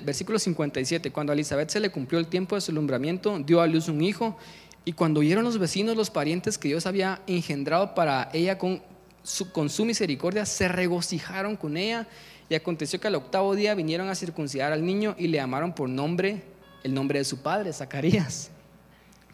versículo 0.03 0.39
57, 0.39 1.11
cuando 1.11 1.33
a 1.33 1.35
Elizabeth 1.35 1.71
se 1.71 1.81
le 1.81 1.91
cumplió 1.91 2.21
el 2.21 2.27
tiempo 2.27 2.57
de 2.57 2.61
su 2.61 2.73
alumbramiento, 2.73 3.39
dio 3.39 3.63
a 3.63 3.67
luz 3.67 3.89
un 3.89 4.03
hijo, 4.03 4.37
y 4.85 4.93
cuando 4.93 5.21
oyeron 5.21 5.45
los 5.45 5.59
vecinos, 5.59 5.97
los 5.97 6.11
parientes 6.11 6.59
que 6.59 6.69
Dios 6.69 6.85
había 6.85 7.23
engendrado 7.27 7.95
para 7.95 8.29
ella 8.35 8.59
con 8.59 8.83
su, 9.23 9.51
con 9.51 9.71
su 9.71 9.87
misericordia, 9.87 10.45
se 10.45 10.69
regocijaron 10.69 11.57
con 11.57 11.77
ella. 11.77 12.07
Y 12.51 12.55
aconteció 12.55 13.01
que 13.01 13.07
al 13.07 13.15
octavo 13.15 13.55
día 13.55 13.75
vinieron 13.75 14.09
a 14.09 14.15
circuncidar 14.15 14.73
al 14.73 14.85
niño 14.85 15.15
y 15.19 15.29
le 15.29 15.39
llamaron 15.39 15.73
por 15.75 15.89
nombre 15.89 16.43
el 16.83 16.93
nombre 16.93 17.19
de 17.19 17.25
su 17.25 17.39
padre, 17.39 17.73
Zacarías. 17.73 18.51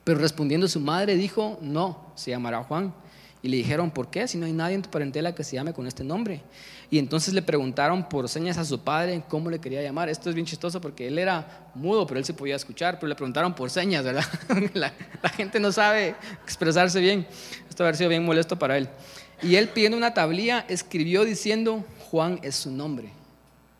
Pero 0.04 0.20
respondiendo 0.20 0.68
su 0.68 0.78
madre 0.78 1.16
dijo, 1.16 1.58
no, 1.60 2.12
se 2.14 2.30
llamará 2.30 2.62
Juan. 2.62 2.94
Y 3.46 3.48
le 3.48 3.58
dijeron, 3.58 3.92
¿por 3.92 4.10
qué? 4.10 4.26
Si 4.26 4.36
no 4.36 4.44
hay 4.44 4.52
nadie 4.52 4.74
en 4.74 4.82
tu 4.82 4.90
parentela 4.90 5.32
que 5.32 5.44
se 5.44 5.54
llame 5.54 5.72
con 5.72 5.86
este 5.86 6.02
nombre. 6.02 6.42
Y 6.90 6.98
entonces 6.98 7.32
le 7.32 7.42
preguntaron 7.42 8.08
por 8.08 8.28
señas 8.28 8.58
a 8.58 8.64
su 8.64 8.80
padre 8.80 9.22
cómo 9.28 9.50
le 9.50 9.60
quería 9.60 9.80
llamar. 9.82 10.08
Esto 10.08 10.28
es 10.28 10.34
bien 10.34 10.48
chistoso 10.48 10.80
porque 10.80 11.06
él 11.06 11.16
era 11.16 11.70
mudo, 11.76 12.08
pero 12.08 12.18
él 12.18 12.24
se 12.24 12.34
podía 12.34 12.56
escuchar, 12.56 12.96
pero 12.98 13.06
le 13.06 13.14
preguntaron 13.14 13.54
por 13.54 13.70
señas, 13.70 14.02
¿verdad? 14.02 14.24
la, 14.74 14.92
gente 15.28 15.60
no 15.60 15.70
sabe 15.70 16.16
expresarse 16.42 16.98
bien. 16.98 17.24
Esto 17.68 17.86
ha 17.86 17.94
sido 17.94 18.10
bien 18.10 18.24
molesto 18.24 18.58
para 18.58 18.78
él. 18.78 18.88
Y 19.40 19.54
él 19.54 19.68
pidiendo 19.68 19.96
una 19.96 20.12
tablilla 20.12 20.66
escribió 20.68 21.24
diciendo, 21.24 21.84
Juan 22.10 22.40
es 22.42 22.56
su 22.56 22.72
nombre. 22.72 23.12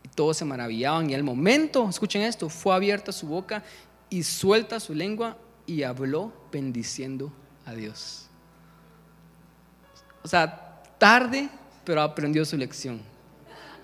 Y 0.04 0.08
todos 0.10 0.36
se 0.36 0.44
maravillaban 0.44 1.10
y 1.10 1.14
al 1.16 1.24
momento, 1.24 1.88
escuchen 1.90 2.22
esto, 2.22 2.48
fue 2.48 2.72
abierta 2.72 3.10
su 3.10 3.26
boca 3.26 3.64
y 4.10 4.22
suelta 4.22 4.78
su 4.78 4.94
lengua 4.94 5.36
y 5.66 5.82
habló 5.82 6.32
bendiciendo 6.52 7.32
a 7.64 7.72
Dios. 7.72 8.25
O 10.26 10.28
sea, 10.28 10.82
tarde, 10.98 11.48
pero 11.84 12.02
aprendió 12.02 12.44
su 12.44 12.56
lección. 12.56 13.00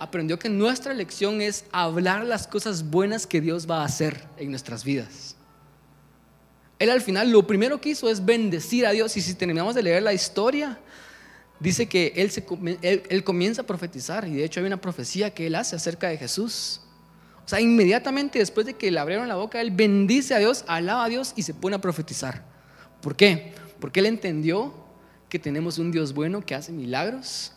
Aprendió 0.01 0.41
que 0.41 0.49
nuestra 0.49 0.93
lección 0.93 1.41
es 1.41 1.67
hablar 1.71 2.25
las 2.25 2.49
cosas 2.49 2.91
buenas 2.91 3.29
que 3.29 3.41
Dios 3.41 3.71
va 3.71 3.83
a 3.83 3.85
hacer 3.85 4.25
en 4.39 4.51
nuestras 4.51 4.83
vidas. 4.83 5.37
Él 6.81 6.91
al 6.91 7.01
final 7.01 7.31
lo 7.31 7.47
primero 7.47 7.81
que 7.81 7.91
hizo 7.91 8.11
es 8.11 8.25
bendecir 8.25 8.85
a 8.87 8.91
Dios. 8.91 9.17
Y 9.17 9.21
si 9.21 9.35
terminamos 9.35 9.77
de 9.77 9.85
leer 9.85 10.03
la 10.03 10.13
historia, 10.13 10.81
dice 11.61 11.87
que 11.87 12.13
él, 12.17 12.33
se, 12.33 12.45
él, 12.83 13.23
comienza 13.23 13.63
a 13.63 13.65
profetizar. 13.65 14.27
Y 14.27 14.35
de 14.35 14.45
hecho 14.45 14.59
hay 14.59 14.67
una 14.67 14.81
profecía 14.81 15.33
que 15.33 15.47
él 15.47 15.55
hace 15.55 15.77
acerca 15.77 16.09
de 16.09 16.19
Jesús. 16.19 16.81
O 17.47 17.49
sea, 17.49 17.61
inmediatamente 17.61 18.41
después 18.41 18.67
de 18.67 18.75
que 18.75 18.91
le 18.91 18.99
abrieron 18.99 19.29
la 19.29 19.37
boca, 19.37 19.61
él 19.61 19.71
bendice 19.71 20.35
a 20.35 20.39
Dios, 20.39 20.65
alaba 20.67 21.05
a 21.05 21.09
Dios 21.09 21.35
y 21.37 21.45
se 21.45 21.55
pone 21.55 21.77
a 21.77 21.81
profetizar. 21.81 22.43
¿Por 23.01 23.15
qué? 23.15 23.53
Porque 23.79 24.01
él 24.01 24.07
entendió 24.07 24.82
que 25.33 25.39
tenemos 25.39 25.79
un 25.79 25.91
Dios 25.91 26.13
bueno 26.13 26.45
que 26.45 26.55
hace 26.55 26.73
milagros 26.73 27.53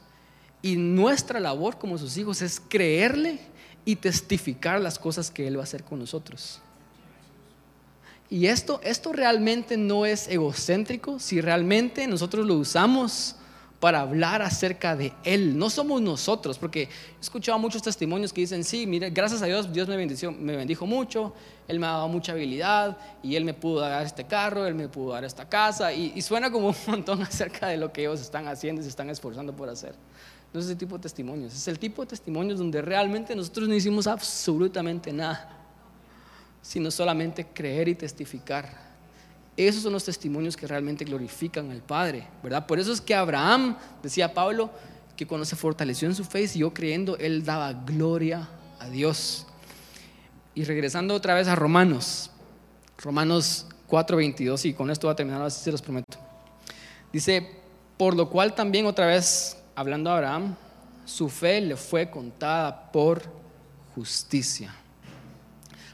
y 0.62 0.78
nuestra 0.78 1.42
labor 1.42 1.78
como 1.78 1.98
sus 1.98 2.16
hijos 2.16 2.42
es 2.42 2.62
creerle 2.70 3.38
y 3.84 3.98
testificar 3.98 4.80
las 4.80 4.98
cosas 4.98 5.30
que 5.30 5.46
Él 5.46 5.58
va 5.58 5.60
a 5.60 5.64
hacer 5.66 5.84
con 5.84 6.00
nosotros. 6.00 6.62
Y 8.30 8.46
esto, 8.46 8.80
esto 8.82 9.12
realmente 9.12 9.76
no 9.76 10.06
es 10.06 10.30
egocéntrico 10.30 11.20
si 11.20 11.42
realmente 11.42 12.08
nosotros 12.08 12.48
lo 12.48 12.56
usamos 12.56 13.36
para 13.82 14.00
hablar 14.00 14.42
acerca 14.42 14.96
de 14.96 15.12
Él. 15.26 15.58
No 15.58 15.70
somos 15.70 16.02
nosotros, 16.02 16.58
porque 16.58 16.84
he 16.84 17.22
escuchado 17.22 17.60
muchos 17.60 17.82
testimonios 17.82 18.32
que 18.32 18.40
dicen, 18.40 18.64
sí, 18.64 18.88
mire, 18.88 19.10
gracias 19.10 19.42
a 19.42 19.48
Dios, 19.48 19.74
Dios 19.74 19.90
me, 19.90 19.98
bendició, 19.98 20.32
me 20.32 20.56
bendijo 20.56 20.86
mucho, 20.86 21.34
Él 21.68 21.80
me 21.80 21.88
ha 21.88 21.92
dado 21.92 22.08
mucha 22.08 22.34
habilidad 22.34 22.98
y 23.24 23.36
Él 23.36 23.44
me 23.44 23.54
pudo 23.54 23.82
dar 23.82 24.06
este 24.06 24.26
carro, 24.26 24.66
Él 24.66 24.76
me 24.76 24.88
pudo 24.88 25.14
dar 25.14 25.24
esta 25.24 25.48
casa, 25.48 25.94
y, 25.94 26.22
suena 26.22 26.52
como 26.52 26.70
un 26.70 26.76
montón 26.88 27.22
acerca 27.22 27.68
de 27.68 27.78
lo 27.78 27.92
que 27.92 28.02
ellos 28.02 28.22
están 28.22 28.48
haciendo 28.48 28.82
y 28.82 28.84
se 28.84 28.90
están 28.90 29.10
esforzando 29.10 29.56
por 29.56 29.70
hacer. 29.70 29.96
No 30.54 30.60
es 30.60 30.68
ese 30.68 30.76
tipo 30.76 30.96
de 30.98 31.02
testimonios, 31.02 31.54
es 31.54 31.68
el 31.68 31.80
tipo 31.80 32.02
de 32.04 32.10
testimonios 32.10 32.60
donde 32.60 32.82
realmente 32.82 33.36
nosotros 33.36 33.68
no 33.68 33.76
hicimos 33.76 34.08
absolutamente 34.08 35.12
nada, 35.12 35.50
sino 36.62 36.90
solamente 36.92 37.46
creer 37.46 37.90
y 37.90 37.96
testificar 37.96 38.86
esos 39.58 39.84
son 39.84 39.94
los 39.94 40.04
testimonios 40.04 40.58
que 40.58 40.68
realmente 40.68 41.06
glorifican 41.06 41.72
al 41.72 41.82
Padre, 41.82 42.28
¿verdad? 42.44 42.66
Por 42.68 42.80
eso 42.80 42.92
es 42.92 43.00
que 43.00 43.16
Abraham, 43.16 43.78
decía 44.04 44.34
Pablo, 44.34 44.70
que 45.16 45.26
cuando 45.26 45.46
se 45.46 45.56
fortaleció 45.56 46.10
en 46.10 46.16
su 46.16 46.26
fe 46.26 46.42
y 46.42 46.48
siguió 46.48 46.74
creyendo, 46.74 47.18
él 47.18 47.46
daba 47.46 47.72
gloria 47.72 48.50
a 48.80 48.90
Dios. 48.90 49.48
Y 50.56 50.64
regresando 50.64 51.14
otra 51.14 51.34
vez 51.34 51.48
a 51.48 51.56
Romanos, 51.56 52.32
Romanos 52.98 53.68
4:22, 53.88 54.66
y 54.66 54.74
con 54.74 54.90
esto 54.90 55.08
va 55.08 55.14
a 55.14 55.16
terminar, 55.16 55.42
así 55.42 55.64
se 55.64 55.72
los 55.72 55.82
prometo. 55.82 56.18
Dice, 57.12 57.48
por 57.98 58.16
lo 58.16 58.30
cual 58.30 58.56
también 58.56 58.86
otra 58.86 59.06
vez, 59.06 59.58
hablando 59.76 60.10
a 60.10 60.16
Abraham, 60.16 60.56
su 61.06 61.30
fe 61.30 61.62
le 61.62 61.76
fue 61.76 62.10
contada 62.10 62.92
por 62.92 63.22
justicia. 63.94 64.74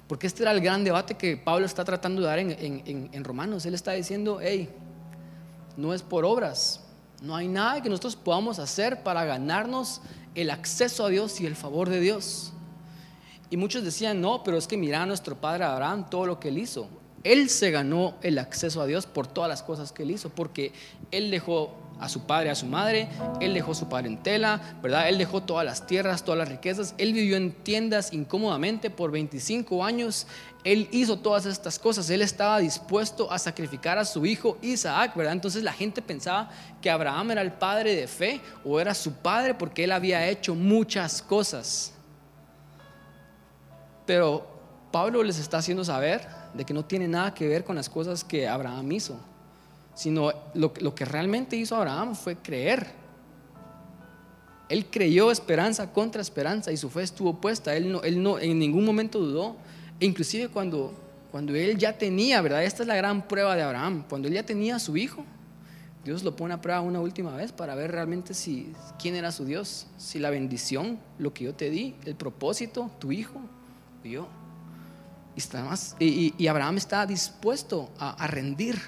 Porque 0.08 0.28
este 0.28 0.44
era 0.44 0.52
el 0.52 0.62
gran 0.62 0.84
debate 0.84 1.16
que 1.16 1.38
Pablo 1.38 1.66
está 1.66 1.86
tratando 1.86 2.22
de 2.22 2.28
dar 2.28 2.40
en, 2.40 3.24
Romanos. 3.24 3.66
Él 3.66 3.74
está 3.74 3.94
diciendo, 3.94 4.40
hey, 4.42 4.70
no 5.78 5.94
es 5.94 6.02
por 6.02 6.26
obras, 6.26 6.82
no 7.22 7.36
hay 7.36 7.48
nada 7.48 7.82
que 7.82 7.90
nosotros 7.90 8.16
podamos 8.16 8.60
hacer 8.60 9.04
para 9.04 9.24
ganarnos 9.26 10.02
el 10.36 10.50
acceso 10.50 11.06
a 11.06 11.10
Dios 11.10 11.40
y 11.40 11.46
el 11.46 11.56
favor 11.56 11.88
de 11.88 12.00
Dios. 12.00 12.52
Y 13.52 13.58
muchos 13.58 13.84
decían, 13.84 14.22
no, 14.22 14.44
pero 14.46 14.58
es 14.58 14.66
que 14.66 14.78
mira 14.78 15.04
a 15.04 15.06
nuestro 15.06 15.36
padre 15.36 15.66
Abraham 15.66 16.10
todo 16.10 16.26
lo 16.26 16.40
que 16.40 16.48
él 16.48 16.58
hizo. 16.58 16.88
Él 17.26 17.50
se 17.50 17.70
ganó 17.70 18.16
el 18.24 18.40
acceso 18.40 18.82
a 18.82 18.86
Dios 18.86 19.06
por 19.06 19.28
todas 19.28 19.50
las 19.50 19.62
cosas 19.62 19.92
que 19.92 20.04
él 20.04 20.12
hizo, 20.12 20.30
porque 20.30 20.72
él 21.12 21.30
dejó 21.30 21.76
a 22.00 22.08
su 22.08 22.22
padre, 22.22 22.50
a 22.50 22.56
su 22.56 22.66
madre, 22.66 23.10
él 23.42 23.54
dejó 23.54 23.76
su 23.76 23.90
parentela, 23.90 24.80
¿verdad? 24.82 25.10
Él 25.10 25.18
dejó 25.18 25.44
todas 25.44 25.66
las 25.66 25.86
tierras, 25.86 26.24
todas 26.24 26.40
las 26.40 26.48
riquezas, 26.48 26.96
él 26.98 27.12
vivió 27.12 27.36
en 27.36 27.52
tiendas 27.52 28.14
incómodamente 28.14 28.90
por 28.90 29.12
25 29.12 29.84
años, 29.84 30.28
él 30.64 30.88
hizo 30.92 31.20
todas 31.20 31.46
estas 31.46 31.78
cosas, 31.78 32.10
él 32.10 32.22
estaba 32.22 32.58
dispuesto 32.60 33.32
a 33.32 33.38
sacrificar 33.38 33.98
a 33.98 34.06
su 34.06 34.26
hijo 34.26 34.58
Isaac, 34.62 35.14
¿verdad? 35.16 35.34
Entonces 35.34 35.62
la 35.62 35.74
gente 35.74 36.02
pensaba 36.02 36.50
que 36.82 36.90
Abraham 36.90 37.32
era 37.32 37.42
el 37.42 37.52
padre 37.52 37.96
de 37.96 38.08
fe 38.08 38.40
o 38.64 38.80
era 38.80 38.96
su 38.96 39.14
padre 39.14 39.54
porque 39.54 39.84
él 39.84 39.92
había 39.92 40.28
hecho 40.28 40.56
muchas 40.56 41.22
cosas. 41.22 41.94
Pero 44.12 44.46
Pablo 44.92 45.24
les 45.24 45.40
está 45.40 45.60
haciendo 45.60 45.86
saber 45.86 46.28
de 46.54 46.66
que 46.66 46.74
no 46.74 46.84
tiene 46.84 47.08
nada 47.08 47.34
que 47.34 47.48
ver 47.48 47.64
con 47.64 47.78
las 47.78 47.88
cosas 47.88 48.26
que 48.26 48.46
Abraham 48.46 48.92
hizo 48.92 49.18
sino 49.94 50.32
lo, 50.54 50.74
que 50.96 51.06
realmente 51.06 51.56
hizo 51.56 51.76
Abraham 51.76 52.16
fue 52.16 52.36
creer. 52.36 52.88
Él 54.70 54.86
creyó 54.90 55.32
esperanza 55.32 55.92
contra 55.92 56.22
esperanza 56.22 56.72
y 56.72 56.78
su 56.78 56.90
fe 56.90 57.04
estuvo 57.04 57.40
puesta. 57.40 57.76
Él 57.76 57.92
no, 57.92 58.02
él 58.04 58.24
no 58.24 58.40
en 58.40 58.58
ningún 58.58 58.86
momento 58.86 59.20
dudó. 59.20 59.58
E 60.00 60.06
inclusive 60.06 60.48
cuando, 60.48 60.94
cuando 61.30 61.54
él 61.56 61.78
ya 61.78 61.98
tenía, 61.98 62.42
¿verdad? 62.42 62.64
Esta 62.64 62.84
es 62.84 62.88
la 62.88 62.96
gran 62.96 63.28
prueba 63.28 63.56
de 63.56 63.62
Abraham. 63.62 64.06
Cuando 64.08 64.28
él 64.28 64.34
ya 64.34 64.44
tenía 64.44 64.78
a 64.78 64.80
su 64.80 64.96
hijo, 64.96 65.26
Dios 66.06 66.24
lo 66.24 66.36
pone 66.36 66.54
a 66.54 66.62
prueba 66.62 66.82
una 66.82 67.02
última 67.02 67.36
vez 67.36 67.52
para 67.52 67.76
ver 67.76 67.92
realmente 67.92 68.34
si 68.34 68.74
quién 68.98 69.16
era 69.16 69.32
su 69.32 69.46
Dios, 69.46 69.88
si 69.98 70.20
la 70.20 70.30
bendición, 70.30 71.00
lo 71.20 71.34
que 71.34 71.44
yo 71.44 71.54
te 71.54 71.70
di, 71.70 71.96
el 72.06 72.16
propósito, 72.16 72.90
tu 72.98 73.12
hijo, 73.12 73.40
yo. 74.10 74.28
Y, 76.00 76.34
y, 76.38 76.48
Abraham 76.48 76.78
está 76.78 77.06
dispuesto 77.06 77.90
a 77.98 78.28
rendir 78.28 78.80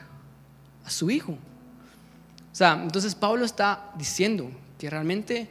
a 0.86 0.89
su 0.89 1.09
hijo. 1.09 1.34
O 1.34 2.55
sea, 2.55 2.80
entonces 2.82 3.16
Pablo 3.16 3.45
está 3.45 3.91
diciendo 3.97 4.51
que 4.78 4.89
realmente 4.89 5.49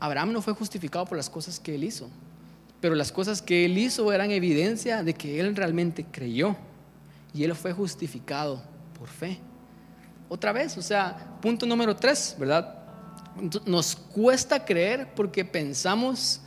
Abraham 0.00 0.32
no 0.32 0.42
fue 0.42 0.54
justificado 0.54 1.04
por 1.04 1.16
las 1.16 1.28
cosas 1.28 1.58
que 1.58 1.74
él 1.74 1.84
hizo, 1.84 2.08
pero 2.80 2.94
las 2.94 3.12
cosas 3.12 3.42
que 3.42 3.64
él 3.64 3.76
hizo 3.76 4.12
eran 4.12 4.30
evidencia 4.30 5.02
de 5.02 5.14
que 5.14 5.40
él 5.40 5.56
realmente 5.56 6.04
creyó 6.10 6.56
y 7.34 7.44
él 7.44 7.54
fue 7.54 7.72
justificado 7.72 8.62
por 8.98 9.08
fe. 9.08 9.38
Otra 10.28 10.52
vez, 10.52 10.76
o 10.76 10.82
sea, 10.82 11.36
punto 11.40 11.66
número 11.66 11.94
tres, 11.94 12.34
¿verdad? 12.38 12.74
Nos 13.66 13.94
cuesta 13.94 14.64
creer 14.64 15.12
porque 15.14 15.44
pensamos 15.44 16.40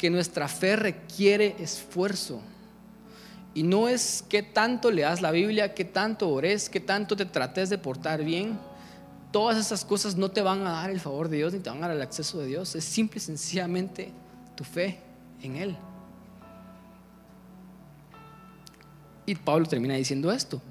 que 0.00 0.08
nuestra 0.08 0.48
fe 0.48 0.76
requiere 0.76 1.56
esfuerzo. 1.58 2.40
Y 3.52 3.62
no 3.62 3.86
es 3.86 4.24
qué 4.30 4.42
tanto 4.42 4.90
leas 4.90 5.20
la 5.20 5.30
Biblia, 5.30 5.74
qué 5.74 5.84
tanto 5.84 6.30
ores, 6.30 6.70
qué 6.70 6.80
tanto 6.80 7.16
te 7.16 7.26
trates 7.26 7.68
de 7.68 7.76
portar 7.76 8.24
bien. 8.24 8.58
Todas 9.30 9.58
esas 9.58 9.84
cosas 9.84 10.16
no 10.16 10.30
te 10.30 10.40
van 10.40 10.66
a 10.66 10.70
dar 10.70 10.88
el 10.88 11.00
favor 11.00 11.28
de 11.28 11.36
Dios 11.36 11.52
ni 11.52 11.58
te 11.58 11.68
van 11.68 11.84
a 11.84 11.88
dar 11.88 11.96
el 11.96 12.00
acceso 12.00 12.38
de 12.38 12.46
Dios. 12.46 12.74
Es 12.74 12.84
simple 12.84 13.18
y 13.18 13.20
sencillamente 13.20 14.10
tu 14.54 14.64
fe 14.64 15.00
en 15.42 15.56
Él. 15.56 15.76
Y 19.26 19.34
Pablo 19.34 19.66
termina 19.66 19.96
diciendo 19.96 20.32
esto. 20.32 20.62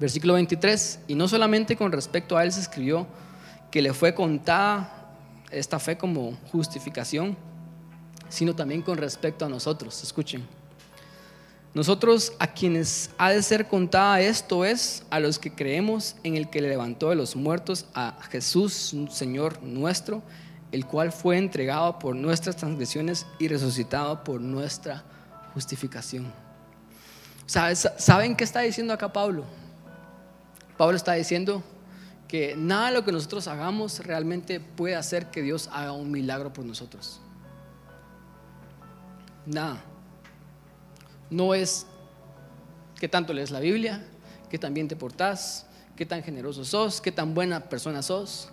Versículo 0.00 0.32
23, 0.32 1.00
y 1.06 1.14
no 1.14 1.28
solamente 1.28 1.76
con 1.76 1.92
respecto 1.92 2.38
a 2.38 2.44
él 2.44 2.52
se 2.52 2.60
escribió 2.60 3.06
que 3.70 3.82
le 3.82 3.92
fue 3.92 4.14
contada 4.14 5.12
esta 5.50 5.78
fe 5.78 5.98
como 5.98 6.32
justificación, 6.50 7.36
sino 8.28 8.54
también 8.54 8.82
con 8.82 8.98
respecto 8.98 9.44
a 9.44 9.48
nosotros. 9.48 10.02
Escuchen. 10.02 10.46
Nosotros 11.74 12.32
a 12.38 12.46
quienes 12.46 13.10
ha 13.18 13.30
de 13.30 13.42
ser 13.42 13.68
contada 13.68 14.20
esto 14.20 14.64
es 14.64 15.04
a 15.10 15.20
los 15.20 15.38
que 15.38 15.54
creemos 15.54 16.16
en 16.24 16.36
el 16.36 16.48
que 16.48 16.60
le 16.60 16.68
levantó 16.68 17.10
de 17.10 17.16
los 17.16 17.36
muertos 17.36 17.86
a 17.94 18.18
Jesús, 18.30 18.96
Señor 19.10 19.62
nuestro, 19.62 20.22
el 20.72 20.86
cual 20.86 21.12
fue 21.12 21.36
entregado 21.36 21.98
por 21.98 22.16
nuestras 22.16 22.56
transgresiones 22.56 23.26
y 23.38 23.48
resucitado 23.48 24.24
por 24.24 24.40
nuestra 24.40 25.04
justificación. 25.54 26.32
¿Saben 27.46 28.36
qué 28.36 28.44
está 28.44 28.60
diciendo 28.60 28.92
acá 28.92 29.12
Pablo? 29.12 29.44
Pablo 30.76 30.96
está 30.96 31.14
diciendo 31.14 31.62
que 32.28 32.54
nada 32.56 32.88
de 32.88 32.94
lo 32.94 33.04
que 33.04 33.12
nosotros 33.12 33.48
hagamos 33.48 34.00
realmente 34.00 34.60
puede 34.60 34.96
hacer 34.96 35.30
que 35.30 35.42
Dios 35.42 35.68
haga 35.72 35.92
un 35.92 36.10
milagro 36.10 36.52
por 36.52 36.64
nosotros. 36.64 37.20
Nada. 39.48 39.82
No 41.30 41.54
es 41.54 41.86
qué 43.00 43.08
tanto 43.08 43.32
lees 43.32 43.50
la 43.50 43.60
Biblia, 43.60 44.04
qué 44.50 44.58
tan 44.58 44.74
bien 44.74 44.88
te 44.88 44.96
portás, 44.96 45.66
qué 45.96 46.04
tan 46.04 46.22
generoso 46.22 46.64
sos, 46.64 47.00
qué 47.00 47.10
tan 47.10 47.34
buena 47.34 47.60
persona 47.60 48.02
sos. 48.02 48.50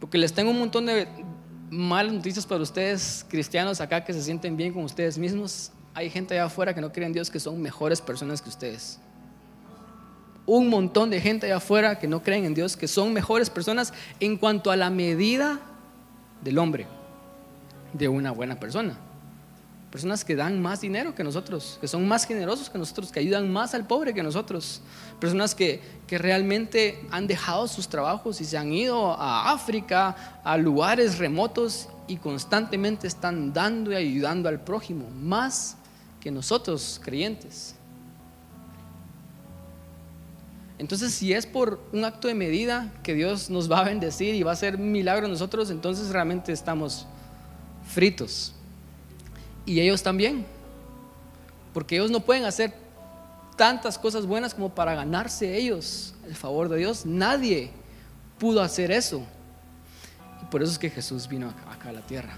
Porque 0.00 0.18
les 0.18 0.32
tengo 0.32 0.50
un 0.50 0.58
montón 0.58 0.86
de 0.86 1.06
malas 1.70 2.12
noticias 2.12 2.46
para 2.46 2.62
ustedes, 2.62 3.24
cristianos 3.28 3.80
acá 3.80 4.04
que 4.04 4.12
se 4.12 4.22
sienten 4.22 4.56
bien 4.56 4.72
con 4.72 4.84
ustedes 4.84 5.18
mismos. 5.18 5.70
Hay 5.94 6.08
gente 6.08 6.34
allá 6.34 6.46
afuera 6.46 6.74
que 6.74 6.80
no 6.80 6.90
cree 6.92 7.06
en 7.06 7.12
Dios 7.12 7.30
que 7.30 7.38
son 7.38 7.60
mejores 7.60 8.00
personas 8.00 8.40
que 8.40 8.48
ustedes 8.48 8.98
un 10.46 10.68
montón 10.68 11.10
de 11.10 11.20
gente 11.20 11.46
allá 11.46 11.56
afuera 11.56 11.98
que 11.98 12.08
no 12.08 12.22
creen 12.22 12.44
en 12.44 12.54
Dios, 12.54 12.76
que 12.76 12.88
son 12.88 13.12
mejores 13.12 13.48
personas 13.48 13.92
en 14.20 14.36
cuanto 14.36 14.70
a 14.70 14.76
la 14.76 14.90
medida 14.90 15.60
del 16.42 16.58
hombre, 16.58 16.86
de 17.92 18.08
una 18.08 18.32
buena 18.32 18.58
persona. 18.58 18.98
Personas 19.92 20.24
que 20.24 20.34
dan 20.34 20.62
más 20.62 20.80
dinero 20.80 21.14
que 21.14 21.22
nosotros, 21.22 21.76
que 21.78 21.86
son 21.86 22.08
más 22.08 22.24
generosos 22.24 22.70
que 22.70 22.78
nosotros, 22.78 23.12
que 23.12 23.20
ayudan 23.20 23.52
más 23.52 23.74
al 23.74 23.86
pobre 23.86 24.14
que 24.14 24.22
nosotros. 24.22 24.80
Personas 25.20 25.54
que, 25.54 25.82
que 26.06 26.16
realmente 26.16 26.98
han 27.10 27.26
dejado 27.26 27.68
sus 27.68 27.88
trabajos 27.88 28.40
y 28.40 28.46
se 28.46 28.56
han 28.56 28.72
ido 28.72 29.12
a 29.12 29.52
África, 29.52 30.40
a 30.44 30.56
lugares 30.56 31.18
remotos 31.18 31.90
y 32.08 32.16
constantemente 32.16 33.06
están 33.06 33.52
dando 33.52 33.92
y 33.92 33.96
ayudando 33.96 34.48
al 34.48 34.60
prójimo, 34.60 35.10
más 35.10 35.76
que 36.20 36.30
nosotros 36.30 36.98
creyentes. 37.04 37.74
Entonces, 40.78 41.12
si 41.12 41.34
es 41.34 41.44
por 41.44 41.82
un 41.92 42.06
acto 42.06 42.28
de 42.28 42.34
medida 42.34 42.90
que 43.02 43.12
Dios 43.12 43.50
nos 43.50 43.70
va 43.70 43.80
a 43.80 43.84
bendecir 43.84 44.34
y 44.34 44.42
va 44.42 44.52
a 44.52 44.54
hacer 44.54 44.78
milagro 44.78 45.26
en 45.26 45.32
nosotros, 45.32 45.70
entonces 45.70 46.08
realmente 46.08 46.50
estamos 46.50 47.06
fritos. 47.86 48.54
Y 49.66 49.80
ellos 49.80 50.02
también. 50.02 50.44
Porque 51.72 51.96
ellos 51.96 52.10
no 52.10 52.20
pueden 52.20 52.44
hacer 52.44 52.74
tantas 53.56 53.98
cosas 53.98 54.26
buenas 54.26 54.54
como 54.54 54.74
para 54.74 54.94
ganarse 54.94 55.56
ellos 55.56 56.14
el 56.26 56.34
favor 56.34 56.68
de 56.68 56.78
Dios. 56.78 57.06
Nadie 57.06 57.70
pudo 58.38 58.62
hacer 58.62 58.90
eso. 58.90 59.22
Por 60.50 60.62
eso 60.62 60.72
es 60.72 60.78
que 60.78 60.90
Jesús 60.90 61.28
vino 61.28 61.52
acá 61.70 61.90
a 61.90 61.92
la 61.92 62.02
tierra. 62.02 62.34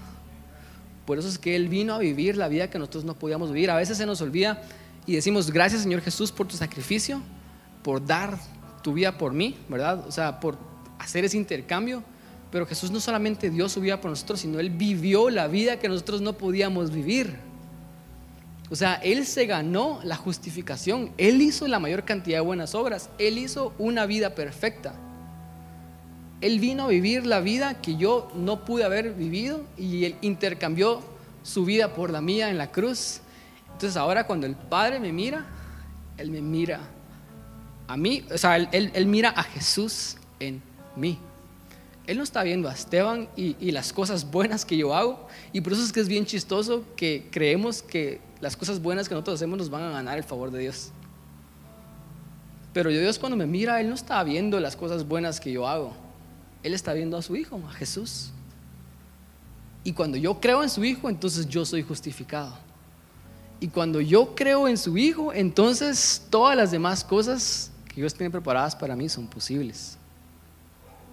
Por 1.05 1.19
eso 1.19 1.27
es 1.27 1.37
que 1.37 1.55
Él 1.55 1.67
vino 1.67 1.93
a 1.93 1.99
vivir 1.99 2.37
la 2.37 2.47
vida 2.47 2.69
que 2.69 2.79
nosotros 2.79 3.03
no 3.03 3.13
podíamos 3.13 3.51
vivir. 3.51 3.69
A 3.69 3.75
veces 3.75 3.97
se 3.97 4.05
nos 4.05 4.21
olvida 4.21 4.61
y 5.05 5.15
decimos, 5.15 5.51
gracias 5.51 5.81
Señor 5.81 6.01
Jesús 6.01 6.31
por 6.31 6.47
tu 6.47 6.55
sacrificio 6.55 7.21
por 7.85 8.03
dar 8.03 8.39
tu 8.81 8.93
vida 8.93 9.15
por 9.15 9.31
mí, 9.31 9.55
¿verdad? 9.69 10.07
O 10.07 10.11
sea, 10.11 10.39
por 10.39 10.57
hacer 10.97 11.23
ese 11.23 11.37
intercambio. 11.37 12.03
Pero 12.55 12.65
Jesús 12.65 12.89
no 12.89 13.01
solamente 13.01 13.49
dio 13.49 13.67
su 13.67 13.81
vida 13.81 13.99
por 13.99 14.11
nosotros, 14.11 14.39
sino 14.39 14.61
Él 14.61 14.69
vivió 14.69 15.29
la 15.29 15.49
vida 15.49 15.77
que 15.77 15.89
nosotros 15.89 16.21
no 16.21 16.37
podíamos 16.37 16.89
vivir. 16.89 17.35
O 18.69 18.77
sea, 18.77 18.93
Él 18.93 19.25
se 19.25 19.45
ganó 19.45 19.99
la 20.05 20.15
justificación. 20.15 21.11
Él 21.17 21.41
hizo 21.41 21.67
la 21.67 21.79
mayor 21.79 22.05
cantidad 22.05 22.37
de 22.37 22.45
buenas 22.45 22.73
obras. 22.73 23.09
Él 23.17 23.39
hizo 23.39 23.73
una 23.77 24.05
vida 24.05 24.35
perfecta. 24.35 24.93
Él 26.39 26.61
vino 26.61 26.85
a 26.85 26.87
vivir 26.87 27.25
la 27.25 27.41
vida 27.41 27.81
que 27.81 27.97
yo 27.97 28.31
no 28.35 28.63
pude 28.63 28.85
haber 28.85 29.15
vivido 29.15 29.65
y 29.75 30.05
Él 30.05 30.15
intercambió 30.21 31.01
su 31.43 31.65
vida 31.65 31.93
por 31.93 32.09
la 32.09 32.21
mía 32.21 32.49
en 32.49 32.57
la 32.57 32.71
cruz. 32.71 33.19
Entonces 33.73 33.97
ahora 33.97 34.27
cuando 34.27 34.47
el 34.47 34.55
Padre 34.55 35.01
me 35.01 35.11
mira, 35.11 35.45
Él 36.17 36.31
me 36.31 36.39
mira 36.39 36.79
a 37.89 37.97
mí, 37.97 38.25
o 38.33 38.37
sea, 38.37 38.55
él, 38.55 39.07
mira 39.07 39.31
a 39.31 39.43
Jesús 39.43 40.15
en 40.39 40.63
mí. 40.95 41.19
Él 42.07 42.17
no 42.17 42.23
está 42.23 42.43
viendo 42.43 42.69
a 42.69 42.73
Esteban 42.73 43.27
y, 43.35 43.71
las 43.71 43.91
cosas 43.91 44.29
buenas 44.29 44.63
que 44.63 44.77
yo 44.77 44.93
hago. 44.93 45.27
Y 45.53 45.61
por 45.61 45.73
eso 45.73 45.83
es 45.83 45.91
que 45.91 45.99
es 45.99 46.07
bien 46.07 46.25
chistoso 46.25 46.83
que 46.95 47.27
creemos 47.31 47.81
que 47.81 48.21
las 48.41 48.55
cosas 48.55 48.81
buenas 48.81 49.09
que 49.09 49.15
nosotros 49.15 49.35
hacemos 49.35 49.57
nos 49.57 49.69
van 49.69 49.83
a 49.83 49.89
ganar 49.89 50.17
el 50.17 50.23
favor 50.23 50.51
de 50.51 50.59
Dios. 50.59 50.91
Pero 52.73 52.89
Dios 52.89 53.17
cuando 53.17 53.35
me 53.35 53.47
mira, 53.47 53.81
Él 53.81 53.89
no 53.89 53.95
está 53.95 54.23
viendo 54.23 54.59
las 54.59 54.75
cosas 54.75 55.07
buenas 55.07 55.39
que 55.39 55.51
yo 55.51 55.67
hago. 55.67 55.93
Él 56.61 56.73
está 56.73 56.93
viendo 56.93 57.17
a 57.17 57.21
su 57.21 57.35
Hijo, 57.35 57.59
a 57.67 57.71
Jesús. 57.71 58.31
Y 59.83 59.93
cuando 59.93 60.17
yo 60.17 60.39
creo 60.39 60.61
en 60.61 60.69
su 60.69 60.83
Hijo, 60.83 61.09
entonces 61.09 61.47
yo 61.47 61.65
soy 61.65 61.81
justificado. 61.81 62.57
Y 63.59 63.69
cuando 63.69 64.01
yo 64.01 64.35
creo 64.35 64.67
en 64.67 64.77
su 64.77 64.97
Hijo, 64.97 65.33
entonces 65.33 66.23
todas 66.29 66.55
las 66.55 66.69
demás 66.71 67.03
cosas 67.03 67.71
que 67.87 67.95
Dios 67.95 68.13
tiene 68.13 68.29
preparadas 68.29 68.75
para 68.75 68.95
mí 68.95 69.09
son 69.09 69.27
posibles. 69.27 69.97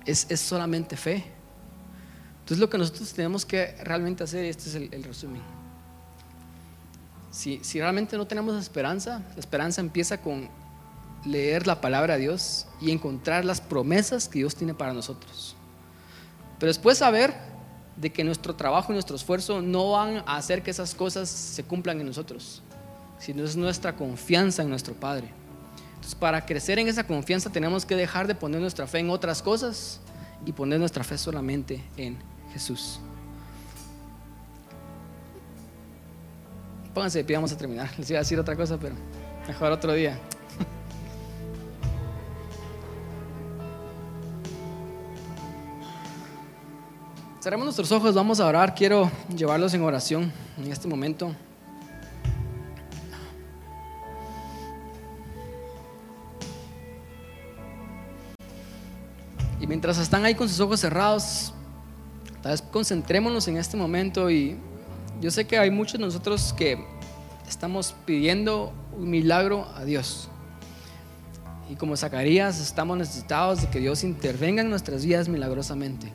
Es, 0.05 0.27
solamente 0.41 0.97
fe. 0.97 1.25
Entonces 2.41 2.59
lo 2.59 2.69
que 2.69 2.79
nosotros 2.79 3.13
tenemos 3.13 3.45
que 3.47 3.77
realmente 3.85 4.25
hacer, 4.25 4.45
este 4.45 4.69
es 4.69 4.75
el, 4.75 5.05
resumen. 5.05 5.43
Si, 7.31 7.61
si 7.63 7.81
realmente 7.81 8.17
no 8.17 8.27
tenemos 8.27 8.61
esperanza, 8.61 9.23
la 9.35 9.41
esperanza 9.41 9.81
empieza 9.81 10.21
con 10.21 10.51
leer 11.25 11.67
la 11.67 11.81
palabra 11.81 12.15
de 12.15 12.21
Dios 12.21 12.67
y 12.81 12.91
encontrar 12.91 13.45
las 13.45 13.61
promesas 13.61 14.29
que 14.29 14.41
Dios 14.41 14.57
tiene 14.57 14.75
para 14.75 14.93
nosotros. 14.93 15.57
Pero 16.59 16.69
después 16.69 16.99
saber 16.99 17.35
de 17.97 18.13
que 18.13 18.25
nuestro 18.25 18.55
trabajo 18.55 18.93
y 18.93 18.95
nuestro 18.95 19.17
esfuerzo 19.17 19.63
no 19.63 19.93
van 19.93 20.19
a 20.27 20.37
hacer 20.37 20.63
que 20.63 20.71
esas 20.71 20.95
cosas 20.95 21.29
se 21.29 21.65
cumplan 21.65 22.01
en 22.01 22.07
nosotros, 22.07 22.63
sino 23.19 23.45
es 23.45 23.57
nuestra 23.57 23.95
confianza 23.95 24.63
en 24.63 24.71
nuestro 24.71 24.95
Padre. 24.95 25.29
Entonces, 26.03 26.19
para 26.19 26.45
crecer 26.45 26.81
en 26.81 26.89
esa 26.89 27.05
confianza 27.05 27.49
tenemos 27.49 27.87
que 27.87 27.95
dejar 27.95 28.27
de 28.27 28.35
poner 28.35 28.61
nuestra 28.61 28.89
fe 28.89 28.99
en 28.99 29.09
otras 29.09 29.41
cosas 29.41 30.01
y 30.45 30.51
poner 30.51 30.81
nuestra 30.81 31.05
fe 31.05 31.17
solamente 31.17 31.81
en 31.97 32.19
Jesús. 32.53 32.99
Pónganse 36.93 37.19
de 37.19 37.25
pie, 37.25 37.37
vamos 37.37 37.53
a 37.53 37.57
terminar. 37.57 37.89
Les 37.99 38.11
iba 38.11 38.19
a 38.19 38.23
decir 38.23 38.37
otra 38.37 38.57
cosa, 38.57 38.79
pero 38.79 38.97
mejor 39.47 39.71
otro 39.71 39.93
día. 39.93 40.19
Cerremos 47.41 47.65
nuestros 47.65 47.93
ojos, 47.93 48.13
vamos 48.13 48.41
a 48.41 48.47
orar. 48.47 48.75
Quiero 48.75 49.09
llevarlos 49.33 49.73
en 49.73 49.83
oración 49.83 50.33
en 50.59 50.73
este 50.73 50.89
momento. 50.89 51.33
Mientras 59.73 59.97
están 59.97 60.23
ahí 60.27 60.35
con 60.35 60.51
sus 60.51 60.61
ojos 60.61 60.81
cerrados, 60.81 61.55
tal 62.43 62.53
vez 62.53 62.61
concentrémonos 62.61 63.49
en 63.49 63.57
este 63.57 63.75
momento 63.75 64.31
y 64.31 64.59
yo 65.23 65.31
sé 65.31 65.47
que 65.47 65.59
hay 65.59 65.71
muchos 65.71 65.95
de 65.95 66.01
nosotros 66.01 66.53
que 66.53 66.85
estamos 67.49 67.95
pidiendo 68.05 68.75
un 68.95 69.09
milagro 69.09 69.67
a 69.75 69.87
Dios. 69.87 70.29
Y 71.71 71.77
como 71.77 71.97
Zacarías 71.97 72.61
estamos 72.61 72.99
necesitados 72.99 73.63
de 73.63 73.71
que 73.71 73.81
Dios 73.81 74.05
intervenga 74.05 74.61
en 74.61 74.69
nuestras 74.69 75.07
vidas 75.07 75.31
milagrosamente. 75.31 76.13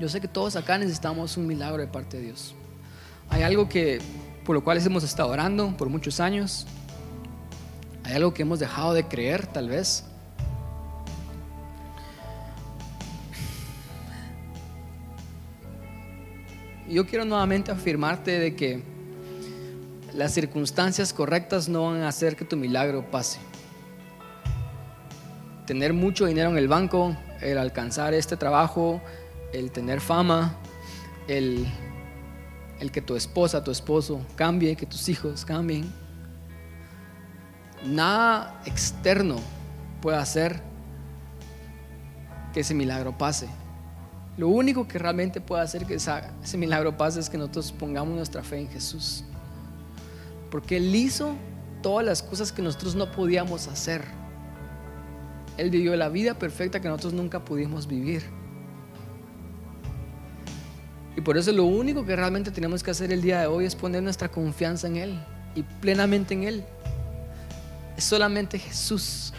Yo 0.00 0.08
sé 0.08 0.20
que 0.20 0.26
todos 0.26 0.56
acá 0.56 0.78
necesitamos 0.78 1.36
un 1.36 1.46
milagro 1.46 1.80
de 1.80 1.86
parte 1.86 2.16
de 2.16 2.24
Dios. 2.24 2.56
Hay 3.30 3.44
algo 3.44 3.68
que 3.68 4.00
por 4.44 4.56
lo 4.56 4.64
cual 4.64 4.84
hemos 4.84 5.04
estado 5.04 5.28
orando 5.28 5.76
por 5.76 5.88
muchos 5.88 6.18
años. 6.18 6.66
Hay 8.02 8.14
algo 8.14 8.34
que 8.34 8.42
hemos 8.42 8.58
dejado 8.58 8.94
de 8.94 9.04
creer 9.04 9.46
tal 9.46 9.68
vez. 9.68 10.06
Yo 16.92 17.06
quiero 17.06 17.24
nuevamente 17.24 17.70
afirmarte 17.70 18.38
de 18.38 18.54
que 18.54 18.82
las 20.14 20.34
circunstancias 20.34 21.12
correctas 21.14 21.68
no 21.68 21.86
van 21.86 22.02
a 22.02 22.08
hacer 22.08 22.36
que 22.36 22.44
tu 22.44 22.56
milagro 22.56 23.10
pase. 23.10 23.38
Tener 25.66 25.94
mucho 25.94 26.26
dinero 26.26 26.50
en 26.50 26.58
el 26.58 26.68
banco, 26.68 27.16
el 27.40 27.56
alcanzar 27.56 28.12
este 28.12 28.36
trabajo, 28.36 29.00
el 29.54 29.70
tener 29.70 30.02
fama, 30.02 30.56
el, 31.28 31.66
el 32.78 32.92
que 32.92 33.00
tu 33.00 33.16
esposa, 33.16 33.64
tu 33.64 33.70
esposo 33.70 34.20
cambie, 34.36 34.76
que 34.76 34.84
tus 34.84 35.08
hijos 35.08 35.46
cambien. 35.46 35.90
Nada 37.86 38.60
externo 38.66 39.36
puede 40.02 40.18
hacer 40.18 40.60
que 42.52 42.60
ese 42.60 42.74
milagro 42.74 43.16
pase. 43.16 43.48
Lo 44.36 44.48
único 44.48 44.88
que 44.88 44.98
realmente 44.98 45.40
puede 45.40 45.62
hacer 45.62 45.84
que 45.84 45.94
ese 45.94 46.56
milagro 46.56 46.96
pase 46.96 47.20
es 47.20 47.28
que 47.28 47.36
nosotros 47.36 47.70
pongamos 47.72 48.14
nuestra 48.16 48.42
fe 48.42 48.60
en 48.60 48.68
Jesús. 48.68 49.24
Porque 50.50 50.78
Él 50.78 50.94
hizo 50.94 51.34
todas 51.82 52.04
las 52.06 52.22
cosas 52.22 52.50
que 52.50 52.62
nosotros 52.62 52.94
no 52.94 53.10
podíamos 53.10 53.68
hacer. 53.68 54.04
Él 55.58 55.68
vivió 55.68 55.94
la 55.96 56.08
vida 56.08 56.34
perfecta 56.34 56.80
que 56.80 56.88
nosotros 56.88 57.12
nunca 57.12 57.44
pudimos 57.44 57.86
vivir. 57.86 58.22
Y 61.14 61.20
por 61.20 61.36
eso 61.36 61.52
lo 61.52 61.64
único 61.64 62.06
que 62.06 62.16
realmente 62.16 62.50
tenemos 62.50 62.82
que 62.82 62.90
hacer 62.90 63.12
el 63.12 63.20
día 63.20 63.40
de 63.40 63.46
hoy 63.46 63.66
es 63.66 63.76
poner 63.76 64.02
nuestra 64.02 64.30
confianza 64.30 64.86
en 64.86 64.96
Él 64.96 65.20
y 65.54 65.62
plenamente 65.62 66.32
en 66.32 66.44
Él. 66.44 66.64
Es 67.98 68.04
solamente 68.04 68.58
Jesús. 68.58 69.34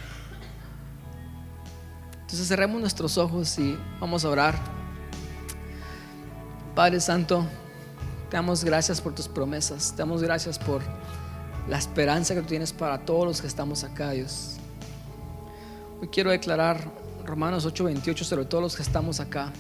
Entonces 2.21 2.47
cerremos 2.47 2.79
nuestros 2.79 3.17
ojos 3.17 3.57
y 3.57 3.75
vamos 3.99 4.23
a 4.23 4.29
orar. 4.29 4.82
Padre 6.75 6.99
Santo, 6.99 7.45
te 8.31 8.35
damos 8.35 8.63
gracias 8.63 8.99
por 8.99 9.13
tus 9.13 9.27
promesas, 9.27 9.91
te 9.91 9.97
damos 9.97 10.23
gracias 10.23 10.57
por 10.57 10.81
la 11.69 11.77
esperanza 11.77 12.33
que 12.33 12.41
tú 12.41 12.47
tienes 12.47 12.73
para 12.73 13.05
todos 13.05 13.27
los 13.27 13.41
que 13.41 13.45
estamos 13.45 13.83
acá, 13.83 14.09
Dios. 14.09 14.57
Hoy 16.01 16.07
quiero 16.07 16.31
declarar 16.31 16.83
Romanos 17.23 17.67
8:28 17.67 18.23
sobre 18.23 18.45
todos 18.45 18.63
los 18.63 18.75
que 18.75 18.81
estamos 18.81 19.19
acá. 19.19 19.53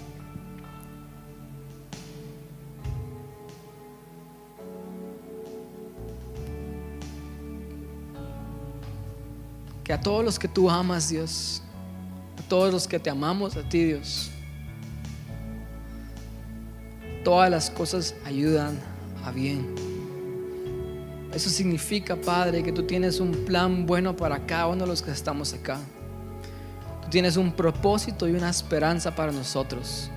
Que 9.83 9.93
a 9.93 10.01
todos 10.01 10.25
los 10.25 10.39
que 10.39 10.47
tú 10.47 10.67
amas, 10.67 11.09
Dios, 11.09 11.61
a 12.39 12.41
todos 12.49 12.73
los 12.73 12.87
que 12.87 12.97
te 12.97 13.11
amamos, 13.11 13.55
a 13.55 13.61
ti, 13.61 13.83
Dios, 13.83 14.31
todas 17.23 17.49
las 17.49 17.69
cosas 17.69 18.15
ayudan 18.25 18.79
a 19.23 19.31
bien. 19.31 19.73
Eso 21.33 21.49
significa, 21.49 22.15
Padre, 22.15 22.61
que 22.61 22.71
tú 22.71 22.83
tienes 22.83 23.19
un 23.19 23.31
plan 23.45 23.85
bueno 23.85 24.15
para 24.15 24.45
cada 24.45 24.67
uno 24.67 24.81
de 24.81 24.87
los 24.87 25.01
que 25.01 25.11
estamos 25.11 25.53
acá. 25.53 25.79
Tú 27.01 27.09
tienes 27.09 27.37
un 27.37 27.51
propósito 27.53 28.27
y 28.27 28.33
una 28.33 28.49
esperanza 28.49 29.15
para 29.15 29.31
nosotros. 29.31 30.11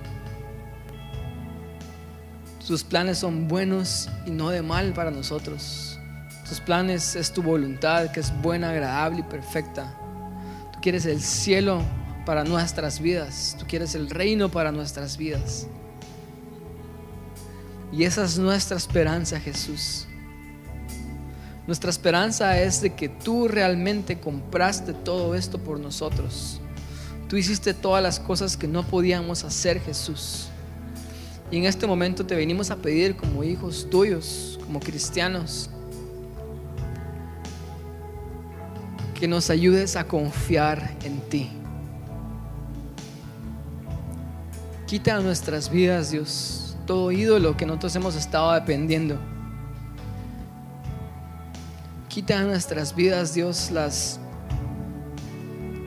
Tus 2.67 2.83
planes 2.83 3.17
son 3.17 3.47
buenos 3.47 4.09
y 4.25 4.29
no 4.29 4.49
de 4.49 4.61
mal 4.61 4.93
para 4.93 5.09
nosotros. 5.09 5.97
Tus 6.47 6.59
planes 6.59 7.15
es 7.15 7.31
tu 7.31 7.41
voluntad 7.41 8.11
que 8.11 8.19
es 8.19 8.31
buena, 8.41 8.69
agradable 8.69 9.19
y 9.19 9.23
perfecta. 9.23 9.97
Tú 10.73 10.79
quieres 10.81 11.05
el 11.05 11.21
cielo 11.21 11.81
para 12.25 12.43
nuestras 12.43 12.99
vidas. 12.99 13.55
Tú 13.57 13.65
quieres 13.67 13.95
el 13.95 14.09
reino 14.09 14.49
para 14.49 14.71
nuestras 14.71 15.17
vidas. 15.17 15.67
Y 17.91 18.03
esa 18.03 18.25
es 18.25 18.37
nuestra 18.37 18.77
esperanza, 18.77 19.39
Jesús. 19.39 20.07
Nuestra 21.67 21.89
esperanza 21.89 22.59
es 22.61 22.81
de 22.81 22.93
que 22.93 23.09
tú 23.09 23.47
realmente 23.47 24.19
compraste 24.19 24.93
todo 24.93 25.35
esto 25.35 25.57
por 25.57 25.79
nosotros. 25.79 26.61
Tú 27.27 27.35
hiciste 27.35 27.73
todas 27.73 28.01
las 28.01 28.19
cosas 28.19 28.55
que 28.55 28.67
no 28.67 28.83
podíamos 28.83 29.43
hacer, 29.43 29.81
Jesús. 29.81 30.47
Y 31.51 31.57
en 31.57 31.65
este 31.65 31.87
momento 31.87 32.25
te 32.25 32.35
venimos 32.35 32.71
a 32.71 32.77
pedir 32.77 33.15
como 33.15 33.43
hijos 33.43 33.87
tuyos, 33.89 34.59
como 34.63 34.79
cristianos, 34.79 35.69
que 39.13 39.27
nos 39.27 39.49
ayudes 39.49 39.95
a 39.95 40.05
confiar 40.05 40.95
en 41.03 41.19
ti. 41.21 41.51
Quita 44.85 45.19
nuestras 45.19 45.69
vidas, 45.69 46.11
Dios, 46.11 46.66
todo 46.87 47.11
ídolo 47.11 47.55
que 47.55 47.67
nosotros 47.67 47.95
hemos 47.95 48.15
estado 48.15 48.53
dependiendo. 48.53 49.19
Quita 52.09 52.41
en 52.41 52.47
nuestras 52.47 52.95
vidas, 52.95 53.35
Dios, 53.35 53.69
las 53.69 54.19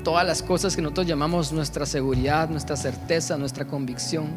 todas 0.05 0.27
las 0.27 0.43
cosas 0.43 0.77
que 0.77 0.83
nosotros 0.83 1.07
llamamos 1.07 1.53
nuestra 1.53 1.85
seguridad, 1.85 2.49
nuestra 2.49 2.77
certeza, 2.77 3.37
nuestra 3.37 3.67
convicción, 3.67 4.29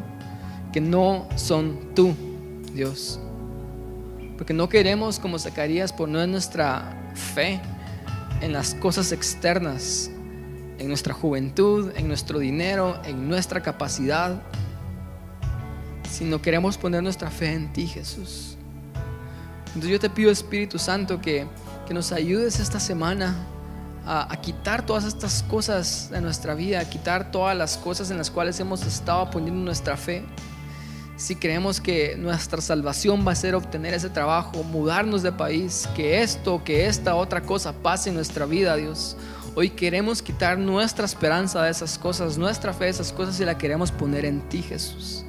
que 0.72 0.80
no 0.80 1.28
son 1.36 1.94
tú, 1.94 2.14
Dios. 2.74 3.20
Porque 4.36 4.52
no 4.52 4.68
queremos, 4.68 5.18
como 5.18 5.38
Zacarías, 5.38 5.92
poner 5.92 6.28
nuestra 6.28 7.12
fe 7.14 7.60
en 8.40 8.52
las 8.52 8.74
cosas 8.74 9.12
externas, 9.12 10.10
en 10.78 10.88
nuestra 10.88 11.14
juventud, 11.14 11.92
en 11.96 12.08
nuestro 12.08 12.40
dinero, 12.40 13.00
en 13.04 13.28
nuestra 13.28 13.62
capacidad, 13.62 14.42
sino 16.14 16.40
queremos 16.40 16.78
poner 16.78 17.02
nuestra 17.02 17.28
fe 17.28 17.52
en 17.52 17.72
ti, 17.72 17.88
Jesús. 17.88 18.56
Entonces 19.68 19.90
yo 19.90 19.98
te 19.98 20.08
pido, 20.08 20.30
Espíritu 20.30 20.78
Santo, 20.78 21.20
que, 21.20 21.46
nos 21.90 22.12
ayudes 22.12 22.60
esta 22.60 22.80
semana 22.80 23.36
a, 24.06 24.32
a, 24.32 24.40
quitar 24.40 24.86
todas 24.86 25.04
estas 25.04 25.42
cosas 25.42 26.08
de 26.10 26.20
nuestra 26.20 26.54
vida, 26.54 26.80
a 26.80 26.88
quitar 26.88 27.30
todas 27.30 27.56
las 27.56 27.76
cosas 27.76 28.10
en 28.10 28.16
las 28.16 28.30
cuales 28.30 28.58
hemos 28.58 28.86
estado 28.86 29.28
poniendo 29.30 29.60
nuestra 29.62 29.96
fe. 29.96 30.24
Si 31.16 31.36
creemos 31.36 31.80
que 31.80 32.16
nuestra 32.16 32.60
salvación 32.60 33.26
va 33.26 33.32
a 33.32 33.34
ser 33.34 33.54
obtener 33.54 33.92
ese 33.92 34.08
trabajo, 34.08 34.62
mudarnos 34.62 35.22
de 35.22 35.32
país, 35.32 35.88
que 35.94 36.22
esto, 36.22 36.62
que 36.64 36.86
esta 36.86 37.16
otra 37.16 37.42
cosa 37.42 37.72
pase 37.72 38.08
en 38.08 38.14
nuestra 38.14 38.46
vida, 38.46 38.76
Dios. 38.76 39.16
Hoy 39.54 39.70
queremos 39.70 40.22
quitar 40.22 40.58
nuestra 40.58 41.04
esperanza 41.04 41.62
de 41.62 41.70
esas 41.70 41.98
cosas, 41.98 42.38
nuestra 42.38 42.72
fe 42.72 42.84
de 42.84 42.90
esas 42.90 43.12
cosas 43.12 43.38
y 43.40 43.44
la 43.44 43.58
queremos 43.58 43.90
poner 43.90 44.24
en 44.24 44.40
ti, 44.48 44.62
Jesús 44.62 45.23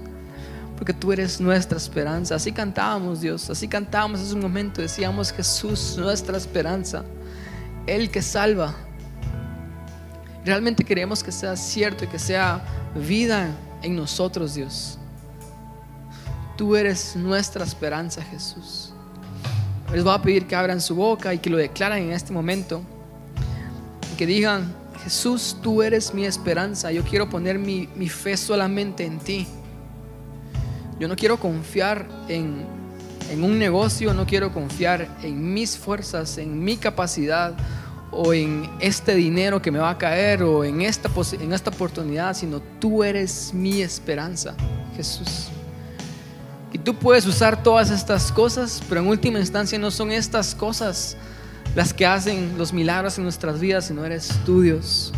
porque 0.77 0.93
tú 0.93 1.11
eres 1.11 1.39
nuestra 1.39 1.77
esperanza. 1.77 2.35
Así 2.35 2.51
cantábamos, 2.51 3.21
Dios, 3.21 3.49
así 3.49 3.67
cantábamos 3.67 4.29
en 4.29 4.35
un 4.35 4.41
momento, 4.41 4.81
decíamos 4.81 5.31
Jesús, 5.31 5.95
nuestra 5.97 6.37
esperanza, 6.37 7.03
El 7.87 8.09
que 8.09 8.21
salva. 8.21 8.73
Realmente 10.43 10.83
queremos 10.83 11.23
que 11.23 11.31
sea 11.31 11.55
cierto 11.55 12.05
y 12.05 12.07
que 12.07 12.19
sea 12.19 12.63
vida 12.95 13.49
en 13.81 13.95
nosotros, 13.95 14.55
Dios. 14.55 14.99
Tú 16.57 16.75
eres 16.75 17.15
nuestra 17.15 17.63
esperanza, 17.65 18.21
Jesús. 18.21 18.93
Les 19.91 20.03
voy 20.03 20.13
a 20.13 20.21
pedir 20.21 20.47
que 20.47 20.55
abran 20.55 20.81
su 20.81 20.95
boca 20.95 21.33
y 21.33 21.39
que 21.39 21.49
lo 21.49 21.57
declaren 21.57 22.05
en 22.05 22.11
este 22.11 22.31
momento. 22.31 22.81
Y 24.13 24.15
que 24.17 24.25
digan, 24.25 24.73
Jesús, 25.03 25.57
tú 25.61 25.83
eres 25.83 26.13
mi 26.13 26.25
esperanza. 26.25 26.91
Yo 26.91 27.03
quiero 27.03 27.29
poner 27.29 27.59
mi, 27.59 27.87
mi 27.95 28.09
fe 28.09 28.37
solamente 28.37 29.05
en 29.05 29.19
ti. 29.19 29.47
Yo 30.99 31.07
no 31.07 31.15
quiero 31.15 31.37
confiar 31.39 32.07
en, 32.27 32.65
un 33.41 33.59
negocio, 33.59 34.13
no 34.13 34.25
quiero 34.25 34.53
confiar 34.53 35.07
en 35.21 35.53
mis 35.53 35.77
fuerzas, 35.77 36.37
en 36.37 36.63
mi 36.63 36.77
capacidad 36.77 37.53
o 38.11 38.33
en 38.33 38.69
este 38.79 39.13
dinero 39.15 39.61
que 39.61 39.71
me 39.71 39.79
va 39.79 39.89
a 39.89 39.97
caer 39.97 40.43
o 40.43 40.63
en 40.63 40.81
esta, 40.81 41.09
en 41.39 41.51
esta 41.51 41.69
oportunidad, 41.69 42.33
sino 42.35 42.61
tú 42.79 43.03
eres 43.03 43.53
mi 43.53 43.81
esperanza, 43.81 44.55
Jesús. 44.95 45.47
Y 46.71 46.77
tú 46.77 46.95
puedes 46.95 47.25
usar 47.25 47.61
todas 47.61 47.89
estas 47.89 48.31
cosas, 48.31 48.81
pero 48.87 49.01
en 49.01 49.07
última 49.07 49.39
instancia 49.39 49.77
no 49.77 49.91
son 49.91 50.11
estas 50.11 50.55
cosas 50.55 51.17
las 51.75 51.93
que 51.93 52.05
hacen 52.05 52.57
los 52.57 52.71
milagros 52.71 53.17
en 53.17 53.25
nuestras 53.25 53.59
vidas, 53.59 53.87
sino 53.87 54.05
eres 54.05 54.29
tú, 54.45 54.61
Dios. 54.61 55.11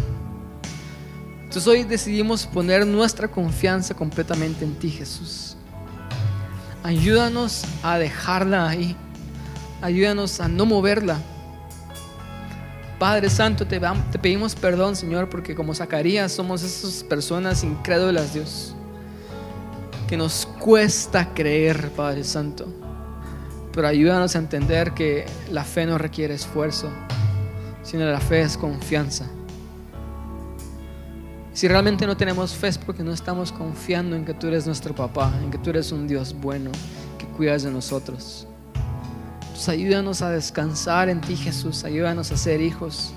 Entonces 1.44 1.68
hoy 1.68 1.84
decidimos 1.84 2.46
poner 2.46 2.86
nuestra 2.86 3.28
confianza 3.28 3.94
completamente 3.94 4.66
en 4.66 4.74
ti, 4.76 4.90
Jesús. 4.90 5.47
Ayúdanos 6.84 7.64
a 7.84 7.98
dejarla 7.98 8.70
ahí. 8.70 8.96
Ayúdanos 9.82 10.40
a 10.40 10.48
no 10.48 10.66
moverla. 10.66 11.20
Padre 13.00 13.30
Santo, 13.30 13.68
te, 13.68 13.80
pedimos 14.20 14.56
perdón, 14.56 14.96
Señor, 14.96 15.30
porque 15.30 15.54
como 15.54 15.76
Zacarías 15.76 16.32
somos 16.32 16.64
esas 16.64 17.04
personas 17.04 17.64
incrédulas, 17.64 18.34
Dios, 18.34 18.76
que 20.08 20.18
nos 20.18 20.48
cuesta 20.60 21.34
creer, 21.36 21.92
Padre 21.92 22.24
Santo. 22.24 22.66
Pero 23.72 23.88
ayúdanos 23.88 24.36
a 24.36 24.40
entender 24.40 24.94
que 24.94 25.28
la 25.52 25.64
fe 25.64 25.86
no 25.86 26.00
requiere 26.00 26.34
esfuerzo, 26.34 26.90
sino 27.84 28.06
la 28.06 28.20
fe 28.20 28.42
es 28.42 28.58
confianza. 28.58 29.28
Si 31.58 31.68
realmente 31.68 32.05
no 32.05 32.16
tenemos 32.16 32.53
fe 32.53 32.68
es 32.68 32.78
porque 32.78 33.01
no 33.01 33.12
estamos 33.12 33.51
confiando 33.51 34.16
en 34.16 34.26
que 34.26 34.36
tú 34.36 34.45
eres 34.45 34.68
nuestro 34.68 34.93
papá, 34.93 35.34
en 35.41 35.49
que 35.49 35.58
tú 35.58 35.72
eres 35.72 35.91
un 35.91 36.08
Dios 36.08 36.36
bueno, 36.39 36.70
que 37.18 37.26
cuidas 37.26 37.64
de 37.64 37.72
nosotros. 37.72 38.47
Entonces 39.41 39.68
ayúdanos 39.68 40.22
a 40.22 40.30
descansar 40.30 41.10
en 41.10 41.20
ti, 41.20 41.36
Jesús. 41.36 41.84
Ayúdanos 41.84 42.32
a 42.32 42.38
ser 42.38 42.62
hijos. 42.62 43.12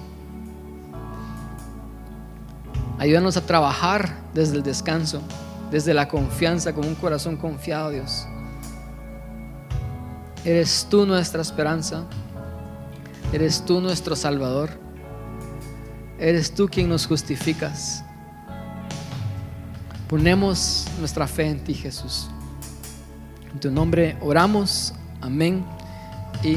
Ayúdanos 2.98 3.36
a 3.36 3.44
trabajar 3.44 4.16
desde 4.32 4.56
el 4.56 4.62
descanso, 4.62 5.20
desde 5.70 5.92
la 5.92 6.08
confianza, 6.08 6.72
con 6.72 6.86
un 6.86 6.94
corazón 6.94 7.36
confiado, 7.36 7.90
Dios. 7.90 8.26
Eres 10.46 10.86
tú 10.88 11.04
nuestra 11.04 11.42
esperanza. 11.42 12.04
Eres 13.34 13.62
tú 13.66 13.82
nuestro 13.82 14.16
Salvador. 14.16 14.70
Eres 16.18 16.54
tú 16.54 16.70
quien 16.70 16.88
nos 16.88 17.06
justificas. 17.06 18.02
Ponemos 20.10 20.88
nuestra 20.98 21.28
fe 21.28 21.46
en 21.46 21.62
ti, 21.62 21.72
Jesús. 21.72 22.28
En 23.52 23.60
tu 23.60 23.70
nombre 23.70 24.16
oramos. 24.20 24.92
Amén 25.20 25.64
y 26.42 26.56